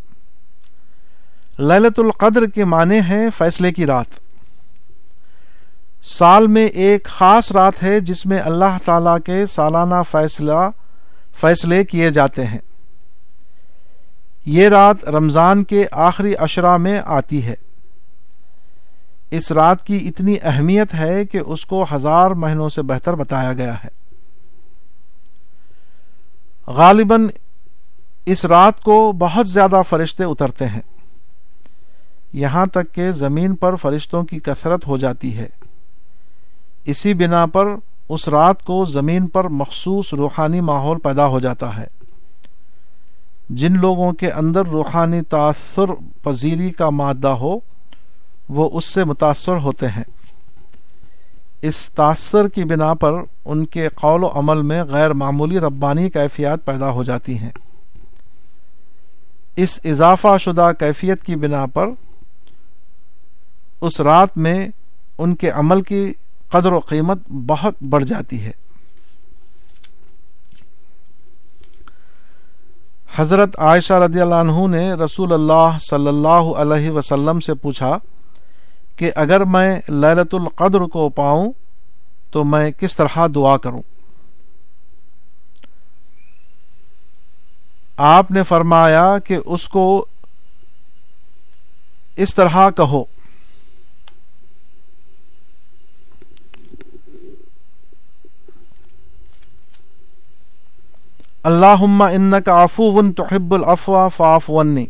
للت 1.58 1.98
القدر 1.98 2.46
کے 2.46 2.64
معنی 2.64 2.98
ہیں 2.98 3.28
فیصلے 3.38 3.72
کی 3.72 3.86
رات۔ 3.86 4.06
سال 6.02 6.46
میں 6.46 6.66
ایک 6.66 7.04
خاص 7.04 7.52
رات 7.52 7.82
ہے 7.82 8.00
جس 8.00 8.26
میں 8.26 8.40
اللہ 8.40 8.78
تعالی 8.84 9.22
کے 9.24 9.46
سالانہ 9.46 9.94
فیصلہ، 10.10 10.70
فیصلے 11.40 11.84
کیے 11.84 12.10
جاتے 12.10 12.46
ہیں۔ 12.46 12.58
یہ 14.46 14.68
رات 14.68 15.04
رمضان 15.04 15.64
کے 15.64 15.86
آخری 15.92 16.34
اشرا 16.38 16.76
میں 16.76 17.00
آتی 17.04 17.46
ہے۔ 17.46 17.54
اس 19.30 19.52
رات 19.52 19.84
کی 19.84 20.08
اتنی 20.08 20.36
اہمیت 20.42 20.94
ہے 20.94 21.26
کہ 21.26 21.40
اس 21.46 21.66
کو 21.66 21.86
ہزار 21.92 22.30
مہینوں 22.30 22.68
سے 22.68 22.82
بہتر 22.82 23.14
بتایا 23.14 23.52
گیا 23.52 23.74
ہے۔ 23.84 23.88
غالباً 26.66 27.28
اس 28.26 28.44
رات 28.44 28.80
کو 28.80 29.12
بہت 29.12 29.48
زیادہ 29.48 29.82
فرشتے 29.88 30.24
اترتے 30.24 30.66
ہیں۔ 30.66 30.80
یہاں 32.32 32.66
تک 32.66 32.94
کہ 32.94 33.12
زمین 33.12 33.54
پر 33.54 33.76
فرشتوں 33.76 34.22
کی 34.22 34.38
کثرت 34.38 34.86
ہو 34.86 34.98
جاتی 34.98 35.36
ہے۔ 35.36 35.48
اسی 36.84 37.14
بنا 37.14 37.46
پر 37.46 37.66
اس 38.08 38.28
رات 38.28 38.64
کو 38.64 38.84
زمین 38.84 39.26
پر 39.26 39.44
مخصوص 39.44 40.14
روحانی 40.14 40.60
ماحول 40.60 40.98
پیدا 40.98 41.26
ہو 41.26 41.40
جاتا 41.40 41.76
ہے۔ 41.76 41.86
جن 43.48 43.72
لوگوں 43.80 44.12
کے 44.12 44.30
اندر 44.30 44.66
روحانی 44.66 45.22
تاثر 45.22 45.84
پذیری 46.22 46.70
کا 46.70 46.90
مادہ 46.90 47.28
ہو 47.28 47.69
وہ 48.50 48.70
اس 48.72 48.84
سے 48.84 49.04
متاثر 49.04 49.56
ہوتے 49.56 49.88
ہیں۔ 49.88 50.04
اس 51.62 51.90
تاثر 51.90 52.48
کی 52.48 52.64
بنا 52.64 52.94
پر 52.94 53.12
ان 53.44 53.66
کے 53.66 53.88
قول 53.88 54.24
و 54.24 54.30
عمل 54.34 54.62
میں 54.62 54.84
غیر 54.84 55.12
معمولی 55.12 55.60
ربانی 55.60 56.10
کیفیات 56.10 56.64
پیدا 56.64 56.90
ہو 56.90 57.04
جاتی 57.04 57.38
ہیں۔ 57.38 57.50
اس 59.56 59.80
اضافہ 59.84 60.38
شدہ 60.38 60.72
کیفیت 60.78 61.22
کی 61.22 61.36
بنا 61.36 61.66
پر 61.66 61.88
اس 63.80 64.00
رات 64.00 64.36
میں 64.36 64.68
ان 65.18 65.34
کے 65.34 65.50
عمل 65.50 65.82
کی 65.82 66.12
قدر 66.50 66.72
و 66.72 66.78
قیمت 66.78 67.18
بہت 67.30 67.82
بڑھ 67.82 68.04
جاتی 68.04 68.42
ہے۔ 68.42 68.50
حضرت 73.16 73.58
عائشہ 73.58 73.92
رضی 73.92 74.20
اللہ 74.20 74.34
عنہ 74.34 74.66
نے 74.66 74.92
رسول 74.92 75.32
اللہ 75.32 75.76
صلی 75.80 76.08
اللہ 76.08 76.52
علیہ 76.62 76.90
وسلم 76.90 77.40
سے 77.40 77.54
پوچھا 77.54 77.98
کہ 79.00 79.12
اگر 79.14 79.44
میں 79.44 79.80
للت 79.88 80.34
القدر 80.34 80.80
کو 80.80 81.08
پاؤں 81.08 81.52
تو 82.30 82.44
میں 82.44 82.70
کس 82.70 82.96
طرح 82.96 83.18
دعا 83.34 83.56
کروں؟ 83.56 83.82
آپ 87.96 88.30
نے 88.30 88.42
فرمایا 88.42 89.18
کہ 89.18 89.38
اس 89.44 89.68
کو 89.68 90.06
اس 92.16 92.34
طرح 92.34 92.70
کہو۔ 92.70 93.04
اللہ 101.42 101.82
ان 102.12 102.34
کا 102.44 102.52
آفو 102.52 102.92
ون 102.92 103.12
تحب 103.12 103.54
الافوا 103.54 104.08
فاف 104.08 104.50
ونی 104.50 104.86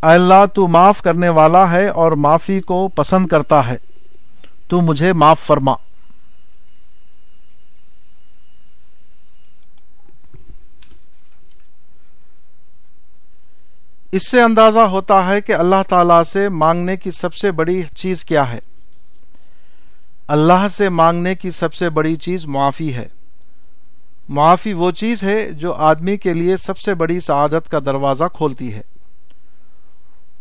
اللہ 0.00 0.46
تو 0.54 0.68
معاف 0.68 1.02
کرنے 1.02 1.28
والا 1.28 1.72
ہے 1.72 1.88
اور 1.88 2.12
معافی 2.12 2.60
کو 2.60 2.88
پسند 2.88 3.26
کرتا 3.26 3.66
ہے۔ 3.66 3.76
تو 4.68 4.80
مجھے 4.80 5.12
معاف 5.12 5.40
فرما۔ 5.40 5.72
اس 14.12 14.30
سے 14.30 14.42
اندازہ 14.42 14.78
ہوتا 14.78 15.26
ہے 15.26 15.40
کہ 15.40 15.52
اللہ 15.52 15.82
تعالی 15.88 16.24
سے 16.32 16.48
مانگنے 16.48 16.96
کی 16.96 17.10
سب 17.10 17.34
سے 17.34 17.52
بڑی 17.52 17.82
چیز 17.94 18.24
کیا 18.24 18.52
ہے۔ 18.52 18.58
اللہ 20.28 20.68
سے 20.72 20.88
مانگنے 20.88 21.34
کی 21.34 21.50
سب 21.50 21.74
سے 21.74 21.90
بڑی 21.90 22.16
چیز 22.16 22.46
معافی 22.46 22.94
ہے۔ 22.94 23.08
معافی 24.28 24.72
وہ 24.72 24.90
چیز 24.90 25.22
ہے 25.22 25.50
جو 25.50 25.72
آدمی 25.72 26.16
کے 26.16 26.34
لیے 26.34 26.56
سب 26.56 26.78
سے 26.78 26.94
بڑی 26.94 27.20
سعادت 27.20 27.70
کا 27.70 27.78
دروازہ 27.78 28.24
کھولتی 28.34 28.74
ہے۔ 28.74 28.95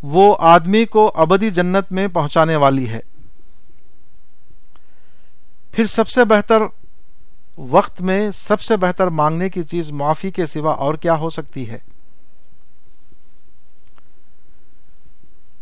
وہ 0.08 0.36
آدمی 0.40 0.86
کو 0.86 1.12
ابدی 1.16 1.52
جنت 1.52 1.92
میں 1.92 2.08
پہنچانے 2.08 2.56
والی 2.56 2.90
ہے۔ 2.90 3.00
پھر 5.72 5.86
سب 5.86 6.08
سے 6.08 6.24
بہتر 6.24 6.62
وقت 7.58 8.02
میں 8.02 8.32
سب 8.32 8.62
سے 8.62 8.78
بہتر 8.78 9.08
مانگنے 9.08 9.50
کی 9.50 9.64
چیز 9.64 9.92
معافی 9.92 10.32
کے 10.32 10.46
سوا 10.46 10.74
اور 10.74 10.96
کیا 10.96 11.16
ہو 11.16 11.30
سکتی 11.30 11.70
ہے؟ 11.70 11.78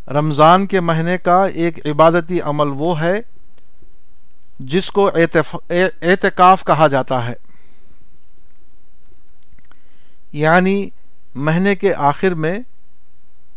رمضان 0.08 0.68
کے 0.68 0.80
مہینے 0.80 1.18
کا 1.18 1.46
ایک 1.46 1.86
عبادتی 1.86 2.42
عمل 2.42 2.68
وہ 2.68 3.00
ہے 3.00 3.22
جس 4.60 4.92
کو 4.92 5.12
اعتکاف 6.02 6.64
کہا 6.64 6.88
جاتا 6.88 7.28
ہے۔ 7.28 7.34
یعنی 10.32 10.90
مہینے 11.36 11.76
کے 11.76 11.94
آخر 11.94 12.34
میں 12.34 12.60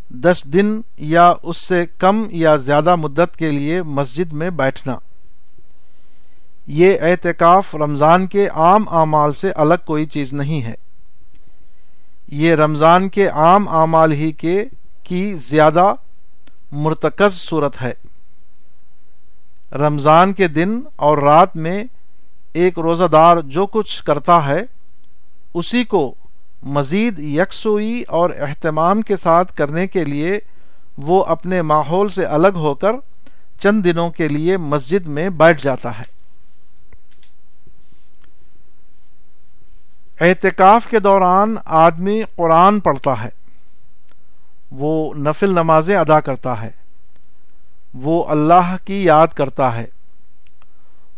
دس 0.09 0.45
دن 0.45 0.81
یا 0.97 1.35
اس 1.43 1.57
سے 1.57 1.87
کم 1.99 2.25
یا 2.31 2.57
زیادہ 2.57 2.97
مدت 2.97 3.37
کے 3.37 3.51
لیے 3.51 3.83
مسجد 3.83 4.33
میں 4.33 4.51
بیٹھنا۔ 4.51 4.97
یہ 6.67 7.01
اعتکاف 7.01 7.75
رمضان 7.75 8.27
کے 8.27 8.49
عام 8.49 8.89
اعمال 8.89 9.33
سے 9.33 9.51
الگ 9.51 9.75
کوئی 9.87 10.07
چیز 10.07 10.33
نہیں 10.33 10.63
ہے۔ 10.63 10.75
یہ 12.29 12.55
رمضان 12.55 13.09
کے 13.09 13.29
عام 13.29 13.69
اعمال 13.69 14.13
ہی 14.13 14.33
کے 14.33 14.65
کی 15.03 15.35
زیادہ 15.35 15.95
مرتکز 16.73 17.33
صورت 17.33 17.83
ہے۔ 17.83 17.93
رمضان 19.73 20.33
کے 20.33 20.49
دن 20.49 20.81
اور 20.97 21.19
رات 21.19 21.57
میں 21.57 21.85
ایک 22.53 22.79
روزہ 22.79 23.05
دار 23.05 23.37
جو 23.37 23.67
کچھ 23.67 24.05
کرتا 24.05 24.49
ہے، 24.49 24.63
اسی 25.55 25.85
کو 25.85 26.15
مزید 26.63 27.19
یکسوئی 27.19 28.03
اور 28.09 28.31
اہتمام 28.31 29.03
کے 29.03 29.17
ساتھ 29.17 29.53
کرنے 29.53 29.87
کے 29.87 30.05
لیے 30.05 30.39
وہ 30.99 31.25
اپنے 31.25 31.63
ماحول 31.63 32.09
سے 32.09 32.25
الگ 32.25 32.55
ہو 32.55 32.75
کر 32.75 32.93
چند 33.61 33.85
دنوں 33.85 34.11
کے 34.11 34.29
لیے 34.29 34.57
مسجد 34.57 35.07
میں 35.07 35.29
بیٹھ 35.29 35.63
جاتا 35.63 35.99
ہے۔ 35.99 36.17
احتکاف 40.21 40.87
کے 40.87 40.99
دوران 40.99 41.57
آدمی 41.65 42.23
قرآن 42.37 42.81
پڑھتا 42.81 43.25
ہے۔ 43.25 43.29
وہ 44.71 45.15
نفل 45.15 45.51
نمازیں 45.51 45.97
ادا 45.97 46.21
کرتا 46.21 46.63
ہے۔ 46.63 46.71
وہ 47.95 48.25
اللہ 48.25 48.77
کی 48.85 49.05
یاد 49.05 49.29
کرتا 49.29 49.77
ہے۔ 49.77 49.85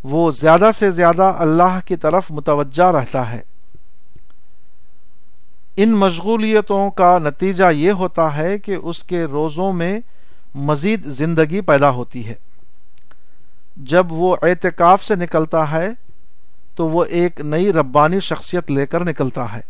وہ 0.05 0.30
زیادہ 0.30 0.70
سے 0.74 0.91
زیادہ 0.91 1.32
اللہ 1.39 1.78
کی 1.84 1.97
طرف 1.97 2.30
متوجہ 2.30 2.93
رہتا 2.93 3.32
ہے۔ 3.32 3.41
ان 5.81 5.93
مشغولیتوں 5.93 6.91
کا 6.91 7.18
نتیجہ 7.18 7.64
یہ 7.72 7.91
ہوتا 7.91 8.37
ہے 8.37 8.59
کہ 8.59 8.74
اس 8.74 9.03
کے 9.03 9.24
روزوں 9.24 9.72
میں 9.72 10.01
مزید 10.55 11.05
زندگی 11.05 11.61
پیدا 11.61 11.91
ہوتی 11.91 12.26
ہے۔ 12.26 12.35
جب 13.76 14.12
وہ 14.12 14.37
اعتکاف 14.43 15.05
سے 15.05 15.14
نکلتا 15.14 15.70
ہے، 15.70 15.89
تو 16.74 16.89
وہ 16.89 17.05
ایک 17.05 17.41
نئی 17.41 17.72
ربانی 17.72 18.20
شخصیت 18.20 18.70
لے 18.70 18.87
کر 18.87 19.05
نکلتا 19.05 19.53
ہے۔ 19.53 19.61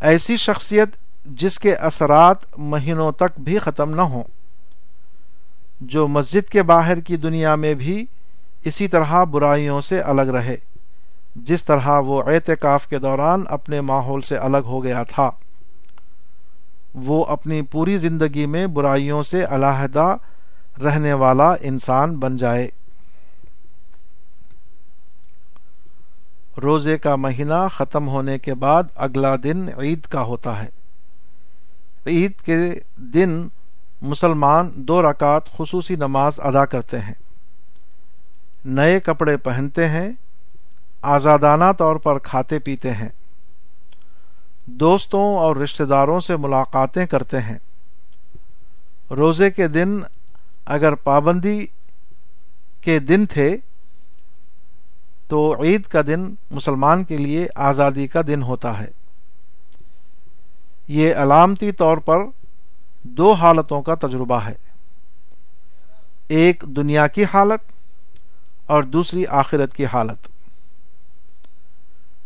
ایسی 0.00 0.36
شخصیت 0.36 0.88
جس 1.24 1.58
کے 1.58 1.74
اثرات 1.74 2.36
مہینوں 2.56 3.12
تک 3.12 3.40
بھی 3.40 3.58
ختم 3.58 3.94
نہ 3.94 4.00
ہوں۔ 4.00 4.24
جو 5.80 6.08
مسجد 6.08 6.48
کے 6.48 6.62
باہر 6.62 7.00
کی 7.00 7.16
دنیا 7.16 7.54
میں 7.54 7.74
بھی 7.74 8.06
اسی 8.64 8.88
طرح 8.88 9.24
برائیوں 9.24 9.80
سے 9.80 10.00
الگ 10.00 10.22
رہے۔ 10.22 10.56
جس 11.34 11.64
طرح 11.64 11.98
وہ 11.98 12.22
اعتکاف 12.22 12.86
کے 12.86 12.98
دوران 12.98 13.44
اپنے 13.48 13.80
ماحول 13.80 14.20
سے 14.20 14.36
الگ 14.36 14.56
ہو 14.56 14.84
گیا 14.84 15.02
تھا۔ 15.02 15.30
وہ 16.94 17.24
اپنی 17.24 17.62
پوری 17.62 17.96
زندگی 17.96 18.46
میں 18.46 18.66
برائیوں 18.66 19.22
سے 19.22 19.44
علیحدہ 19.44 20.16
رہنے 20.84 21.12
والا 21.12 21.54
انسان 21.60 22.16
بن 22.16 22.36
جائے۔ 22.36 22.68
روزے 26.62 26.98
کا 26.98 27.16
مہینہ 27.16 27.68
ختم 27.74 28.08
ہونے 28.08 28.38
کے 28.38 28.54
بعد 28.54 28.82
اگلا 28.94 29.36
دن 29.42 29.68
عید 29.78 30.00
کا 30.00 30.22
ہوتا 30.22 30.62
ہے۔ 30.62 30.68
عید 32.06 32.32
کے 32.40 32.56
دن 32.96 33.48
مسلمان 34.02 34.70
دو 34.74 35.10
رکعت 35.10 35.56
خصوصی 35.56 35.96
نماز 35.96 36.40
ادا 36.40 36.64
کرتے 36.64 36.98
ہیں۔ 36.98 37.14
نئے 38.64 39.00
کپڑے 39.00 39.36
پہنتے 39.36 39.88
ہیں 39.88 40.12
آزادانہ 41.04 41.64
طور 41.78 41.96
پر 41.96 42.18
کھاتے 42.18 42.58
پیتے 42.58 42.90
ہیں۔ 42.90 43.08
دوستوں 44.66 45.36
اور 45.36 45.56
رشتہ 45.56 45.82
داروں 45.82 46.20
سے 46.20 46.36
ملاقاتیں 46.36 47.06
کرتے 47.06 47.40
ہیں۔ 47.40 47.58
روزے 49.10 49.50
کے 49.50 49.68
دن 49.68 50.00
اگر 50.66 50.94
پابندی 50.94 51.66
کے 52.80 52.98
دن 52.98 53.26
تھے، 53.26 53.56
تو 55.28 55.62
عید 55.62 55.82
کا 55.82 56.00
دن 56.06 56.34
مسلمان 56.50 57.04
کے 57.04 57.16
لیے 57.16 57.46
آزادی 57.54 58.06
کا 58.06 58.20
دن 58.26 58.42
ہوتا 58.42 58.80
ہے۔ 58.80 58.88
یہ 60.88 61.14
علامتی 61.14 61.72
طور 61.72 61.96
پر 61.96 62.18
دو 63.02 63.32
حالتوں 63.32 63.82
کا 63.82 63.94
تجربہ 63.94 64.40
ہے۔ 64.40 64.54
ایک 66.28 66.64
دنیا 66.66 67.06
کی 67.06 67.24
حالت 67.24 67.72
اور 68.66 68.82
دوسری 68.82 69.26
آخرت 69.26 69.74
کی 69.74 69.86
حالت۔ 69.86 70.33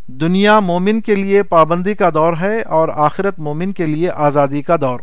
دنیا 0.09 0.61
مومن 0.61 1.00
کے 1.00 1.14
لیے 1.14 1.42
پابندی 1.42 1.94
کا 1.94 2.11
دور 2.14 2.32
ہے 2.40 2.62
اور 2.62 2.88
آخرت 2.88 3.38
مومن 3.38 3.72
کے 3.72 3.86
لیے 3.86 4.11
آزادی 4.11 4.62
کا 4.62 4.76
دور۔ 4.76 5.00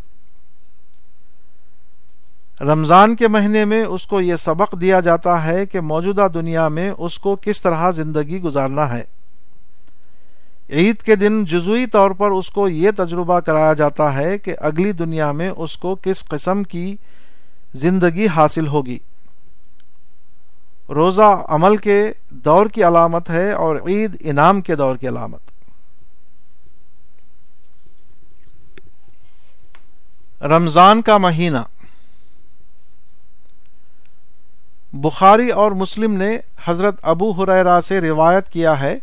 رمضان 2.62 3.16
کے 3.16 3.28
مہینے 3.28 3.66
میں 3.66 3.84
اس 3.84 4.08
کو 4.08 4.22
یہ 4.22 4.36
سبق 4.36 4.82
دیا 4.82 5.00
جاتا 5.00 5.46
ہے 5.46 5.66
کہ 5.66 5.80
موجودہ 5.80 6.28
دنیا 6.34 6.68
میں 6.68 6.92
اس 6.98 7.20
کو 7.20 7.38
کس 7.42 7.62
طرح 7.62 7.92
زندگی 7.92 8.42
گزارنا 8.42 8.98
ہے۔ 8.98 9.04
عید 10.70 10.96
کے 10.96 11.16
دن 11.16 11.46
جزوی 11.46 11.86
طور 11.86 12.12
پر 12.12 12.32
اس 12.32 12.50
کو 12.50 12.70
یہ 12.70 12.92
تجربہ 12.98 13.40
کرایا 13.40 13.74
جاتا 13.74 14.18
ہے 14.18 14.38
کہ 14.38 14.56
اگلی 14.60 14.92
دنیا 14.92 15.32
میں 15.32 15.50
اس 15.50 15.78
کو 15.78 15.96
کس 16.02 16.24
قسم 16.24 16.64
کی 16.64 16.96
زندگی 17.74 18.28
حاصل 18.28 18.68
ہوگی۔ 18.68 19.00
روزہ 20.90 21.46
عمل 21.50 21.78
کے 21.78 22.12
دور 22.30 22.66
کی 22.66 22.84
علامت 22.84 23.30
ہے 23.30 23.52
اور 23.52 23.76
عید 23.76 24.18
انعام 24.20 24.62
کے 24.62 24.76
دور 24.76 24.96
کی 24.96 25.08
علامت۔ 25.08 25.42
رمضان 30.44 31.02
کا 31.02 31.18
مہینہ۔ 31.18 31.58
بخاری 34.94 35.50
اور 35.50 35.72
مسلم 35.72 36.14
نے 36.14 36.38
حضرت 36.66 36.96
ابو 37.02 37.32
حریرا 37.32 37.82
سے 37.82 38.02
روایت 38.02 38.50
کیا 38.50 38.80
ہے 38.80 38.98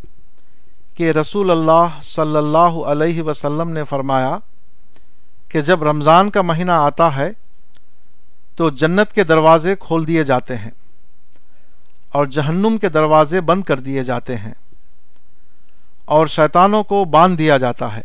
کہ 0.95 1.11
رسول 1.11 1.51
اللہ 1.51 1.87
صلی 2.03 2.37
اللہ 2.37 2.83
علیہ 2.87 3.23
وسلم 3.23 3.71
نے 3.71 3.85
فرمایا 3.85 4.39
کہ 5.49 5.61
جب 5.61 5.83
رمضان 5.83 6.31
کا 6.31 6.43
مہینہ 6.43 6.71
آتا 6.71 7.17
ہے 7.17 7.31
تو 8.57 8.71
جنت 8.71 9.13
کے 9.13 9.25
دروازے 9.25 9.75
کھول 9.81 10.07
دیے 10.07 10.25
جاتے 10.25 10.57
ہیں۔ 10.57 10.71
اور 12.13 12.27
جہنم 12.27 12.79
کے 12.81 12.89
دروازے 12.89 13.41
بند 13.41 13.63
کر 13.63 13.81
دیے 13.81 14.03
جاتے 14.03 14.37
ہیں 14.37 14.55
اور 16.05 16.27
شیطانوں 16.27 16.83
کو 16.83 17.05
باندھ 17.05 17.39
دیا 17.39 17.57
جاتا 17.57 17.97
ہے۔ 17.97 18.03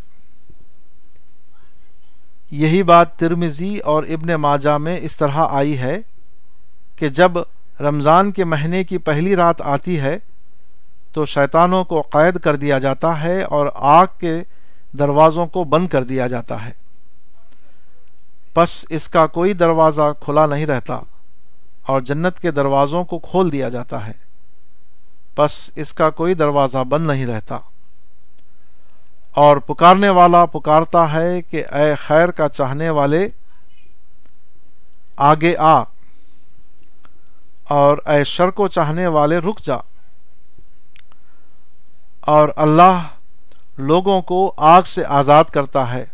یہی 2.52 2.84
بات 2.84 3.16
ترمزی 3.16 3.78
اور 3.78 4.04
ابن 4.04 4.34
ماجہ 4.34 4.78
میں 4.78 5.00
اس 5.02 5.18
طرح 5.18 5.46
آئی 5.50 5.78
ہے 5.78 5.98
کہ 6.96 7.10
جب 7.10 7.32
رمضان 7.80 8.32
کے 8.32 8.44
مہینے 8.44 8.84
کی 8.84 8.98
پہلی 8.98 9.36
رات 9.36 9.62
آتی 9.62 10.00
ہے 10.00 10.18
تو 11.12 11.26
شیطانوں 11.26 11.84
کو 11.84 12.02
قید 12.02 12.40
کر 12.40 12.56
دیا 12.56 12.80
جاتا 12.80 13.24
ہے 13.24 13.44
اور 13.44 13.68
آگ 13.76 14.06
کے 14.20 14.44
دروازوں 15.00 15.48
کو 15.48 15.64
بند 15.64 15.88
کر 15.88 16.04
دیا 16.04 16.28
جاتا 16.28 16.66
ہے۔ 16.66 16.72
پس 18.54 18.86
اس 18.90 19.08
کا 19.08 19.28
کوئی 19.28 19.54
دروازہ 19.54 20.14
کھلا 20.20 20.46
نہیں 20.46 20.66
رہتا۔ 20.66 21.00
اور 21.88 22.02
جنت 22.02 22.40
کے 22.40 22.52
دروازوں 22.52 23.04
کو 23.04 23.20
کھول 23.20 23.52
دیا 23.52 23.70
جاتا 23.70 24.08
ہے۔ 24.08 24.12
پس 25.36 25.72
اس 25.76 25.94
کا 25.94 26.10
کوئی 26.10 26.34
دروازہ 26.34 26.78
بند 26.78 27.08
نہیں 27.08 27.26
رہتا۔ 27.26 27.58
اور 29.32 29.58
پکارنے 29.58 30.10
والا 30.10 30.46
پکارتا 30.46 31.14
ہے 31.14 31.42
کہ 31.42 31.64
اے 31.72 31.96
خیر 31.96 32.32
کا 32.32 32.50
چاہنے 32.50 32.90
والے، 32.90 33.30
آگے 35.18 35.56
آ۔ 35.58 35.84
اور 37.64 37.98
اے 38.06 38.24
شر 38.24 38.50
کو 38.50 38.68
چاہنے 38.68 39.08
والے، 39.08 39.38
رک 39.38 39.60
جا۔ 39.60 39.76
اور 42.20 42.50
اللہ 42.56 43.08
لوگوں 43.78 44.22
کو 44.22 44.54
آگ 44.58 44.82
سے 44.82 45.06
آزاد 45.06 45.44
کرتا 45.44 45.94
ہے 45.94 46.06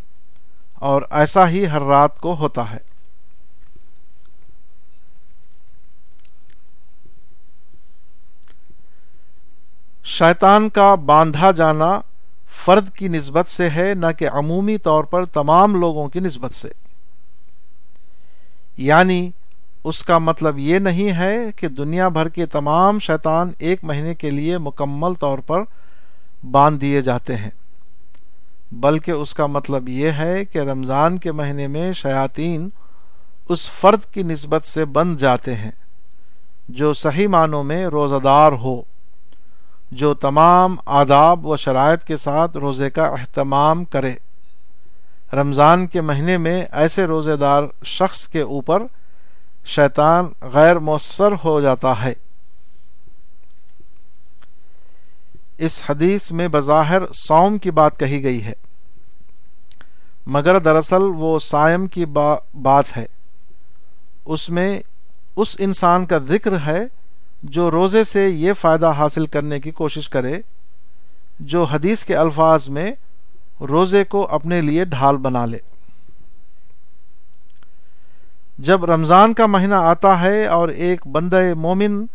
اور 0.74 1.02
ایسا 1.10 1.50
ہی 1.50 1.68
ہر 1.68 1.82
رات 1.82 2.20
کو 2.20 2.36
ہوتا 2.36 2.72
ہے۔ 2.72 2.93
شیطان 10.04 10.70
کا 10.70 10.96
باندھا 10.96 11.52
جانا 11.52 12.02
فرد 12.66 12.90
کی 12.90 13.08
نسبت 13.08 13.48
سے 13.48 13.70
ہے، 13.70 13.94
نہ 13.94 14.06
کہ 14.18 14.30
عمومی 14.30 14.78
طور 14.78 15.04
پر 15.04 15.26
تمام 15.26 15.76
لوگوں 15.76 16.08
کی 16.08 16.20
نسبت 16.20 16.54
سے۔ 16.54 16.68
یعنی 18.78 19.32
اس 19.84 20.04
کا 20.04 20.18
مطلب 20.18 20.58
یہ 20.58 20.80
نہیں 20.80 21.18
ہے 21.18 21.38
کہ 21.56 21.68
دنیا 21.68 22.08
بھر 22.08 22.30
کے 22.30 22.46
تمام 22.46 23.00
شیطان 23.00 23.52
ایک 23.60 23.84
مہینے 23.84 24.16
کے 24.16 24.30
لیے 24.30 24.58
مکمل 24.58 25.14
طور 25.14 25.40
پر 25.40 25.62
باندھ 26.52 26.82
دیے 26.82 27.02
جاتے 27.02 27.36
ہیں۔ 27.36 27.50
بلکہ 28.72 29.12
اس 29.12 29.34
کا 29.34 29.46
مطلب 29.46 29.90
یہ 29.90 30.12
ہے 30.12 30.46
کہ 30.46 30.60
رمضان 30.60 31.18
کے 31.18 31.32
مہینے 31.32 31.68
میں 31.68 31.94
شیاطین 31.94 32.70
اس 33.50 33.70
فرد 33.70 34.06
کی 34.06 34.24
نسبت 34.24 34.68
سے 34.68 34.86
بند 34.86 35.18
جاتے 35.18 35.56
ہیں، 35.56 35.72
جو 36.70 36.94
صحیح 36.94 37.28
معنوں 37.28 37.64
میں 37.64 37.86
روزہ 37.86 38.20
دار 38.24 38.52
ہو۔ 38.52 38.82
جو 39.94 40.14
تمام 40.14 40.76
آداب 40.86 41.46
و 41.46 41.58
شرائط 41.58 42.04
کے 42.04 42.18
ساتھ 42.18 42.58
روزے 42.58 42.90
کا 42.90 43.06
اہتمام 43.06 43.84
کرے۔ 43.86 44.14
رمضان 45.34 45.88
کے 45.88 46.02
مہینے 46.02 46.38
میں 46.38 46.66
ایسے 46.72 47.06
روزے 47.06 47.36
دار 47.36 47.64
شخص 47.84 48.28
کے 48.28 48.42
اوپر 48.42 48.84
شیطان 49.66 50.26
غیر 50.54 50.80
مؤثر 50.80 51.32
ہو 51.44 51.62
جاتا 51.62 51.94
ہے۔ 52.04 52.14
اس 55.58 55.82
حدیث 55.90 56.32
میں 56.32 56.48
بظاہر 56.48 57.12
سوم 57.14 57.58
کی 57.58 57.72
بات 57.72 58.00
کہی 58.00 58.24
گئی 58.24 58.44
ہے، 58.44 58.54
مگر 60.26 60.60
دراصل 60.60 61.04
وہ 61.16 61.40
سائم 61.40 61.88
کی 61.88 62.06
بات 62.06 62.98
ہے۔ 62.98 63.06
اس 64.26 64.50
میں، 64.50 64.80
اس 65.36 65.56
انسان 65.60 66.06
کا 66.06 66.18
ذکر 66.18 66.60
ہے 66.60 66.82
جو 67.44 67.72
روزے 67.72 68.04
سے 68.04 68.30
یہ 68.30 68.54
فائدہ 68.54 68.92
حاصل 68.98 69.26
کرنے 69.26 69.60
کی 69.60 69.72
کوشش 69.72 70.10
کرے، 70.10 70.42
جو 71.40 71.64
حدیث 71.64 72.06
کے 72.06 72.16
الفاظ 72.16 72.70
میں 72.70 72.92
روزے 73.62 74.04
کو 74.04 74.28
اپنے 74.32 74.62
لیے 74.62 74.86
ڈھال 74.86 75.18
بنا 75.18 75.46
لے۔ 75.46 75.58
جب 78.58 78.86
رمضان 78.86 79.34
کا 79.34 79.46
مہینہ 79.46 79.76
آتا 79.76 80.20
ہے 80.20 80.48
اور 80.48 80.70
ایک 80.70 81.08
بندہ 81.08 81.54
مومن 81.58 82.06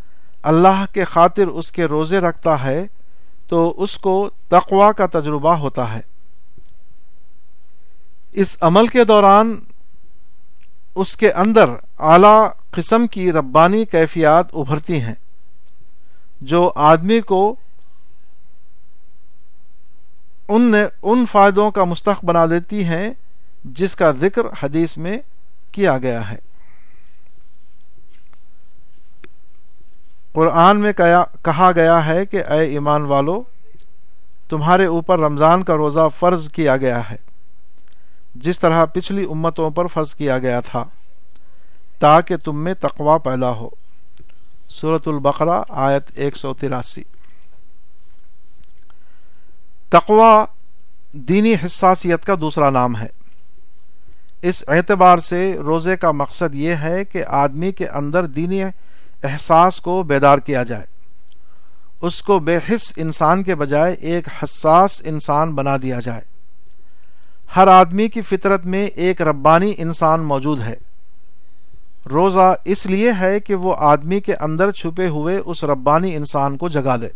اللہ 0.42 0.84
کے 0.92 1.04
خاطر 1.04 1.46
اس 1.46 1.70
کے 1.72 1.84
روزے 1.84 2.18
رکھتا 2.18 2.64
ہے، 2.64 2.86
تو 3.46 3.74
اس 3.76 3.96
کو 3.96 4.30
تقوا 4.48 4.92
کا 4.92 5.06
تجربہ 5.06 5.54
ہوتا 5.54 5.92
ہے۔ 5.92 6.00
اس 8.32 8.56
عمل 8.60 8.86
کے 8.86 9.04
دوران 9.04 9.60
اس 10.94 11.16
کے 11.16 11.32
اندر 11.32 11.70
اعلی 11.98 12.57
قسم 12.70 13.06
کی 13.06 13.32
ربانی 13.32 13.84
کیفیات 13.84 14.46
ابھرتی 14.52 15.00
ہیں۔ 15.00 15.14
جو 16.40 16.72
آدمی 16.74 17.20
کو 17.20 17.54
ان 20.48 20.74
ان 21.02 21.24
فائدوں 21.32 21.70
کا 21.70 21.84
مستق 21.84 22.24
بنا 22.24 22.46
دیتی 22.46 22.84
ہیں 22.84 23.10
جس 23.64 23.96
کا 23.96 24.10
ذکر 24.10 24.42
حدیث 24.62 24.96
میں 24.96 25.18
کیا 25.72 25.98
گیا 25.98 26.30
ہے۔ 26.30 26.36
قرآن 30.32 30.80
میں 30.80 30.92
کہا 31.42 31.70
گیا 31.74 32.06
ہے 32.06 32.26
کہ 32.26 32.44
اے 32.44 32.60
ایمان 32.60 33.02
والو، 33.02 33.42
تمہارے 34.48 34.86
اوپر 34.86 35.18
رمضان 35.18 35.62
کا 35.62 35.76
روزہ 35.76 36.08
فرض 36.18 36.48
کیا 36.48 36.76
گیا 36.76 37.10
ہے، 37.10 37.16
جس 38.34 38.60
طرح 38.60 38.84
پچھلی 38.84 39.24
امتوں 39.24 39.70
پر 39.70 39.86
فرض 39.86 40.14
کیا 40.14 40.38
گیا 40.38 40.60
تھا۔ 40.60 40.84
تاکہ 41.98 42.36
تم 42.36 42.64
میں 42.64 42.74
تقوا 42.74 43.18
پیدا 43.18 43.50
ہو۔ 43.50 43.68
صورت 44.68 45.08
البقرہ، 45.08 45.62
آیت 45.68 46.10
ایک 46.14 46.36
سو 46.36 46.54
تراسی۔ 46.54 47.02
تقوا 49.88 50.44
دینی 51.12 51.54
حساسیت 51.64 52.24
کا 52.24 52.34
دوسرا 52.40 52.70
نام 52.70 52.96
ہے۔ 52.96 53.06
اس 54.42 54.64
اعتبار 54.68 55.18
سے 55.18 55.56
روزے 55.58 55.96
کا 55.96 56.12
مقصد 56.12 56.54
یہ 56.54 56.74
ہے 56.74 57.04
کہ 57.04 57.24
آدمی 57.26 57.72
کے 57.72 57.88
اندر 57.88 58.26
دینی 58.26 58.64
احساس 59.22 59.80
کو 59.80 60.02
بیدار 60.02 60.38
کیا 60.38 60.62
جائے۔ 60.62 60.84
اس 62.00 62.22
کو 62.22 62.38
بے 62.38 62.56
حص 62.56 62.92
انسان 62.96 63.42
کے 63.42 63.54
بجائے 63.54 63.92
ایک 63.92 64.28
حساس 64.42 65.02
انسان 65.04 65.54
بنا 65.54 65.76
دیا 65.82 66.00
جائے۔ 66.00 66.20
ہر 67.56 67.68
آدمی 67.68 68.08
کی 68.08 68.22
فطرت 68.22 68.66
میں 68.66 68.86
ایک 68.86 69.22
ربانی 69.22 69.74
انسان 69.78 70.20
موجود 70.20 70.60
ہے۔ 70.60 70.74
روزہ 72.10 72.54
اس 72.64 72.86
لیے 72.86 73.12
ہے 73.20 73.40
کہ 73.40 73.54
وہ 73.54 73.74
آدمی 73.78 74.20
کے 74.20 74.34
اندر 74.40 74.70
چھپے 74.70 75.08
ہوئے 75.08 75.36
اس 75.36 75.64
ربانی 75.64 76.16
انسان 76.16 76.56
کو 76.56 76.68
جگا 76.68 76.96
دے۔ 76.96 77.08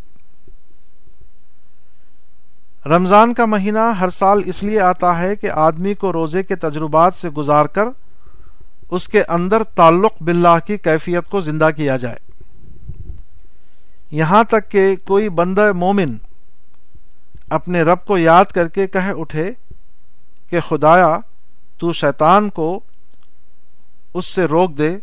رمضان 2.87 3.35
کا 3.35 3.45
مہینہ 3.45 3.91
ہر 4.01 4.09
سال 4.09 4.43
اس 4.47 4.63
لیے 4.63 4.81
آتا 4.81 5.21
ہے 5.21 5.37
کہ 5.37 5.51
آدمی 5.51 5.95
کو 5.95 6.13
روزے 6.13 6.43
کے 6.43 6.57
تجربات 6.57 7.15
سے 7.15 7.29
گزار 7.29 7.65
کر 7.65 7.85
اس 8.91 9.09
کے 9.09 9.23
اندر 9.29 9.63
تعلق 9.63 10.13
باللہ 10.23 10.59
کی 10.67 10.77
کیفیت 10.79 11.31
کو 11.31 11.41
زندہ 11.41 11.71
کیا 11.77 11.97
جائے۔ 11.97 12.17
یہاں 14.11 14.45
تک 14.45 14.71
کہ 14.71 14.97
کوئی 15.05 15.29
بندہ 15.29 15.73
مومن 15.73 16.17
اپنے 17.51 17.83
رب 17.83 18.05
کو 18.07 18.19
یاد 18.19 18.45
کر 18.45 18.69
کے 18.69 18.87
کہہ 18.87 19.13
اٹھے 19.17 19.51
کہ 20.51 20.61
خدایا 20.61 21.19
تو 21.79 21.93
شیطان 21.93 22.51
کو 22.51 22.81
اس 24.15 24.27
سے 24.27 24.45
روک 24.45 24.79
دے 24.79 24.97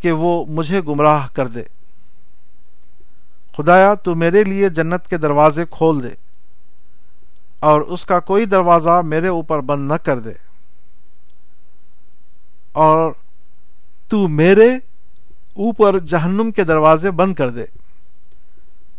کہ 0.00 0.12
وہ 0.12 0.44
مجھے 0.48 0.80
گمراہ 0.80 1.28
کر 1.32 1.46
دے۔ 1.46 1.62
خدایا، 3.56 3.94
تو 3.94 4.14
میرے 4.14 4.44
لیے 4.44 4.68
جنت 4.68 5.08
کے 5.08 5.16
دروازے 5.16 5.64
کھول 5.70 6.02
دے 6.02 6.08
اور 7.60 7.80
اس 7.80 8.06
کا 8.06 8.20
کوئی 8.20 8.46
دروازہ 8.46 9.02
میرے 9.04 9.28
اوپر 9.28 9.60
بند 9.60 9.92
نہ 9.92 9.96
کر 9.96 10.18
دے۔ 10.18 10.32
اور 12.72 13.12
تو 14.08 14.28
میرے 14.28 14.74
اوپر 15.54 15.98
جہنم 15.98 16.50
کے 16.50 16.64
دروازے 16.64 17.10
بند 17.10 17.34
کر 17.34 17.48
دے 17.48 17.64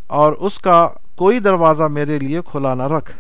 اور 0.08 0.34
اس 0.34 0.60
کا 0.60 0.88
کوئی 1.16 1.40
دروازہ 1.40 1.84
میرے 1.84 2.20
لیے 2.20 2.42
کھلا 2.46 2.74
نہ 2.74 2.84
رکھ۔ 2.84 3.12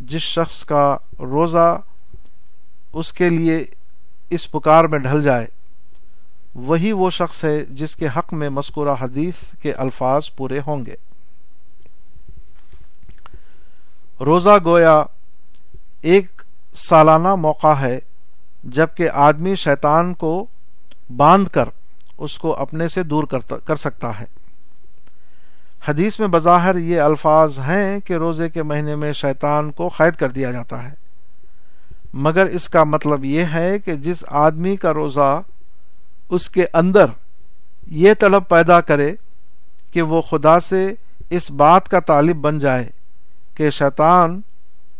جس 0.00 0.22
شخص 0.22 0.64
کا 0.64 0.96
روزہ 1.18 1.80
اس 2.92 3.12
کے 3.12 3.28
لیے 3.28 3.64
اس 4.32 4.50
پکار 4.50 4.84
میں 4.84 4.98
ڈھل 4.98 5.22
جائے۔ 5.22 5.46
وہی 6.54 6.92
وہ 6.92 7.10
شخص 7.10 7.44
ہے 7.44 7.64
جس 7.64 7.96
کے 7.96 8.06
حق 8.16 8.32
میں 8.32 8.48
مذکورہ 8.48 8.94
حدیث 9.00 9.34
کے 9.62 9.72
الفاظ 9.72 10.30
پورے 10.36 10.60
ہوں 10.66 10.84
گے۔ 10.86 10.94
روزہ 14.20 14.58
گویا 14.64 15.02
ایک 16.00 16.42
سالانہ 16.74 17.34
موقع 17.34 17.72
ہے 17.80 17.98
جبکہ 18.64 19.10
آدمی 19.10 19.54
شیطان 19.54 20.14
کو 20.14 20.46
باندھ 21.16 21.50
کر 21.50 21.68
اس 22.18 22.38
کو 22.38 22.54
اپنے 22.54 22.88
سے 22.88 23.02
دور 23.02 23.24
کر 23.64 23.76
سکتا 23.76 24.20
ہے۔ 24.20 24.24
حدیث 25.88 26.20
میں 26.20 26.28
بظاہر 26.28 26.76
یہ 26.76 27.00
الفاظ 27.00 27.58
ہیں 27.58 28.00
کہ 28.00 28.12
روزے 28.12 28.48
کے 28.48 28.62
مہینے 28.62 28.96
میں 28.96 29.12
شیطان 29.12 29.70
کو 29.72 29.88
قید 29.88 30.14
کر 30.14 30.30
دیا 30.30 30.50
جاتا 30.50 30.82
ہے۔ 30.82 31.01
مگر 32.12 32.46
اس 32.46 32.68
کا 32.68 32.84
مطلب 32.84 33.24
یہ 33.24 33.44
ہے 33.54 33.78
کہ 33.78 33.94
جس 33.94 34.24
آدمی 34.28 34.76
کا 34.76 34.94
روزہ 34.94 35.42
اس 36.28 36.48
کے 36.48 36.66
اندر 36.72 37.04
یہ 37.86 38.14
طلب 38.18 38.48
پیدا 38.48 38.80
کرے 38.80 39.14
کہ 39.90 40.02
وہ 40.02 40.22
خدا 40.22 40.60
سے 40.60 40.94
اس 41.30 41.50
بات 41.50 41.88
کا 41.88 42.00
طالب 42.00 42.36
بن 42.36 42.58
جائے 42.58 42.88
کہ 43.54 43.70
شیطان 43.70 44.40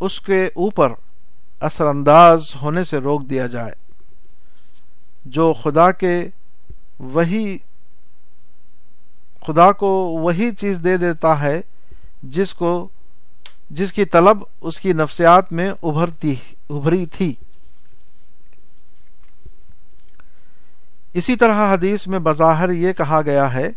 اس 0.01 0.21
کے 0.21 0.47
اوپر 0.47 0.93
اثر 1.61 1.87
انداز 1.87 2.43
ہونے 2.63 2.85
سے 2.85 2.99
روک 2.99 3.31
دیا 3.31 3.47
جائے۔ 3.47 3.73
جو 5.25 5.53
خدا 5.53 5.91
کے 5.91 6.29
وہی 6.99 7.59
خدا 9.47 9.73
کو 9.73 9.87
وہی 10.23 10.51
چیز 10.51 10.79
دے 10.85 10.97
دیتا 10.97 11.41
ہے، 11.41 11.61
جس 12.23 12.55
کو، 12.55 12.89
جس 13.71 13.93
کی 13.93 14.05
طلب 14.05 14.45
اس 14.61 14.81
کی 14.81 14.93
نفسیات 14.93 15.53
میں 15.53 15.71
ابھرتی 15.83 16.35
ابھری 16.77 17.07
تھی۔ 17.07 17.35
اسی 21.14 21.37
طرح 21.37 21.73
حدیث 21.75 22.07
میں 22.07 22.18
بظاہر 22.18 22.70
یہ 22.70 22.93
کہا 22.93 23.20
گیا 23.25 23.53
ہے 23.55 23.68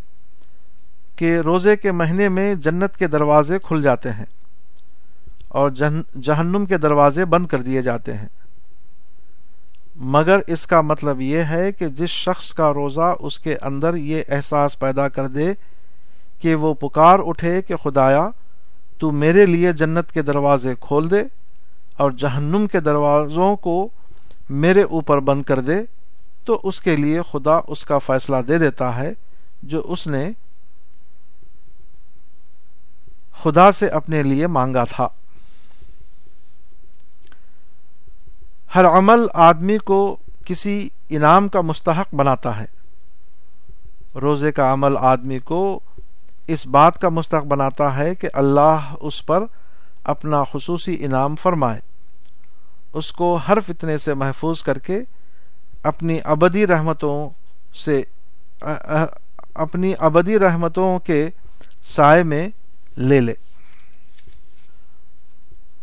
کہ 1.15 1.37
روزے 1.37 1.75
کے 1.75 1.91
مہینے 1.91 2.29
میں 2.29 2.55
جنت 2.55 2.97
کے 2.97 3.07
دروازے 3.07 3.59
کھل 3.59 3.81
جاتے 3.81 4.11
ہیں 4.11 4.25
اور 5.47 5.69
جہنم 6.21 6.65
کے 6.65 6.77
دروازے 6.77 7.25
بند 7.25 7.45
کر 7.45 7.61
دیے 7.61 7.81
جاتے 7.81 8.13
ہیں۔ 8.13 8.27
مگر 9.95 10.39
اس 10.47 10.67
کا 10.67 10.81
مطلب 10.81 11.21
یہ 11.21 11.41
ہے 11.41 11.71
کہ 11.71 11.87
جس 11.87 12.09
شخص 12.09 12.53
کا 12.53 12.73
روزہ 12.73 13.13
اس 13.19 13.39
کے 13.39 13.57
اندر 13.61 13.95
یہ 13.95 14.23
احساس 14.29 14.79
پیدا 14.79 15.07
کر 15.07 15.27
دے 15.27 15.53
کہ 16.39 16.55
وہ 16.55 16.73
پکار 16.73 17.19
اٹھے 17.25 17.61
کہ 17.61 17.75
خدایا 17.75 18.27
تو 18.97 19.11
میرے 19.11 19.45
لیے 19.45 19.71
جنت 19.71 20.11
کے 20.11 20.21
دروازے 20.21 20.73
کھول 20.79 21.11
دے 21.11 21.23
اور 21.97 22.11
جہنم 22.11 22.67
کے 22.71 22.79
دروازوں 22.79 23.55
کو 23.55 23.89
میرے 24.49 24.83
اوپر 24.83 25.19
بند 25.19 25.43
کر 25.43 25.59
دے، 25.59 25.81
تو 26.45 26.59
اس 26.63 26.81
کے 26.81 26.95
لیے 26.95 27.21
خدا 27.31 27.59
اس 27.67 27.85
کا 27.85 27.97
فیصلہ 27.97 28.35
دے 28.47 28.57
دیتا 28.57 28.95
ہے 28.95 29.13
جو 29.63 29.81
اس 29.85 30.07
نے 30.07 30.31
خدا 33.43 33.71
سے 33.71 33.87
اپنے 33.87 34.23
لیے 34.23 34.47
مانگا 34.47 34.83
تھا۔ 34.83 35.07
ہر 38.75 38.85
عمل 38.85 39.27
آدمی 39.33 39.77
کو 39.77 40.15
کسی 40.45 40.89
انعام 41.09 41.47
کا 41.47 41.61
مستحق 41.61 42.15
بناتا 42.15 42.59
ہے۔ 42.59 42.65
روزے 44.19 44.51
کا 44.51 44.73
عمل 44.73 44.97
آدمی 44.97 45.39
کو 45.39 45.79
اس 46.47 46.67
بات 46.67 47.01
کا 47.01 47.09
مستحق 47.09 47.43
بناتا 47.43 47.97
ہے 47.97 48.15
کہ 48.15 48.29
اللہ 48.33 48.95
اس 48.99 49.25
پر 49.25 49.43
اپنا 50.05 50.43
خصوصی 50.51 50.97
انعام 50.99 51.35
فرمائے۔ 51.35 51.79
اس 52.93 53.11
کو 53.11 53.39
ہر 53.47 53.57
فتنے 53.67 53.97
سے 53.97 54.13
محفوظ 54.13 54.63
کر 54.63 54.77
کے 54.77 54.99
اپنی 55.83 56.19
ابدی 56.23 56.67
رحمتوں 56.67 57.29
سے 57.75 58.03
اپنی 59.53 59.93
ابدی 59.99 60.39
رحمتوں 60.39 60.99
کے 60.99 61.29
سائے 61.83 62.23
میں 62.23 62.49
لے 62.97 63.21
لے۔ 63.21 63.33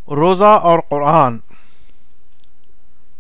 روزہ 0.09 0.45
اور 0.45 0.79
قرآن۔ 0.89 1.39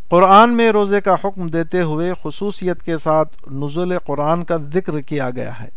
قرآن 0.09 0.57
میں 0.57 0.71
روزے 0.71 1.01
کا 1.01 1.15
حکم 1.15 1.47
دیتے 1.47 1.83
ہوئے 1.83 2.13
خصوصیت 2.23 2.83
کے 2.83 2.99
ساتھ 2.99 3.49
نزول 3.53 3.99
قرآن 3.99 4.45
کا 4.45 4.57
ذکر 4.75 5.01
کیا 5.01 5.31
گیا 5.31 5.61
ہے۔ 5.61 5.69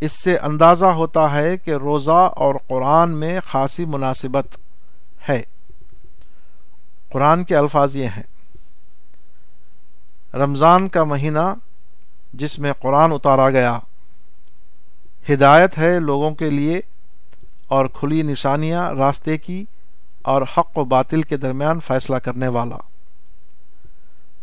اس 0.00 0.22
سے 0.22 0.38
اندازہ 0.38 0.84
ہوتا 0.84 1.32
ہے 1.32 1.56
کہ 1.56 1.74
روزہ 1.74 2.32
اور 2.36 2.54
قرآن 2.66 3.10
میں 3.10 3.40
خاصی 3.40 3.84
مناسبت 3.84 4.46
ہے۔ 5.28 5.42
قرآن 7.08 7.44
کے 7.44 7.56
الفاظ 7.56 7.96
یہ 7.96 8.06
ہیں۔ 8.06 8.22
رمضان 10.34 10.88
کا 10.88 11.04
مہینہ 11.04 11.54
جس 12.32 12.58
میں 12.58 12.72
قرآن 12.72 13.12
اتارا 13.12 13.50
گیا، 13.50 13.78
ہدایت 15.32 15.78
ہے 15.78 16.00
لوگوں 16.00 16.30
کے 16.30 16.50
لیے 16.50 16.80
اور 17.68 17.86
کھلی 17.86 18.22
نشانیاں 18.22 18.90
راستے 18.90 19.38
کی 19.38 19.64
اور 20.22 20.42
حق 20.42 20.78
و 20.78 20.84
باطل 20.84 21.22
کے 21.22 21.36
درمیان 21.36 21.80
فیصلہ 21.80 22.16
کرنے 22.16 22.48
والا۔ 22.48 22.76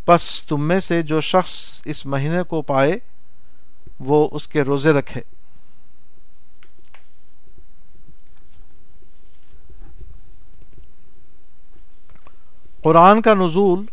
بس 0.08 0.46
تم 0.46 0.68
میں 0.68 0.80
سے 0.80 1.02
جو 1.02 1.22
شخص 1.22 1.82
اس 1.86 2.06
مہینے 2.06 2.44
کو 2.44 2.62
پائے، 2.62 2.94
وہ 4.00 4.30
اس 4.32 4.48
کے 4.48 4.62
روزے 4.62 4.94
رکھے۔ 4.94 5.35
قرآن 12.86 13.22
کا 13.22 13.34
نزول 13.34 13.86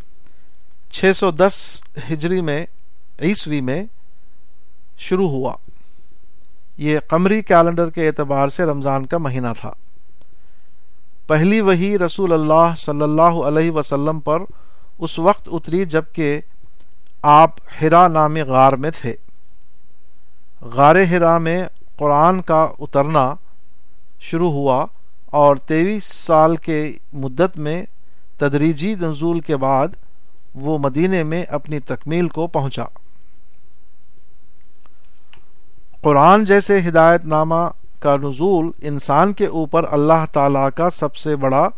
چھ 0.90 1.12
سو 1.16 1.30
دس 1.30 1.82
ہجری 2.11 2.40
میں، 2.40 2.66
عیسوی 3.20 3.61
میں 3.61 3.84
شروع 4.99 5.28
ہوا۔ 5.28 5.57
یہ 6.76 6.99
قمری 7.09 7.43
کیلنڈر 7.43 7.90
کے 7.90 8.07
اعتبار 8.07 8.49
سے 8.49 8.64
رمضان 8.64 9.07
کا 9.07 9.18
مہینہ 9.18 9.47
تھا۔ 9.61 9.70
پہلی 11.26 11.61
وہی 11.61 11.99
رسول 11.99 12.32
اللہ 12.32 12.74
صلی 12.76 13.03
اللہ 13.03 13.22
علیہ 13.22 13.70
وسلم 13.70 14.20
پر 14.20 14.43
اس 14.99 15.18
وقت 15.18 15.49
اتری 15.53 15.84
جبکہ 15.84 16.40
آپ 17.22 17.51
ہرا 17.82 18.09
نامی 18.09 18.43
غار 18.43 18.72
میں 18.72 18.90
تھے۔ 18.97 19.14
غار 20.61 20.97
ہرا 21.11 21.38
میں 21.38 21.64
قرآن 21.97 22.43
کا 22.43 22.68
اترنا 22.78 23.34
شروع 24.20 24.51
ہوا 24.51 24.86
اور 25.26 25.57
تیئیس 25.57 26.05
سال 26.05 26.57
کے 26.57 26.93
مدت 27.12 27.59
میں 27.59 27.84
تدریجی 28.39 28.95
نزول 28.95 29.41
کے 29.41 29.57
بعد 29.57 29.89
وہ 30.55 30.78
مدینے 30.78 31.22
میں 31.22 31.45
اپنی 31.49 31.78
تکمیل 31.80 32.28
کو 32.28 32.47
پہنچا۔ 32.47 32.85
قرآن 36.01 36.45
جیسے 36.45 36.78
ہدایت 36.89 37.24
نامہ 37.24 37.68
کا 38.01 38.16
نزول 38.16 38.70
انسان 38.83 39.33
کے 39.33 39.47
اوپر 39.47 39.85
اللہ 39.91 40.24
تعالی 40.33 40.66
کا 40.74 40.91
سب 40.91 41.16
سے 41.16 41.37
بڑا 41.37 41.68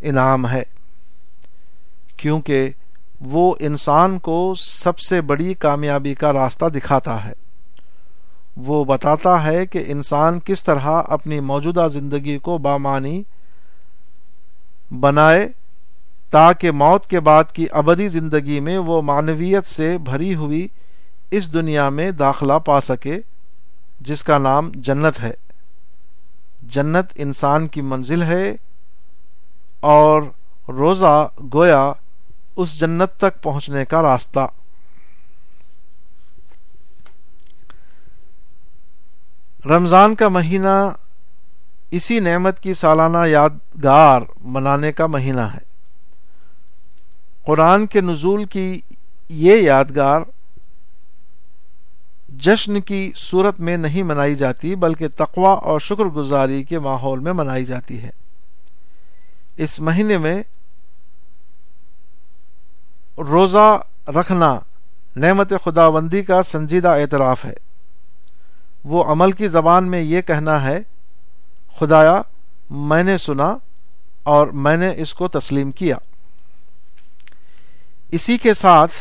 انعام 0.00 0.48
ہے، 0.48 0.62
کیونکہ 2.16 2.70
وہ 3.20 3.54
انسان 3.60 4.18
کو 4.18 4.54
سب 4.58 4.98
سے 4.98 5.20
بڑی 5.20 5.54
کامیابی 5.54 6.14
کا 6.14 6.32
راستہ 6.32 6.64
دکھاتا 6.66 7.24
ہے۔ 7.24 7.32
وہ 8.56 8.84
بتاتا 8.84 9.44
ہے 9.44 9.66
کہ 9.66 9.84
انسان 9.86 10.38
کس 10.44 10.64
طرح 10.64 11.02
اپنی 11.08 11.40
موجودہ 11.40 11.86
زندگی 11.92 12.38
کو 12.38 12.58
بامانی 12.58 13.22
بنائے 15.00 15.48
تاکہ 16.30 16.70
موت 16.70 17.06
کے 17.06 17.20
بعد 17.20 17.44
کی 17.52 17.66
ابدی 17.70 18.08
زندگی 18.08 18.60
میں 18.60 18.78
وہ 18.78 19.02
معنویت 19.02 19.66
سے 19.66 19.98
بھری 19.98 20.34
ہوئی 20.34 20.68
اس 21.30 21.52
دنیا 21.52 21.88
میں 21.88 22.10
داخلہ 22.10 22.52
پا 22.64 22.80
سکے، 22.80 23.18
جس 24.00 24.24
کا 24.24 24.38
نام 24.38 24.70
جنت 24.74 25.20
ہے۔ 25.20 25.32
جنت 26.62 27.06
انسان 27.14 27.66
کی 27.66 27.80
منزل 27.80 28.22
ہے 28.22 28.52
اور 29.80 30.22
روزہ 30.68 31.28
گویا 31.54 31.92
اس 32.56 32.80
جنت 32.80 33.20
تک 33.20 33.42
پہنچنے 33.42 33.84
کا 33.84 34.02
راستہ۔ 34.02 34.46
رمضان 39.66 40.14
کا 40.14 40.28
مہینہ 40.28 40.90
اسی 41.90 42.20
نعمت 42.20 42.60
کی 42.60 42.74
سالانہ 42.74 43.26
یادگار 43.26 44.20
منانے 44.40 44.92
کا 44.92 45.06
مہینہ 45.06 45.40
ہے۔ 45.40 45.75
قرآن 47.46 47.86
کے 47.86 48.00
نزول 48.00 48.44
کی 48.44 48.80
یہ 49.28 49.56
یادگار 49.56 50.20
جشن 52.28 52.80
کی 52.80 53.12
صورت 53.16 53.60
میں 53.60 53.76
نہیں 53.76 54.02
منائی 54.02 54.34
جاتی، 54.34 54.76
بلکہ 54.76 55.08
تقوا 55.16 55.50
اور 55.50 55.80
شکر 55.80 56.04
گزاری 56.04 56.64
کے 56.64 56.78
ماحول 56.78 57.18
میں 57.18 57.32
منائی 57.32 57.64
جاتی 57.64 58.02
ہے۔ 58.02 58.10
اس 59.56 59.80
مہینے 59.80 60.18
میں 60.18 60.42
روزہ 63.18 63.78
رکھنا 64.08 64.58
نعمت 65.16 65.52
خدا 65.64 65.88
بندی 65.88 66.22
کا 66.22 66.42
سنجیدہ 66.42 66.88
اعتراف 66.88 67.44
ہے۔ 67.44 67.54
وہ 68.84 69.04
عمل 69.04 69.32
کی 69.32 69.48
زبان 69.48 69.90
میں 69.90 70.00
یہ 70.00 70.20
کہنا 70.22 70.62
ہے، 70.62 70.78
خدایا، 71.80 72.22
میں 72.70 73.02
نے 73.02 73.18
سنا 73.18 73.56
اور 74.22 74.46
میں 74.46 74.76
نے 74.76 74.92
اس 74.96 75.14
کو 75.14 75.28
تسلیم 75.28 75.70
کیا۔ 75.70 75.96
اسی 78.10 78.38
کے 78.38 78.54
ساتھ 78.54 78.92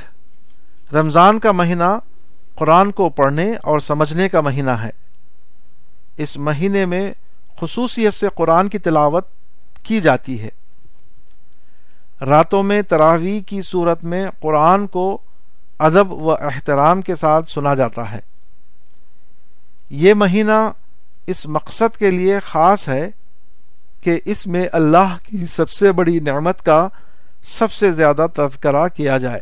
رمضان 0.93 1.39
کا 1.39 1.51
مہینہ 1.51 1.99
قرآن 2.55 2.91
کو 2.91 3.09
پڑھنے 3.09 3.53
اور 3.63 3.79
سمجھنے 3.79 4.29
کا 4.29 4.41
مہینہ 4.41 4.71
ہے۔ 4.71 4.89
اس 6.17 6.37
مہینے 6.37 6.85
میں 6.85 7.13
خصوصیت 7.61 8.13
سے 8.13 8.27
قرآن 8.35 8.69
کی 8.69 8.77
تلاوت 8.77 9.27
کی 9.83 10.01
جاتی 10.01 10.41
ہے۔ 10.41 10.49
راتوں 12.25 12.63
میں 12.63 12.81
تراوی 12.81 13.41
کی 13.41 13.61
صورت 13.61 14.03
میں 14.03 14.27
قرآن 14.39 14.87
کو 14.87 15.21
ادب 15.79 16.13
و 16.13 16.31
احترام 16.31 17.01
کے 17.01 17.15
ساتھ 17.15 17.49
سنا 17.49 17.75
جاتا 17.75 18.11
ہے۔ 18.11 18.19
یہ 19.89 20.13
مہینہ 20.13 20.71
اس 21.27 21.45
مقصد 21.45 21.97
کے 21.97 22.11
لیے 22.11 22.39
خاص 22.39 22.87
ہے 22.87 23.09
کہ 24.01 24.19
اس 24.25 24.47
میں 24.47 24.67
اللہ 24.71 25.17
کی 25.23 25.45
سب 25.45 25.69
سے 25.69 25.91
بڑی 25.91 26.19
نعمت 26.19 26.61
کا 26.61 26.87
سب 27.45 27.71
سے 27.71 27.91
زیادہ 27.91 28.25
تذکرہ 28.35 28.87
کیا 28.87 29.17
جائے۔ 29.17 29.39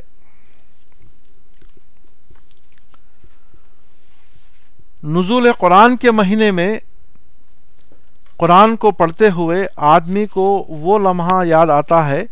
نزول 5.03 5.51
قرآن 5.59 5.97
کے 5.97 6.11
مہینے 6.11 6.51
میں 6.51 6.79
قرآن 8.37 8.75
کو 8.75 8.91
پڑھتے 8.91 9.29
ہوئے 9.29 9.65
آدمی 9.75 10.25
کو 10.25 10.65
وہ 10.69 10.99
لمحہ 10.99 11.45
یاد 11.45 11.67
آتا 11.67 12.07
ہے 12.07 12.23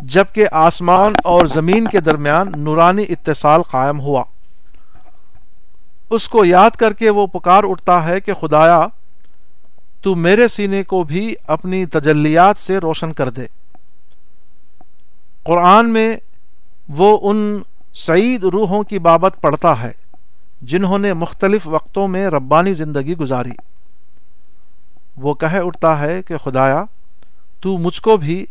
جبکہ 0.00 0.46
آسمان 0.52 1.12
اور 1.24 1.46
زمین 1.46 1.88
کے 1.88 2.00
درمیان 2.00 2.52
نورانی 2.56 3.04
اتصال 3.08 3.62
قائم 3.62 4.00
ہوا۔ 4.00 4.24
اس 6.10 6.28
کو 6.28 6.44
یاد 6.44 6.70
کر 6.70 6.92
کے 6.92 7.10
وہ 7.10 7.26
پکار 7.26 7.64
اٹھتا 7.64 8.08
ہے 8.08 8.20
کہ 8.20 8.32
خدایا، 8.32 8.86
تو 10.00 10.14
میرے 10.14 10.48
سینے 10.48 10.82
کو 10.82 11.02
بھی 11.02 11.34
اپنی 11.46 11.86
تجلیات 11.86 12.56
سے 12.56 12.78
روشن 12.78 13.12
کر 13.12 13.30
دے۔ 13.30 13.46
قرآن 15.48 15.90
میں 15.90 16.16
وہ 16.88 17.18
ان 17.22 17.58
سعید 17.94 18.44
روحوں 18.44 18.82
کی 18.82 18.98
بابت 18.98 19.32
پڑھتا 19.40 19.82
ہے، 19.82 19.92
جنہوں 20.62 20.98
نے 20.98 21.12
مختلف 21.12 21.62
وقتوں 21.64 22.08
میں 22.08 22.26
ربانی 22.26 22.74
زندگی 22.74 23.16
گزاری۔ 23.16 23.50
وہ 25.16 25.34
کہہ 25.34 25.56
اٹھتا 25.56 26.00
ہے 26.00 26.22
کہ، 26.22 26.36
خدایا، 26.36 26.84
تو 27.60 27.78
مجھ 27.78 28.02
کو 28.02 28.16
بھی 28.16 28.46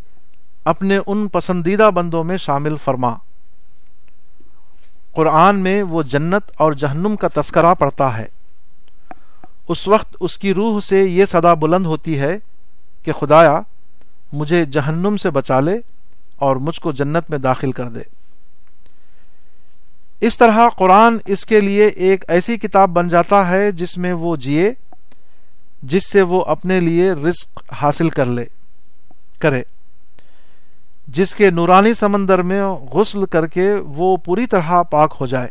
اپنے 0.65 0.99
ان 1.07 1.27
پسندیدہ 1.27 1.91
بندوں 1.95 2.23
میں 2.23 2.37
شامل 2.37 2.77
فرما۔ 2.83 3.15
قرآن 5.15 5.59
میں 5.59 5.83
وہ 5.83 6.03
جنت 6.03 6.51
اور 6.57 6.73
جہنم 6.73 7.15
کا 7.15 7.27
تذکرہ 7.33 7.73
پڑتا 7.73 8.17
ہے۔ 8.17 8.27
اس 9.67 9.87
وقت 9.87 10.17
اس 10.19 10.37
کی 10.37 10.53
روح 10.53 10.79
سے 10.79 11.03
یہ 11.03 11.25
صدا 11.25 11.53
بلند 11.53 11.85
ہوتی 11.85 12.19
ہے 12.19 12.37
کہ، 13.03 13.11
خدایا، 13.11 13.61
مجھے 14.33 14.65
جہنم 14.65 15.17
سے 15.17 15.29
بچا 15.29 15.59
لے۔ 15.59 15.77
اور 16.37 16.55
مجھ 16.55 16.79
کو 16.79 16.91
جنت 16.91 17.29
میں 17.29 17.37
داخل 17.37 17.71
کر 17.71 17.89
دے۔ 17.89 17.99
اس 20.21 20.37
طرح 20.37 20.69
قرآن 20.77 21.17
اس 21.25 21.45
کے 21.45 21.61
لیے 21.61 21.87
ایک 21.87 22.25
ایسی 22.27 22.57
کتاب 22.57 22.89
بن 22.89 23.07
جاتا 23.07 23.49
ہے 23.49 23.71
جس 23.71 23.97
میں 23.97 24.13
وہ 24.13 24.35
جیے، 24.35 24.73
جس 25.81 26.11
سے 26.11 26.21
وہ 26.21 26.41
اپنے 26.41 26.79
لیے 26.79 27.11
رزق 27.11 27.73
حاصل 27.73 28.09
کر 28.09 28.25
لے، 28.25 28.45
کرے۔ 29.39 29.61
جس 31.07 31.35
کے 31.35 31.51
نورانی 31.51 31.93
سمندر 31.93 32.41
میں 32.41 32.63
غسل 32.65 33.25
کر 33.25 33.47
کے 33.47 33.73
وہ 33.73 34.17
پوری 34.17 34.45
طرح 34.45 34.83
پاک 34.83 35.15
ہو 35.19 35.25
جائے۔ 35.25 35.47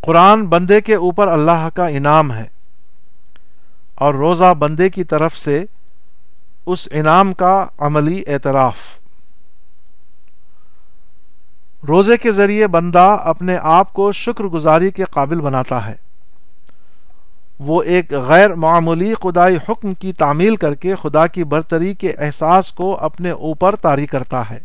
قرآن 0.00 0.46
بندے 0.46 0.80
کے 0.80 0.94
اوپر 0.94 1.28
اللہ 1.28 1.68
کا 1.74 1.86
انعام 1.86 2.32
ہے 2.32 2.44
اور 3.94 4.14
روزہ 4.14 4.54
بندے 4.54 4.90
کی 4.90 5.04
طرف 5.04 5.36
سے 5.36 5.64
اس 6.68 6.88
انعام 6.90 7.32
کا 7.32 7.66
عملی 7.78 8.22
اعتراف۔ 8.26 8.76
روزے 11.88 12.16
کے 12.16 12.32
ذریعے 12.32 12.66
بندہ 12.66 13.16
اپنے 13.24 13.58
آپ 13.62 13.92
کو 13.92 14.12
شکر 14.12 14.44
گزاری 14.44 14.90
کے 14.90 15.04
قابل 15.04 15.40
بناتا 15.40 15.86
ہے۔ 15.86 15.94
وہ 17.58 17.82
ایک 17.82 18.12
غیر 18.12 18.54
معمولی 18.54 19.14
خدائی 19.14 19.56
حکم 19.68 19.94
کی 19.94 20.12
تعمیل 20.12 20.56
کر 20.56 20.74
کے 20.74 20.94
خدا 20.94 21.26
کی 21.26 21.44
برتری 21.44 21.94
کے 21.94 22.12
احساس 22.18 22.72
کو 22.72 22.96
اپنے 22.96 23.30
اوپر 23.30 23.76
طاری 23.76 24.06
کرتا 24.06 24.50
ہے۔ 24.50 24.58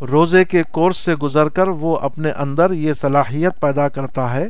روزے 0.00 0.44
کے 0.44 0.62
کورس 0.62 0.96
سے 0.96 1.14
گزر 1.14 1.48
کر 1.48 1.68
وہ 1.68 1.96
اپنے 1.96 2.30
اندر 2.30 2.70
یہ 2.70 2.92
صلاحیت 2.92 3.60
پیدا 3.60 3.88
کرتا 3.88 4.34
ہے 4.34 4.48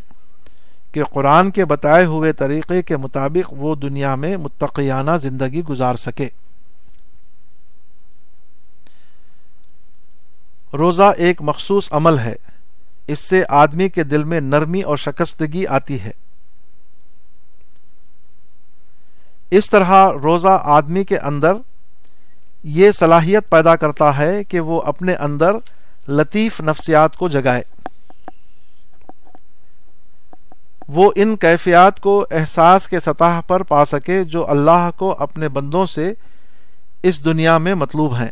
کہ 0.94 1.04
قرآن 1.04 1.50
کے 1.50 1.64
بتائے 1.64 2.04
ہوئے 2.04 2.32
طریقے 2.32 2.82
کے 2.82 2.96
مطابق 2.96 3.52
وہ 3.52 3.74
دنیا 3.74 4.14
میں 4.14 4.36
متقیانہ 4.36 5.10
زندگی 5.20 5.64
گزار 5.64 5.94
سکے۔ 5.94 6.28
روزہ 10.72 11.12
ایک 11.16 11.42
مخصوص 11.42 11.88
عمل 11.92 12.18
ہے۔ 12.18 12.34
اس 13.06 13.20
سے 13.20 13.44
آدمی 13.48 13.88
کے 13.88 14.04
دل 14.04 14.24
میں 14.24 14.40
نرمی 14.40 14.82
اور 14.82 14.96
شکستگی 14.96 15.66
آتی 15.66 16.00
ہے۔ 16.00 16.10
اس 19.50 19.70
طرح 19.70 20.08
روزہ 20.22 20.60
آدمی 20.62 21.04
کے 21.04 21.18
اندر 21.18 21.52
یہ 22.62 22.90
صلاحیت 22.90 23.50
پیدا 23.50 23.76
کرتا 23.76 24.18
ہے 24.18 24.44
کہ 24.44 24.60
وہ 24.60 24.82
اپنے 24.82 25.14
اندر 25.14 25.52
لطیف 26.08 26.60
نفسیات 26.60 27.16
کو 27.16 27.28
جگائے۔ 27.28 27.62
وہ 30.88 31.12
ان 31.16 31.36
کیفیات 31.36 32.00
کو 32.00 32.26
احساس 32.30 32.88
کے 32.88 33.00
سطح 33.00 33.40
پر 33.46 33.62
پا 33.62 33.84
سکے 33.84 34.24
جو 34.24 34.50
اللہ 34.50 34.90
کو 34.96 35.16
اپنے 35.18 35.48
بندوں 35.48 35.86
سے 35.86 36.12
اس 37.02 37.24
دنیا 37.24 37.58
میں 37.58 37.74
مطلوب 37.74 38.14
ہیں۔ 38.14 38.30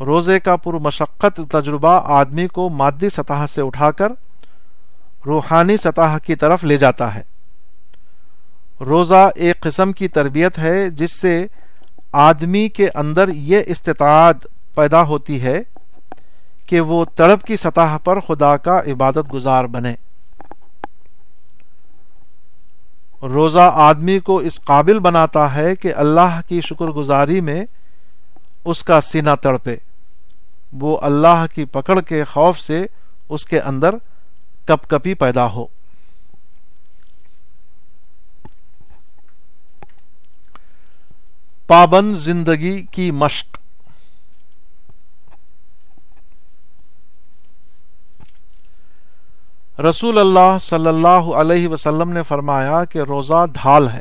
روزے 0.00 0.40
کا 0.40 0.56
پر 0.56 0.74
مشقت 0.74 1.40
تجربہ 1.50 2.00
آدمی 2.04 2.48
کو 2.48 2.68
مادی 2.68 3.10
سطح 3.10 3.46
سے 3.50 3.60
اٹھا 3.60 3.90
کر 3.90 4.12
روحانی 5.26 5.76
سطح 5.76 6.18
کی 6.18 6.34
طرف 6.34 6.64
لے 6.64 6.76
جاتا 6.76 7.14
ہے۔ 7.14 7.22
روزہ 8.80 9.30
ایک 9.34 9.60
قسم 9.60 9.92
کی 9.92 10.08
تربیت 10.08 10.58
ہے 10.58 10.90
جس 10.90 11.20
سے 11.20 11.46
آدمی 12.12 12.68
کے 12.68 12.88
اندر 12.94 13.28
یہ 13.28 13.62
استطاعت 13.66 14.36
پیدا 14.74 15.02
ہوتی 15.02 15.42
ہے 15.42 15.62
کہ 16.66 16.80
وہ 16.80 17.04
تڑپ 17.14 17.44
کی 17.44 17.56
سطح 17.56 17.96
پر 18.04 18.20
خدا 18.20 18.56
کا 18.56 18.80
عبادت 18.86 19.32
گزار 19.32 19.64
بنے۔ 19.64 19.94
روزہ 23.22 23.70
آدمی 23.74 24.20
کو 24.20 24.36
اس 24.36 24.60
قابل 24.60 24.98
بناتا 24.98 25.54
ہے 25.54 25.76
کہ 25.76 25.94
اللہ 25.94 26.40
کی 26.48 26.60
شکر 26.60 26.86
گزاری 26.86 27.40
میں 27.40 27.64
اس 28.64 28.84
کا 28.84 29.00
سینہ 29.00 29.30
تڑپے۔ 29.42 29.76
وہ 30.72 30.98
اللہ 31.02 31.44
کی 31.54 31.64
پکڑ 31.64 32.00
کے 32.00 32.24
خوف 32.24 32.60
سے 32.60 32.86
اس 33.28 33.44
کے 33.44 33.60
اندر 33.60 33.94
کپ 34.64 34.90
کپی 34.90 35.14
پیدا 35.14 35.46
ہو۔ 35.46 35.66
پابند 41.66 42.16
زندگی 42.16 42.86
کی 42.90 43.10
مشق۔ 43.10 43.58
رسول 49.88 50.18
اللہ 50.18 50.58
صلی 50.60 50.86
اللہ 50.86 51.08
علیہ 51.08 51.68
وسلم 51.68 52.10
نے 52.10 52.22
فرمایا 52.22 52.84
کہ 52.84 52.98
روزہ 52.98 53.46
ڈھال 53.52 53.88
ہے۔ 53.88 54.00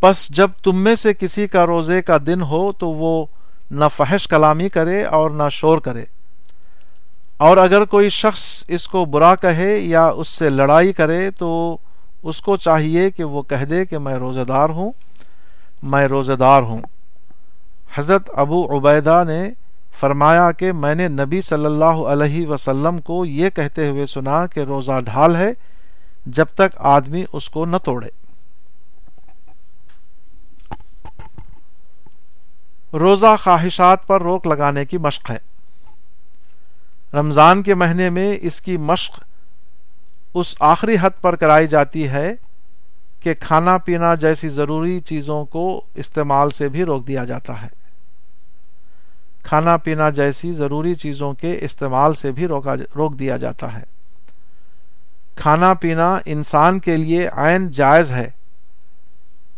پس 0.00 0.28
جب 0.28 0.50
تم 0.62 0.76
میں 0.76 0.94
سے 0.94 1.14
کسی 1.14 1.46
کا 1.46 1.66
روزے 1.66 2.02
کا 2.02 2.16
دن 2.26 2.42
ہو 2.42 2.72
تو 2.72 2.90
وہ 2.90 3.26
نہ 3.70 3.84
فحش 3.96 4.28
کلامی 4.28 4.68
کرے 4.68 5.04
اور 5.04 5.30
نہ 5.30 5.42
شور 5.50 5.78
کرے۔ 5.78 6.04
اور 7.36 7.56
اگر 7.56 7.84
کوئی 7.84 8.08
شخص 8.08 8.64
اس 8.68 8.88
کو 8.88 9.04
برا 9.04 9.34
کہے 9.34 9.78
یا 9.78 10.06
اس 10.06 10.28
سے 10.28 10.50
لڑائی 10.50 10.92
کرے 10.92 11.30
تو 11.30 11.76
اس 12.22 12.40
کو 12.40 12.56
چاہیے 12.56 13.10
کہ 13.10 13.24
وہ 13.24 13.42
کہہ 13.42 13.64
دے 13.64 13.86
کہ 13.86 13.98
میں 13.98 14.14
روزے 14.14 14.44
دار 14.44 14.68
ہوں، 14.68 14.92
میں 15.82 16.08
روزے 16.08 16.36
دار 16.36 16.62
ہوں۔ 16.62 16.80
حضرت 17.94 18.30
ابو 18.36 18.78
عبیدہ 18.78 19.22
نے 19.26 19.50
فرمایا 20.00 20.52
کہ 20.52 20.72
میں 20.72 20.94
نے 20.94 21.08
نبی 21.08 21.42
صلی 21.42 21.66
اللہ 21.66 21.84
علیہ 21.84 22.46
وسلم 22.46 22.98
کو 22.98 23.24
یہ 23.24 23.50
کہتے 23.50 23.88
ہوئے 23.88 24.06
سنا 24.06 24.46
کہ 24.46 24.60
روزہ 24.60 25.00
ڈھال 25.04 25.36
ہے 25.36 25.52
جب 26.26 26.46
تک 26.54 26.76
آدمی 26.76 27.24
اس 27.32 27.50
کو 27.50 27.64
نہ 27.64 27.76
توڑے۔ 27.76 28.08
روزہ 32.92 33.36
خواہشات 33.42 34.06
پر 34.06 34.22
روک 34.22 34.46
لگانے 34.46 34.84
کی 34.84 34.98
مشق 34.98 35.30
ہے۔ 35.30 35.38
رمضان 37.14 37.62
کے 37.62 37.74
مہینے 37.74 38.10
میں 38.10 38.36
اس 38.42 38.60
کی 38.60 38.76
مشق 38.76 39.20
اس 40.34 40.56
آخری 40.60 40.96
حد 41.00 41.10
پر 41.20 41.36
کرائی 41.36 41.66
جاتی 41.66 42.08
ہے 42.08 42.34
کہ 43.20 43.34
کھانا 43.34 43.78
پینا 43.78 44.14
جیسی 44.14 44.48
ضروری 44.48 45.00
چیزوں 45.00 45.44
کو 45.44 45.80
استعمال 45.94 46.50
سے 46.50 46.68
بھی 46.68 46.84
روک 46.84 47.06
دیا 47.06 47.24
جاتا 47.24 47.62
ہے۔ 47.62 47.83
کھانا 49.44 49.76
پینا 49.76 50.10
جیسی 50.10 50.52
ضروری 50.52 50.94
چیزوں 50.94 51.32
کے 51.32 51.56
استعمال 51.60 52.14
سے 52.14 52.32
بھی 52.32 52.46
روک 52.46 53.18
دیا 53.18 53.36
جاتا 53.36 53.72
ہے۔ 53.72 53.82
کھانا 55.36 55.72
پینا 55.74 56.18
انسان 56.26 56.78
کے 56.78 56.96
لیے 56.96 57.28
عین 57.28 57.70
جائز 57.70 58.10
ہے، 58.10 58.28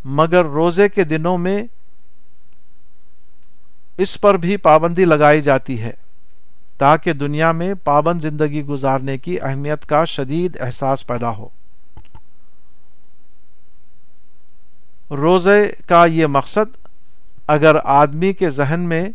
مگر 0.04 0.44
روزے 0.44 0.88
کے 0.88 1.04
دنوں 1.04 1.38
میں 1.38 1.62
اس 3.98 4.20
پر 4.20 4.36
بھی 4.36 4.56
پابندی 4.56 5.04
لگائی 5.04 5.40
جاتی 5.40 5.80
ہے 5.80 5.92
تاکہ 6.78 7.12
دنیا 7.12 7.52
میں 7.52 7.72
پابند 7.84 8.22
زندگی 8.22 8.64
گزارنے 8.64 9.18
کی 9.18 9.40
اہمیت 9.40 9.86
کا 9.86 10.04
شدید 10.04 10.56
احساس 10.60 11.06
پیدا 11.06 11.30
ہو۔ 11.30 11.48
روزے 15.10 15.72
کا 15.86 16.04
یہ 16.06 16.26
مقصد، 16.26 16.76
اگر 17.46 17.76
آدمی 17.84 18.32
کے 18.32 18.50
ذہن 18.50 18.80
میں 18.80 19.08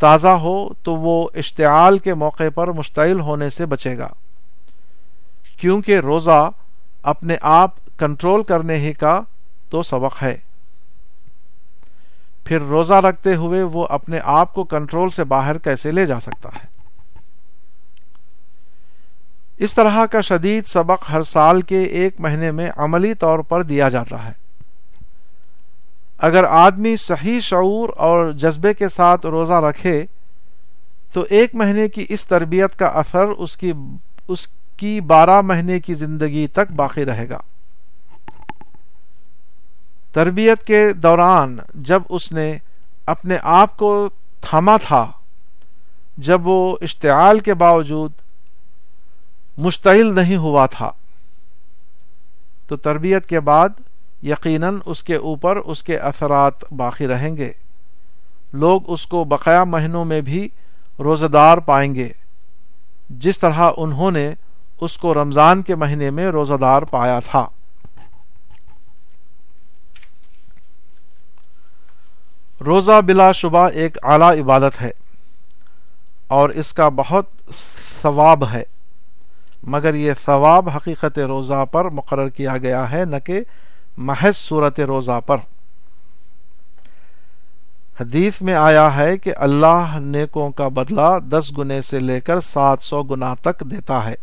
تازہ 0.00 0.28
ہو 0.28 0.68
تو 0.82 0.96
وہ 0.96 1.28
اشتعال 1.34 1.98
کے 1.98 2.14
موقع 2.14 2.42
پر 2.54 2.68
مشتعل 2.68 3.20
ہونے 3.20 3.50
سے 3.50 3.66
بچے 3.66 3.98
گا۔ 3.98 4.08
کیونکہ 5.56 5.98
روزہ 5.98 6.50
اپنے 7.02 7.36
آپ 7.40 7.70
کنٹرول 7.98 8.42
کرنے 8.42 8.76
ہی 8.76 8.92
کا 8.92 9.20
تو 9.68 9.82
سبق 9.82 10.22
ہے۔ 10.22 10.36
پھر 12.44 12.60
روزہ 12.60 12.94
رکھتے 12.94 13.34
ہوئے 13.34 13.62
وہ 13.62 13.86
اپنے 13.90 14.20
آپ 14.24 14.54
کو 14.54 14.64
کنٹرول 14.64 15.10
سے 15.10 15.24
باہر 15.24 15.58
کیسے 15.58 15.92
لے 15.92 16.06
جا 16.06 16.20
سکتا 16.20 16.48
ہے؟ 16.48 16.66
اس 19.58 19.74
طرح 19.74 20.06
کا 20.06 20.20
شدید 20.20 20.66
سبق 20.66 21.10
ہر 21.10 21.22
سال 21.22 21.62
کے 21.62 21.82
ایک 21.82 22.20
مہینے 22.20 22.50
میں 22.50 22.70
عملی 22.76 23.14
طور 23.14 23.38
پر 23.38 23.62
دیا 23.62 23.88
جاتا 23.88 24.24
ہے۔ 24.24 24.43
اگر 26.18 26.44
آدمی 26.44 26.96
صحیح 26.96 27.40
شعور 27.40 27.88
اور 27.96 28.30
جذبے 28.32 28.74
کے 28.74 28.88
ساتھ 28.88 29.26
روزہ 29.26 29.60
رکھے، 29.60 30.04
تو 31.12 31.24
ایک 31.30 31.54
مہینے 31.54 31.88
کی 31.88 32.06
اس 32.08 32.26
تربیت 32.26 32.78
کا 32.78 32.86
اثر 32.86 33.28
اس 33.28 33.56
کی 33.56 33.72
اس 34.28 34.46
کی 34.76 35.00
بارہ 35.00 35.40
مہینے 35.40 35.80
کی 35.80 35.94
زندگی 35.94 36.46
تک 36.46 36.72
باقی 36.72 37.04
رہے 37.04 37.28
گا۔ 37.28 37.38
تربیت 40.12 40.62
کے 40.62 40.92
دوران 40.92 41.56
جب 41.74 42.02
اس 42.08 42.30
نے 42.32 42.58
اپنے 43.06 43.38
آپ 43.42 43.76
کو 43.76 44.08
تھاما 44.40 44.76
تھا، 44.76 45.10
جب 46.18 46.46
وہ 46.46 46.76
اشتعال 46.80 47.40
کے 47.40 47.54
باوجود 47.54 48.12
مشتعل 49.58 50.14
نہیں 50.14 50.36
ہوا 50.36 50.66
تھا، 50.66 50.90
تو 52.66 52.76
تربیت 52.76 53.26
کے 53.26 53.40
بعد 53.40 53.68
یقیناً 54.24 54.78
اس 54.84 55.02
کے 55.02 55.16
اوپر 55.16 55.56
اس 55.56 55.82
کے 55.82 55.98
اثرات 55.98 56.72
باقی 56.72 57.06
رہیں 57.06 57.36
گے۔ 57.36 57.52
لوگ 58.52 58.80
اس 58.86 59.06
کو 59.06 59.24
بقایا 59.24 59.64
مہینوں 59.64 60.04
میں 60.04 60.20
بھی 60.20 60.48
روزہ 60.98 61.26
دار 61.26 61.58
پائیں 61.58 61.94
گے۔ 61.94 62.08
جس 63.10 63.38
طرح 63.38 63.70
انہوں 63.76 64.10
نے 64.10 64.34
اس 64.80 64.98
کو 64.98 65.14
رمضان 65.14 65.62
کے 65.62 65.74
مہینے 65.74 66.10
میں 66.10 66.26
روزہ 66.26 66.54
دار 66.54 66.82
پایا 66.82 67.18
تھا۔ 67.20 67.46
روزہ 72.60 73.00
بلا 73.06 73.32
شبہ 73.32 73.68
ایک 73.68 73.98
اعلیٰ 74.02 74.38
عبادت 74.38 74.82
ہے 74.82 74.90
اور 76.26 76.50
اس 76.50 76.72
کا 76.72 76.88
بہت 76.88 77.26
ثواب 78.02 78.52
ہے۔ 78.52 78.62
مگر 79.62 79.94
یہ 79.94 80.12
ثواب 80.24 80.68
حقیقت 80.68 81.18
روزہ 81.18 81.64
پر 81.72 81.84
مقرر 81.84 82.28
کیا 82.28 82.58
گیا 82.58 82.90
ہے، 82.90 83.04
نہ 83.04 83.16
کہ 83.24 83.40
محض 83.96 84.36
صورت 84.36 84.80
روزہ 84.80 85.20
پر۔ 85.26 85.36
حدیث 88.00 88.40
میں 88.40 88.54
آیا 88.54 88.96
ہے 88.96 89.18
کہ 89.18 89.32
اللہ 89.36 89.98
نیکوں 89.98 90.50
کا 90.50 90.68
بدلہ 90.68 91.18
دس 91.18 91.58
گنے 91.58 91.82
سے 91.82 92.00
لے 92.00 92.20
کر 92.20 92.40
سات 92.40 92.82
سو 92.82 93.02
گنا 93.02 93.34
تک 93.34 93.60
دیتا 93.60 94.04
ہے۔ 94.04 94.14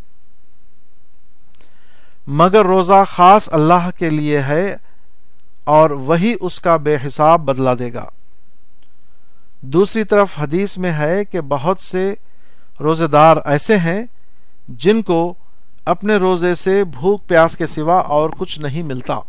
مگر 2.27 2.65
روزہ 2.65 3.03
خاص 3.07 3.49
اللہ 3.51 3.89
کے 3.97 4.09
لیے 4.09 4.41
ہے 4.41 4.75
اور 5.63 5.89
وہی 5.89 6.35
اس 6.41 6.59
کا 6.59 6.77
بے 6.77 6.97
حساب 7.07 7.39
بدلا 7.39 7.73
دے 7.79 7.93
گا۔ 7.93 8.05
دوسری 9.61 10.03
طرف 10.03 10.39
حدیث 10.39 10.77
میں 10.77 10.91
ہے 10.91 11.25
کہ 11.25 11.41
بہت 11.41 11.81
سے 11.81 12.15
روزے 12.79 13.07
دار 13.07 13.37
ایسے 13.45 13.77
ہیں 13.77 14.03
جن 14.67 15.01
کو 15.01 15.33
اپنے 15.85 16.15
روزے 16.15 16.55
سے 16.55 16.83
بھوک 16.83 17.27
پیاس 17.27 17.57
کے 17.57 17.67
سوا 17.67 17.95
اور 17.95 18.29
کچھ 18.29 18.59
نہیں 18.59 18.83
ملتا۔ 18.83 19.19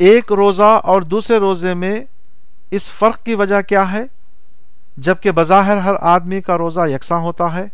ایک 0.00 0.32
روزہ 0.32 0.80
اور 0.82 1.02
دوسرے 1.02 1.36
روزے 1.36 1.74
میں 1.74 2.04
اس 2.70 2.90
فرق 2.90 3.22
کی 3.22 3.34
وجہ 3.34 3.60
کیا 3.60 3.92
ہے؟ 3.92 4.02
جبکہ 4.96 5.30
بظاہر 5.30 5.76
ہر 5.76 5.94
آدمی 6.00 6.40
کا 6.40 6.58
روزہ 6.58 6.80
یکساں 6.88 7.18
ہوتا 7.18 7.56
ہے۔ 7.56 7.64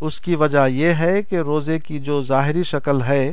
اس 0.00 0.20
کی 0.20 0.34
وجہ 0.34 0.68
یہ 0.68 0.86
ہے 0.86 1.22
کہ 1.22 1.36
روزے 1.36 1.78
کی 1.78 1.98
جو 1.98 2.22
ظاہری 2.22 2.62
شکل 2.62 3.02
ہے، 3.02 3.32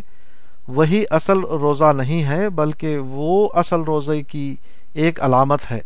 وہی 0.68 1.04
اصل 1.10 1.40
روزہ 1.40 1.94
نہیں 1.94 2.24
ہے، 2.24 2.50
بلکہ 2.50 2.98
وہ 2.98 3.50
اصل 3.54 3.82
روزے 3.82 4.24
کی 4.24 4.56
ایک 4.94 5.24
علامت 5.24 5.60
ہے۔ 5.72 5.80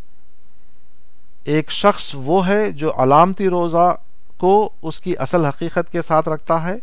ایک 1.43 1.71
شخص 1.71 2.15
وہ 2.15 2.47
ہے 2.47 2.71
جو 2.71 2.91
علامتی 2.95 3.49
روزہ 3.49 3.95
کو 4.37 4.69
اس 4.81 4.99
کی 4.99 5.17
اصل 5.17 5.45
حقیقت 5.45 5.91
کے 5.91 6.01
ساتھ 6.01 6.29
رکھتا 6.29 6.67
ہے۔ 6.67 6.75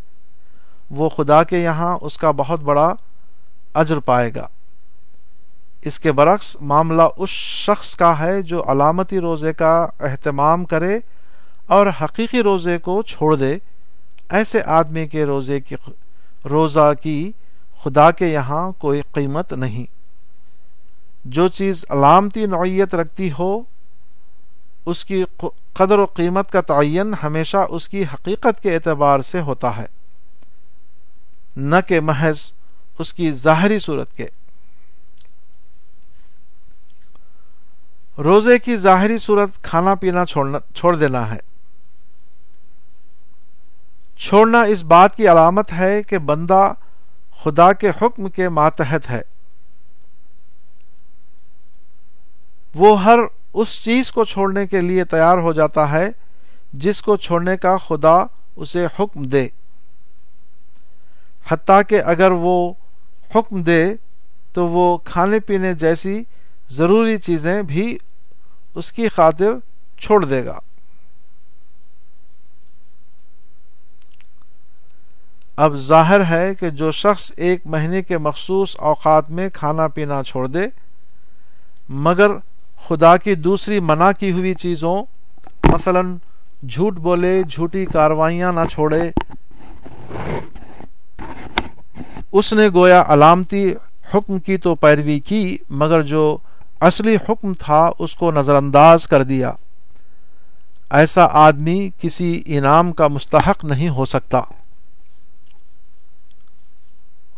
وہ 0.90 1.08
خدا 1.08 1.42
کے 1.42 1.58
یہاں 1.58 1.98
اس 2.00 2.18
کا 2.18 2.30
بہت 2.30 2.60
بڑا 2.60 2.94
اجر 3.74 3.98
پائے 3.98 4.30
گا۔ 4.34 4.46
اس 5.82 6.00
کے 6.00 6.12
برعکس 6.12 6.56
معاملہ 6.60 7.02
اس 7.16 7.30
شخص 7.30 7.96
کا 7.96 8.18
ہے 8.18 8.42
جو 8.42 8.70
علامتی 8.70 9.20
روزے 9.20 9.52
کا 9.52 9.86
اہتمام 10.00 10.64
کرے 10.64 10.98
اور 11.66 11.86
حقیقی 12.02 12.42
روزے 12.42 12.78
کو 12.78 13.02
چھوڑ 13.02 13.36
دے۔ 13.36 13.58
ایسے 14.30 14.62
آدمی 14.62 15.06
کے 15.06 15.24
روزے 15.24 15.60
کی 15.60 15.74
روزہ 16.44 16.92
کی 17.02 17.32
خدا 17.84 18.10
کے 18.10 18.26
یہاں 18.26 18.72
کوئی 18.72 19.02
قیمت 19.12 19.52
نہیں۔ 19.52 20.00
جو 21.24 21.48
چیز 21.48 21.84
علامتی 21.88 22.46
نوعیت 22.46 22.94
رکھتی 22.94 23.30
ہو، 23.38 23.60
اس 24.86 25.04
کی 25.04 25.24
قدر 25.72 25.98
و 25.98 26.04
قیمت 26.04 26.50
کا 26.50 26.60
تعین 26.60 27.14
ہمیشہ 27.22 27.56
اس 27.56 27.88
کی 27.88 28.02
حقیقت 28.02 28.62
کے 28.62 28.74
اعتبار 28.74 29.20
سے 29.20 29.40
ہوتا 29.40 29.76
ہے۔ 29.76 29.86
نہ 31.56 31.76
کہ 31.86 32.00
محض 32.00 32.52
اس 33.00 33.14
کی 33.14 33.32
ظاہری 33.32 33.78
صورت 33.78 34.12
کے۔ 34.12 34.26
روزے 38.18 38.58
کی 38.58 38.76
ظاہری 38.76 39.18
صورت 39.18 39.62
کھانا 39.62 39.94
پینا 39.94 40.26
چھوڑنا، 40.26 40.58
چھوڑ 40.74 40.96
دینا 40.96 41.34
ہے۔ 41.34 41.38
چھوڑنا 44.18 44.62
اس 44.62 44.82
بات 44.82 45.16
کی 45.16 45.28
علامت 45.28 45.72
ہے 45.72 46.02
کہ 46.02 46.18
بندہ 46.18 46.72
خدا 47.44 47.72
کے 47.72 47.90
حکم 48.02 48.28
کے 48.28 48.48
ماتحت 48.48 49.10
ہے۔ 49.10 49.22
وہ 52.74 53.04
ہر 53.04 53.18
اس 53.54 53.84
چیز 53.84 54.12
کو 54.12 54.24
چھوڑنے 54.24 54.66
کے 54.66 54.80
لیے 54.80 55.04
تیار 55.04 55.38
ہو 55.38 55.52
جاتا 55.52 55.92
ہے 55.92 56.08
جس 56.72 57.02
کو 57.02 57.16
چھوڑنے 57.16 57.56
کا 57.56 57.76
خدا 57.76 58.24
اسے 58.56 58.86
حکم 58.86 59.22
دے۔ 59.22 59.48
حتیٰ 61.48 61.80
کہ 61.88 62.02
اگر 62.04 62.30
وہ 62.30 62.72
حکم 63.34 63.62
دے 63.62 63.84
تو 64.52 64.68
وہ 64.68 64.96
کھانے 65.04 65.40
پینے 65.40 65.72
جیسی 65.80 66.22
ضروری 66.70 67.18
چیزیں 67.18 67.62
بھی 67.62 67.86
اس 68.74 68.92
کی 68.92 69.08
خاطر 69.08 69.52
چھوڑ 69.98 70.24
دے 70.24 70.44
گا۔ 70.44 70.58
اب 75.56 75.74
ظاہر 75.86 76.24
ہے 76.24 76.54
کہ 76.54 76.70
جو 76.70 76.90
شخص 76.92 77.32
ایک 77.36 77.66
مہینے 77.66 78.02
کے 78.02 78.18
مخصوص 78.18 78.76
اوقات 78.78 79.30
میں 79.30 79.48
کھانا 79.54 79.88
پینا 79.88 80.22
چھوڑ 80.22 80.46
دے، 80.46 80.62
مگر 81.88 82.30
خدا 82.88 83.16
کی 83.16 83.34
دوسری 83.34 83.80
منع 83.80 84.10
کی 84.12 84.30
ہوئی 84.32 84.54
چیزوں، 84.54 84.96
مثلا 85.64 86.00
جھوٹ 86.68 86.94
بولے، 86.98 87.42
جھوٹی 87.42 87.84
کاروائیاں 87.86 88.52
نہ 88.52 88.64
چھوڑے 88.70 89.10
اس 92.32 92.52
نے 92.52 92.68
گویا 92.68 93.04
علامتی 93.08 93.74
حکم 94.14 94.38
کی 94.38 94.56
تو 94.56 94.74
پیروی 94.74 95.20
کی، 95.20 95.58
مگر 95.70 96.02
جو 96.02 96.36
اصلی 96.80 97.16
حکم 97.16 97.52
تھا 97.54 97.90
اس 97.98 98.14
کو 98.14 98.32
نظر 98.32 98.54
انداز 98.54 99.06
کر 99.06 99.22
دیا۔ 99.22 99.52
ایسا 100.90 101.26
آدمی 101.30 101.90
کسی 101.98 102.42
انعام 102.46 102.92
کا 102.92 103.08
مستحق 103.08 103.64
نہیں 103.64 103.88
ہو 103.88 104.04
سکتا۔ 104.04 104.40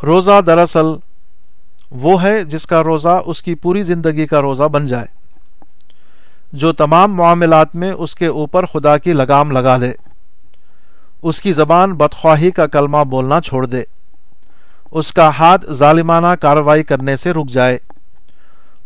روزہ 0.03 0.41
دراصل 0.47 0.87
وہ 1.91 2.23
ہے 2.23 2.45
جس 2.45 2.67
کا 2.67 2.83
روزہ 2.83 3.23
اس 3.27 3.43
کی 3.43 3.55
پوری 3.55 3.83
زندگی 3.83 4.27
کا 4.27 4.43
روزہ 4.43 4.63
بن 4.63 4.87
جائے۔ 4.87 5.07
جو 6.53 6.73
تمام 6.73 7.15
معاملات 7.15 7.75
میں 7.75 7.93
اس 7.93 8.15
کے 8.15 8.27
اوپر 8.27 8.67
خدا 8.67 8.99
کی 8.99 9.13
لگام 9.13 9.51
لگا 9.51 9.79
دے 9.79 9.93
اس 11.23 11.41
کی 11.41 11.53
زبان 11.53 11.95
بدخواہی 11.95 12.51
کا 12.51 12.67
کلمہ 12.67 13.05
بولنا 13.05 13.41
چھوڑ 13.41 13.67
دے۔ 13.67 13.83
اس 14.93 15.13
کا 15.13 15.31
ہاتھ 15.39 15.73
ظالمانہ 15.73 16.27
کارروائی 16.41 16.83
کرنے 16.83 17.17
سے 17.17 17.33
رک 17.33 17.49
جائے۔ 17.49 17.79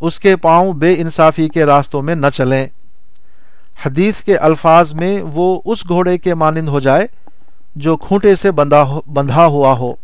اس 0.01 0.21
کے 0.21 0.37
پاؤں 0.37 0.73
بے 0.73 0.95
انصافی 0.99 1.49
کے 1.49 1.65
راستوں 1.65 2.03
میں 2.03 2.15
نہ 2.15 2.27
چلیں۔ 2.35 2.67
حدیث 3.87 4.23
کے 4.23 4.37
الفاظ 4.37 4.93
میں 4.93 5.23
وہ 5.23 5.61
اس 5.65 5.89
گھوڑے 5.89 6.19
کے 6.19 6.35
مانند 6.35 6.69
ہو 6.69 6.81
جائے 6.81 7.07
جو 7.77 7.97
کھوٹے 7.97 8.37
سے 8.37 8.51
بندھا 8.51 9.47
ہوا 9.47 9.73
ہو۔ 9.73 9.95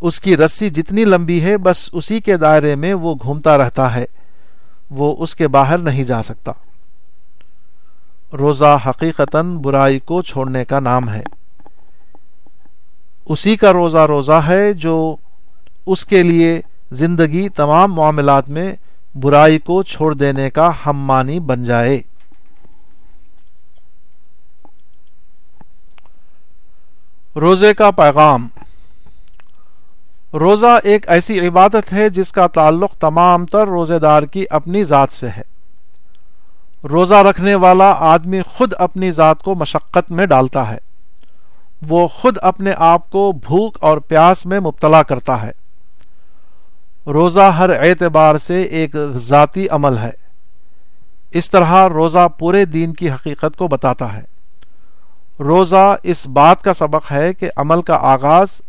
اس 0.00 0.20
کی 0.20 0.36
رسی 0.36 0.70
جتنی 0.70 1.04
لمبی 1.04 1.42
ہے، 1.42 1.56
بس 1.56 1.90
اسی 1.92 2.20
کے 2.20 2.36
دائرے 2.36 2.74
میں 2.74 2.94
وہ 2.94 3.14
گھومتا 3.22 3.58
رہتا 3.58 3.94
ہے۔ 3.94 4.04
وہ 4.90 5.16
اس 5.18 5.34
کے 5.34 5.48
باہر 5.48 5.78
نہیں 5.78 6.04
جا 6.04 6.22
سکتا۔ 6.22 6.52
روزہ 8.32 8.78
حقیقتاً 8.86 9.56
برائی 9.56 9.98
کو 9.98 10.22
چھوڑنے 10.22 10.64
کا 10.64 10.80
نام 10.80 11.10
ہے۔ 11.10 11.22
اسی 13.30 13.56
کا 13.56 13.72
روزہ 13.72 13.98
روزہ 13.98 14.40
ہے 14.48 14.72
جو 14.72 15.16
اس 15.86 16.04
کے 16.04 16.22
لیے 16.22 16.60
زندگی 16.90 17.48
تمام 17.48 17.94
معاملات 17.94 18.48
میں 18.48 18.74
برائی 19.14 19.58
کو 19.58 19.82
چھوڑ 19.82 20.14
دینے 20.14 20.50
کا 20.50 20.70
ہم 20.86 20.98
مانی 20.98 21.40
بن 21.40 21.64
جائے۔ 21.64 22.00
روزے 27.36 27.74
کا 27.74 27.90
پیغام۔ 27.90 28.48
روزہ 30.34 30.78
ایک 30.84 31.08
ایسی 31.08 31.48
عبادت 31.48 31.92
ہے 31.92 32.08
جس 32.08 32.32
کا 32.32 32.46
تعلق 32.46 32.94
تمام 32.94 33.46
تر 33.46 33.68
روزے 33.68 33.98
دار 33.98 34.22
کی 34.22 34.44
اپنی 34.50 34.84
ذات 34.84 35.12
سے 35.12 35.28
ہے۔ 35.28 35.42
روزہ 36.84 37.14
رکھنے 37.14 37.54
والا 37.54 37.94
آدمی 37.98 38.42
خود 38.42 38.72
اپنی 38.78 39.12
ذات 39.12 39.42
کو 39.42 39.54
مشقت 39.54 40.10
میں 40.10 40.26
ڈالتا 40.26 40.70
ہے۔ 40.70 40.89
وہ 41.88 42.08
خود 42.08 42.36
اپنے 42.42 42.72
آپ 42.76 43.10
کو 43.10 43.32
بھوک 43.32 43.78
اور 43.80 43.98
پیاس 43.98 44.46
میں 44.46 44.60
مبتلا 44.60 45.02
کرتا 45.02 45.42
ہے۔ 45.42 45.50
روزہ 47.06 47.40
ہر 47.40 47.70
اعتبار 47.82 48.38
سے 48.38 48.62
ایک 48.62 48.96
ذاتی 49.16 49.68
عمل 49.68 49.98
ہے۔ 49.98 50.10
اس 51.30 51.50
طرح 51.50 51.88
روزہ 51.88 52.28
پورے 52.38 52.64
دین 52.64 52.94
کی 52.94 53.10
حقیقت 53.10 53.56
کو 53.56 53.68
بتاتا 53.68 54.12
ہے۔ 54.12 54.22
روزہ 55.40 55.96
اس 56.02 56.26
بات 56.26 56.62
کا 56.62 56.74
سبق 56.74 57.12
ہے 57.12 57.34
کہ 57.34 57.50
عمل 57.56 57.82
کا 57.82 57.94
آغاز 57.94 58.62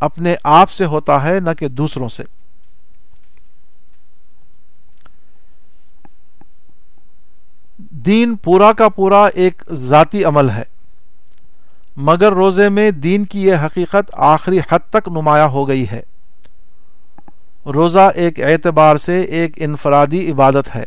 اپنے 0.00 0.36
آپ 0.42 0.70
سے 0.70 0.84
ہوتا 0.84 1.24
ہے، 1.24 1.40
نہ 1.40 1.50
کہ 1.58 1.68
دوسروں 1.68 2.08
سے۔ 2.08 2.22
دین 7.78 8.36
پورا 8.36 8.72
کا 8.72 8.88
پورا 8.88 9.26
ایک 9.26 9.62
ذاتی 9.72 10.24
عمل 10.24 10.50
ہے۔ 10.50 10.75
مگر 11.96 12.32
روزے 12.32 12.68
میں 12.68 12.90
دین 12.90 13.24
کی 13.24 13.42
یہ 13.42 13.54
حقیقت 13.54 14.10
آخری 14.12 14.58
حد 14.58 14.78
تک 14.90 15.08
نمایاں 15.08 15.48
ہو 15.48 15.68
گئی 15.68 15.86
ہے۔ 15.92 16.00
روزہ 17.66 18.10
ایک 18.14 18.40
اعتبار 18.40 18.96
سے 18.96 19.20
ایک 19.20 19.52
انفرادی 19.56 20.32
عبادت 20.32 20.76
ہے۔ 20.76 20.84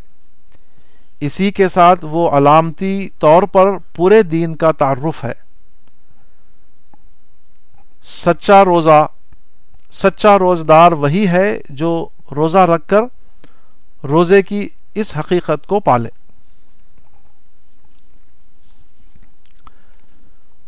اسی 1.19 1.52
کے 1.52 1.69
ساتھ 1.69 2.06
وہ 2.06 2.30
علامتی 2.30 3.10
طور 3.19 3.44
پر 3.44 3.77
پورے 3.95 4.22
دین 4.22 4.56
کا 4.56 4.72
تعارف 4.72 5.23
ہے۔ 5.23 5.34
سچا 8.03 8.65
روزہ، 8.65 9.07
سچا 9.91 10.40
روزدار 10.40 10.91
وہی 10.91 11.27
ہے 11.27 11.61
جو 11.69 12.07
روزہ 12.36 12.57
رکھ 12.57 12.88
کر 12.88 13.02
روزے 14.03 14.41
کی 14.41 14.69
اس 14.95 15.18
حقیقت 15.18 15.68
کو 15.68 15.80
پالے۔ 15.80 16.19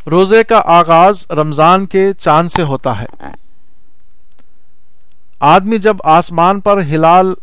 روزے 0.08 0.44
کا 0.44 0.62
آغاز 0.66 1.28
رمضان 1.30 1.86
کے 1.86 2.14
چاند 2.14 2.50
سے 2.50 2.64
ہوتا 2.64 3.02
ہے۔ 3.02 3.06
آدمی 5.40 5.78
جب 5.78 5.98
آسمان 6.04 6.60
پر 6.60 6.82
ہلال 6.82 7.34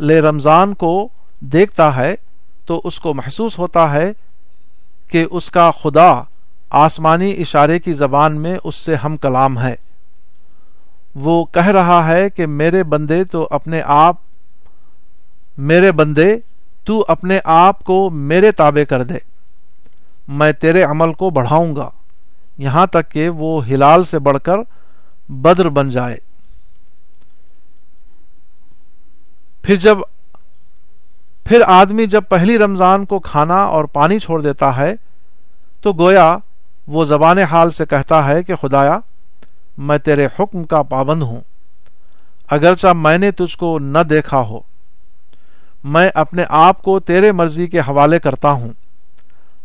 لے 0.00 0.20
رمضان 0.20 0.74
کو 0.74 1.08
دیکھتا 1.40 1.96
ہے، 1.96 2.14
تو 2.66 2.80
اس 2.84 3.00
کو 3.00 3.14
محسوس 3.14 3.58
ہوتا 3.58 3.94
ہے 3.94 4.12
کہ 5.08 5.26
اس 5.30 5.50
کا 5.50 5.70
خدا 5.70 6.22
آسمانی 6.70 7.34
اشارے 7.38 7.78
کی 7.78 7.94
زبان 7.94 8.40
میں 8.40 8.56
اس 8.64 8.74
سے 8.74 8.94
ہم 8.94 9.16
کلام 9.16 9.58
ہے 9.58 9.74
وہ 11.14 11.44
کہہ 11.44 11.68
رہا 11.68 12.08
ہے 12.08 12.30
کہ 12.30 12.46
میرے 12.46 12.84
بندے 12.84 13.24
تو 13.24 13.48
اپنے 13.50 13.82
آپ، 13.84 14.16
میرے 15.58 15.92
بندے، 15.92 16.36
تو 16.84 17.04
اپنے 17.08 17.38
آپ 17.44 17.84
کو 17.84 18.10
میرے 18.10 18.52
تابع 18.52 18.84
کر 18.84 19.02
دے۔ 19.02 19.33
میں 20.28 20.52
تیرے 20.52 20.82
عمل 20.82 21.12
کو 21.12 21.30
بڑھاؤں 21.30 21.76
گا۔ 21.76 21.90
یہاں 22.58 22.86
تک 22.86 23.10
کہ 23.10 23.28
وہ 23.28 23.66
ہلال 23.66 24.02
سے 24.02 24.18
بڑھ 24.18 24.38
کر 24.38 24.56
بدر 25.28 25.68
بن 25.68 25.90
جائے۔ 25.90 26.16
پھر 29.62 29.76
جب 29.76 29.98
پھر 31.44 31.62
آدمی 31.66 32.06
جب 32.06 32.22
پہلی 32.28 32.58
رمضان 32.58 33.04
کو 33.04 33.18
کھانا 33.18 33.64
اور 33.64 33.84
پانی 33.84 34.18
چھوڑ 34.18 34.42
دیتا 34.42 34.76
ہے، 34.76 34.94
تو 35.80 35.92
گویا 35.92 36.36
وہ 36.86 37.04
زبان 37.04 37.38
حال 37.38 37.70
سے 37.70 37.86
کہتا 37.86 38.28
ہے 38.28 38.42
کہ 38.42 38.54
خدایا، 38.54 38.98
میں 39.78 39.98
تیرے 39.98 40.26
حکم 40.26 40.64
کا 40.64 40.82
پابند 40.82 41.22
ہوں۔ 41.22 41.40
اگرچہ 42.50 42.86
میں 42.86 43.18
نے 43.18 43.30
تجھ 43.30 43.58
کو 43.58 43.78
نہ 43.78 43.98
دیکھا 43.98 44.38
ہو، 44.38 44.60
میں 45.84 46.10
اپنے 46.14 46.44
آپ 46.48 46.82
کو 46.82 47.00
تیرے 47.00 47.32
مرضی 47.32 47.66
کے 47.66 47.80
حوالے 47.80 48.18
کرتا 48.18 48.50
ہوں۔ 48.50 48.72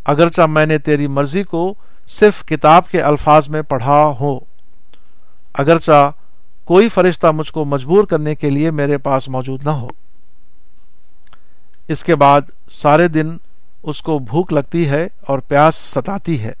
اگرچہ 0.04 0.42
میں 0.42 0.66
نے 0.66 0.78
تیری 0.78 1.06
مرضی 1.06 1.42
کو 1.42 1.74
صرف 2.06 2.44
کتاب 2.44 2.88
کے 2.88 3.02
الفاظ 3.02 3.48
میں 3.48 3.62
پڑھا 3.62 4.12
ہو 4.20 4.38
اگرچہ 5.54 6.10
کوئی 6.64 6.88
فرشتہ 6.88 7.26
مجھ 7.26 7.52
کو 7.52 7.64
مجبور 7.64 8.04
کرنے 8.04 8.34
کے 8.34 8.50
لیے 8.50 8.70
میرے 8.70 8.98
پاس 8.98 9.28
موجود 9.28 9.64
نہ 9.64 9.70
ہو۔ 9.70 9.88
اس 11.88 12.04
کے 12.04 12.14
بعد 12.14 12.40
سارے 12.70 13.08
دن 13.08 13.36
اس 13.82 14.02
کو 14.02 14.18
بھوک 14.18 14.52
لگتی 14.52 14.88
ہے 14.88 15.08
اور 15.20 15.38
پیاس 15.38 15.74
ستاتی 15.74 16.42
ہے، 16.42 16.52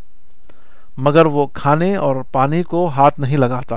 مگر 0.96 1.26
وہ 1.26 1.46
کھانے 1.46 1.96
اور 1.96 2.16
پانی 2.32 2.62
کو 2.62 2.86
ہاتھ 2.86 3.20
نہیں 3.20 3.36
لگاتا۔ 3.36 3.76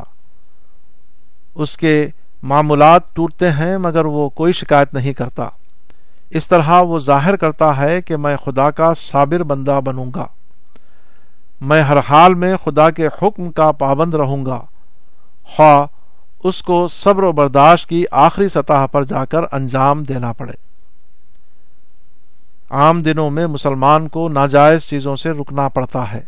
اس 1.56 1.78
کے 1.78 2.08
معمولات 2.44 3.16
ٹوٹتے 3.16 3.52
ہیں، 3.52 3.78
مگر 3.78 4.06
وہ 4.06 4.30
کوئی 4.30 4.54
شکایت 4.54 4.94
نہیں 4.94 5.14
کرتا۔ 5.14 5.50
اس 6.34 6.48
طرح 6.48 6.82
وہ 6.82 7.00
ظاہر 7.00 7.36
کرتا 7.36 7.78
ہے 7.78 8.02
کہ 8.02 8.18
میں 8.18 8.38
خدا 8.38 8.72
کا 8.72 8.94
صابر 8.94 9.44
بندہ 9.44 9.80
بنوں 9.86 10.12
گا۔ 10.16 10.26
میں 11.62 11.84
ہر 11.84 11.98
حال 12.10 12.34
میں 12.34 12.58
خدا 12.64 12.90
کے 12.90 13.08
حکم 13.08 13.52
کا 13.52 13.72
پابند 13.72 14.14
رہوں 14.14 14.46
گا۔ 14.46 14.62
خواہ 15.44 15.86
اس 16.44 16.62
کو 16.62 16.88
صبر 16.88 17.24
و 17.24 17.32
برداشت 17.32 17.90
کی 17.90 18.06
آخری 18.12 18.50
سطح 18.50 18.86
پر 18.92 19.04
جا 19.04 19.26
کر 19.26 19.40
انجام 19.52 20.04
دینا 20.04 20.34
پڑے۔ 20.34 20.52
عام 22.70 23.02
دنوں 23.02 23.30
میں 23.30 23.48
مسلمان 23.48 24.08
کو 24.08 24.30
ناجائز 24.30 24.82
چیزوں 24.82 25.16
سے 25.16 25.32
رکنا 25.32 25.70
پڑتا 25.70 26.12
ہے۔ 26.12 26.22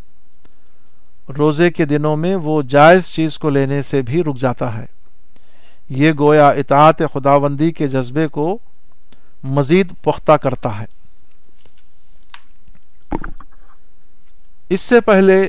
روزے 1.38 1.72
کے 1.72 1.86
دنوں 1.86 2.18
میں 2.18 2.36
وہ 2.36 2.61
جائز 2.61 3.06
چیز 3.06 3.38
کو 3.38 3.49
لینے 3.49 3.82
سے 3.82 4.02
بھی 4.02 4.23
رک 4.23 4.38
جاتا 4.38 4.77
ہے۔ 4.77 4.86
یہ 5.90 6.11
گویا 6.19 6.49
اطاعت 6.49 6.99
خداوندی 7.14 7.72
کے 7.72 7.88
جذبے 7.88 8.27
کو 8.27 8.57
مزید 9.46 9.94
پختہ 10.02 10.32
کرتا 10.32 10.80
ہے۔ 10.80 10.86
اس 14.70 14.82
سے 14.82 15.02
پہلے 15.02 15.48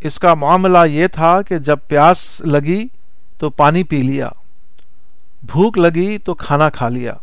اس 0.00 0.18
کا 0.18 0.34
معاملہ 0.34 0.78
یہ 0.86 1.06
تھا 1.06 1.42
کہ 1.42 1.58
جب 1.58 1.78
پیاس 1.88 2.40
لگی 2.40 2.86
تو 3.38 3.50
پانی 3.50 3.82
پی 3.82 4.02
لیا، 4.02 4.28
بھوک 5.42 5.78
لگی 5.78 6.18
تو 6.18 6.34
کھانا 6.34 6.70
کھا 6.70 6.88
لیا۔ 6.88 7.14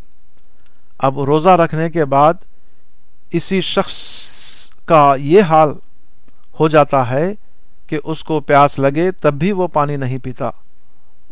اب 0.98 1.22
روزہ 1.22 1.50
رکھنے 1.50 1.90
کے 1.90 2.06
بعد 2.06 2.34
اسی 3.32 3.62
شخص 3.62 3.96
کا 4.86 5.16
یہ 5.18 5.42
حال 5.42 5.70
ہو 6.60 6.68
جاتا 6.68 7.10
ہے 7.10 7.34
کہ 7.88 8.00
اس 8.04 8.24
کو 8.24 8.40
پیاس 8.40 8.80
لگے 8.80 9.12
تب 9.12 9.34
بھی 9.34 9.52
وہ 9.52 9.68
پانی 9.68 9.96
نہیں 9.96 10.18
پیتا۔ 10.18 10.50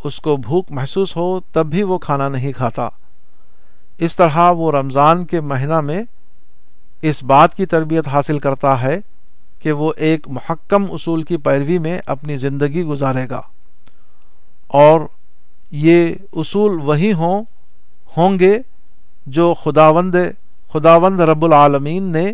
اس 0.03 0.19
کو 0.19 0.37
بھوک 0.37 0.71
محسوس 0.71 1.15
ہو 1.15 1.39
تب 1.39 1.65
بھی 1.65 1.83
وہ 1.83 1.97
کھانا 1.97 2.29
نہیں 2.29 2.51
کھاتا۔ 2.51 2.89
اس 3.97 4.15
طرح 4.15 4.51
وہ 4.51 4.71
رمضان 4.71 5.25
کے 5.25 5.41
مہینہ 5.41 5.81
میں 5.81 6.03
اس 7.01 7.23
بات 7.23 7.55
کی 7.55 7.65
تربیت 7.65 8.07
حاصل 8.07 8.39
کرتا 8.39 8.81
ہے 8.81 8.99
کہ 9.59 9.71
وہ 9.71 9.93
ایک 9.97 10.27
محکم 10.27 10.85
اصول 10.91 11.23
کی 11.23 11.37
پیروی 11.37 11.77
میں 11.77 11.99
اپنی 12.05 12.37
زندگی 12.37 12.83
گزارے 12.83 13.29
گا۔ 13.29 13.41
اور 14.67 15.01
یہ 15.71 16.15
اصول 16.33 16.79
وہی 16.83 17.13
ہوں 17.13 17.43
ہوں 18.17 18.39
گے 18.39 18.57
جو 19.25 19.53
خداوند 19.53 20.15
خداوند 20.73 21.19
رب 21.19 21.45
العالمین 21.45 22.03
نے 22.03 22.31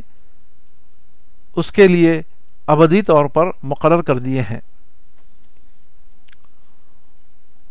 اس 1.55 1.71
کے 1.71 1.87
لیے 1.87 2.21
ابدی 2.67 3.01
طور 3.01 3.25
پر 3.25 3.47
مقرر 3.63 4.01
کر 4.01 4.17
دیے 4.17 4.41
ہیں۔ 4.41 4.59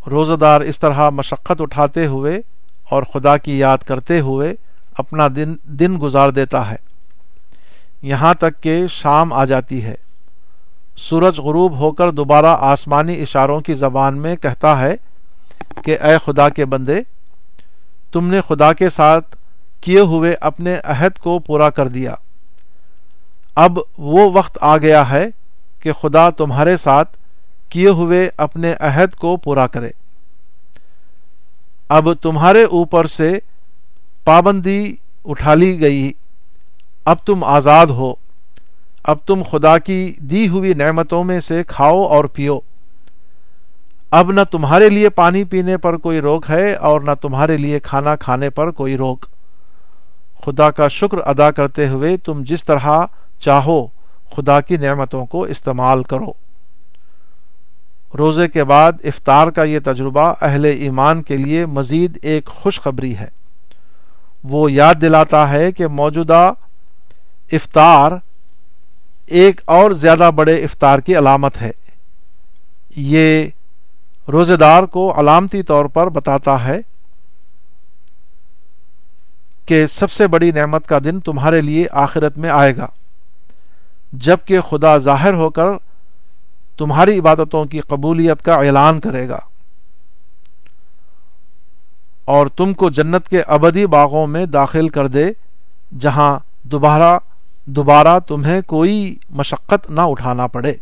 روزہ 0.06 0.32
دار 0.32 0.60
اس 0.60 0.80
طرح 0.80 1.10
مشقت 1.10 1.60
اٹھاتے 1.60 2.06
ہوئے 2.06 2.40
اور 2.90 3.02
خدا 3.02 3.36
کی 3.36 3.58
یاد 3.58 3.78
کرتے 3.78 4.20
ہوئے 4.20 4.54
اپنا 4.94 5.28
دن 5.36 5.54
دن 5.64 5.98
گزار 6.02 6.30
دیتا 6.30 6.70
ہے۔ 6.70 6.76
یہاں 8.02 8.34
تک 8.34 8.62
کہ 8.62 8.86
شام 8.86 9.32
آ 9.32 9.44
جاتی 9.44 9.84
ہے۔ 9.84 9.94
سورج 10.96 11.40
غروب 11.40 11.78
ہو 11.78 11.92
کر 11.92 12.10
دوبارہ 12.10 12.56
آسمانی 12.60 13.22
اشاروں 13.22 13.60
کی 13.60 13.74
زبان 13.74 14.18
میں 14.18 14.36
کہتا 14.36 14.80
ہے 14.80 14.96
کہ 15.84 15.98
اے 16.00 16.16
خدا 16.24 16.48
کے 16.48 16.64
بندے، 16.64 17.00
تم 18.12 18.26
نے 18.26 18.40
خدا 18.48 18.72
کے 18.72 18.90
ساتھ 18.90 19.36
کیے 19.80 20.00
ہوئے 20.00 20.34
اپنے 20.40 20.76
عہد 20.84 21.18
کو 21.18 21.38
پورا 21.38 21.70
کر 21.70 21.88
دیا۔ 21.88 22.14
اب 23.54 23.78
وہ 23.98 24.30
وقت 24.32 24.58
آ 24.60 24.76
گیا 24.76 25.10
ہے 25.10 25.26
کہ 25.80 25.92
خدا 25.92 26.30
تمہارے 26.30 26.76
ساتھ 26.76 27.16
کیے 27.68 27.88
ہوئے 27.88 28.30
اپنے 28.36 28.74
عہد 28.80 29.14
کو 29.14 29.36
پورا 29.36 29.66
کرے۔ 29.66 29.90
اب 31.88 32.14
تمہارے 32.14 32.64
اوپر 32.64 33.06
سے 33.06 33.38
پابندی 34.24 34.96
اٹھا 35.24 35.54
لی 35.54 35.80
گئی۔ 35.80 36.12
اب 37.04 37.16
تم 37.26 37.44
آزاد 37.44 37.86
ہو۔ 37.86 38.14
اب 39.04 39.16
تم 39.26 39.42
خدا 39.50 39.78
کی 39.78 40.12
دی 40.18 40.48
ہوئی 40.48 40.74
نعمتوں 40.74 41.24
میں 41.24 41.40
سے 41.40 41.64
کھاؤ 41.64 42.02
اور 42.02 42.24
پیو۔ 42.24 42.58
اب 44.10 44.32
نہ 44.32 44.40
تمہارے 44.50 44.88
لیے 44.88 45.08
پانی 45.08 45.44
پینے 45.44 45.76
پر 45.76 45.96
کوئی 45.96 46.20
روک 46.20 46.46
ہے 46.48 46.74
اور 46.74 47.00
نہ 47.00 47.10
تمہارے 47.20 47.56
لیے 47.56 47.80
کھانا 47.80 48.16
کھانے 48.16 48.50
پر 48.50 48.70
کوئی 48.70 48.96
روک۔ 48.96 49.26
خدا 50.44 50.70
کا 50.70 50.88
شکر 50.88 51.18
ادا 51.18 51.50
کرتے 51.50 51.88
ہوئے 51.88 52.16
تم 52.16 52.42
جس 52.42 52.64
طرح 52.64 53.06
چاہو 53.40 53.86
خدا 54.36 54.60
کی 54.60 54.76
نعمتوں 54.76 55.26
کو 55.26 55.42
استعمال 55.42 56.02
کرو۔ 56.02 56.32
روزے 58.14 58.48
کے 58.48 58.64
بعد 58.64 58.92
افطار 59.04 59.46
کا 59.46 59.62
یہ 59.62 59.78
تجربہ 59.84 60.34
اہل 60.40 60.64
ایمان 60.64 61.22
کے 61.22 61.36
لیے 61.36 61.66
مزید 61.66 62.18
ایک 62.22 62.46
خوشخبری 62.46 63.16
ہے۔ 63.16 63.26
وہ 64.44 64.72
یاد 64.72 64.94
دلاتا 65.00 65.50
ہے 65.50 65.72
کہ 65.72 65.86
موجودہ 65.86 66.52
افطار 67.52 68.12
ایک 69.26 69.60
اور 69.64 69.90
زیادہ 69.90 70.30
بڑے 70.36 70.64
افطار 70.64 70.98
کی 70.98 71.18
علامت 71.18 71.62
ہے۔ 71.62 71.70
یہ 72.96 73.46
روزے 74.28 74.56
دار 74.56 74.82
کو 74.82 75.20
علامتی 75.20 75.62
طور 75.62 75.84
پر 75.84 76.08
بتاتا 76.08 76.64
ہے 76.64 76.80
کہ 79.66 79.86
سب 79.86 80.10
سے 80.10 80.26
بڑی 80.26 80.50
نعمت 80.50 80.86
کا 80.86 80.98
دن 81.04 81.20
تمہارے 81.20 81.60
لیے 81.60 81.86
آخرت 81.92 82.38
میں 82.38 82.50
آئے 82.50 82.76
گا۔ 82.76 82.86
جبکہ 84.12 84.60
خدا 84.60 84.98
ظاہر 84.98 85.32
ہو 85.32 85.50
کر 85.50 85.64
تمہاری 86.78 87.18
عبادتوں 87.18 87.64
کی 87.64 87.80
قبولیت 87.80 88.42
کا 88.42 88.54
اعلان 88.54 89.00
کرے 89.00 89.28
گا۔ 89.28 89.38
اور 92.24 92.46
تم 92.46 92.72
کو 92.72 92.90
جنت 92.90 93.28
کے 93.28 93.42
ابدی 93.42 93.86
باغوں 93.86 94.26
میں 94.26 94.46
داخل 94.46 94.88
کر 94.88 95.06
دے، 95.06 95.26
جہاں 96.00 96.38
دوبارہ 96.62 97.18
دوبارہ 97.64 98.18
تمہیں 98.26 98.60
کوئی 98.66 99.16
مشقت 99.30 99.90
نہ 99.90 100.00
اٹھانا 100.00 100.46
پڑے۔ 100.46 100.74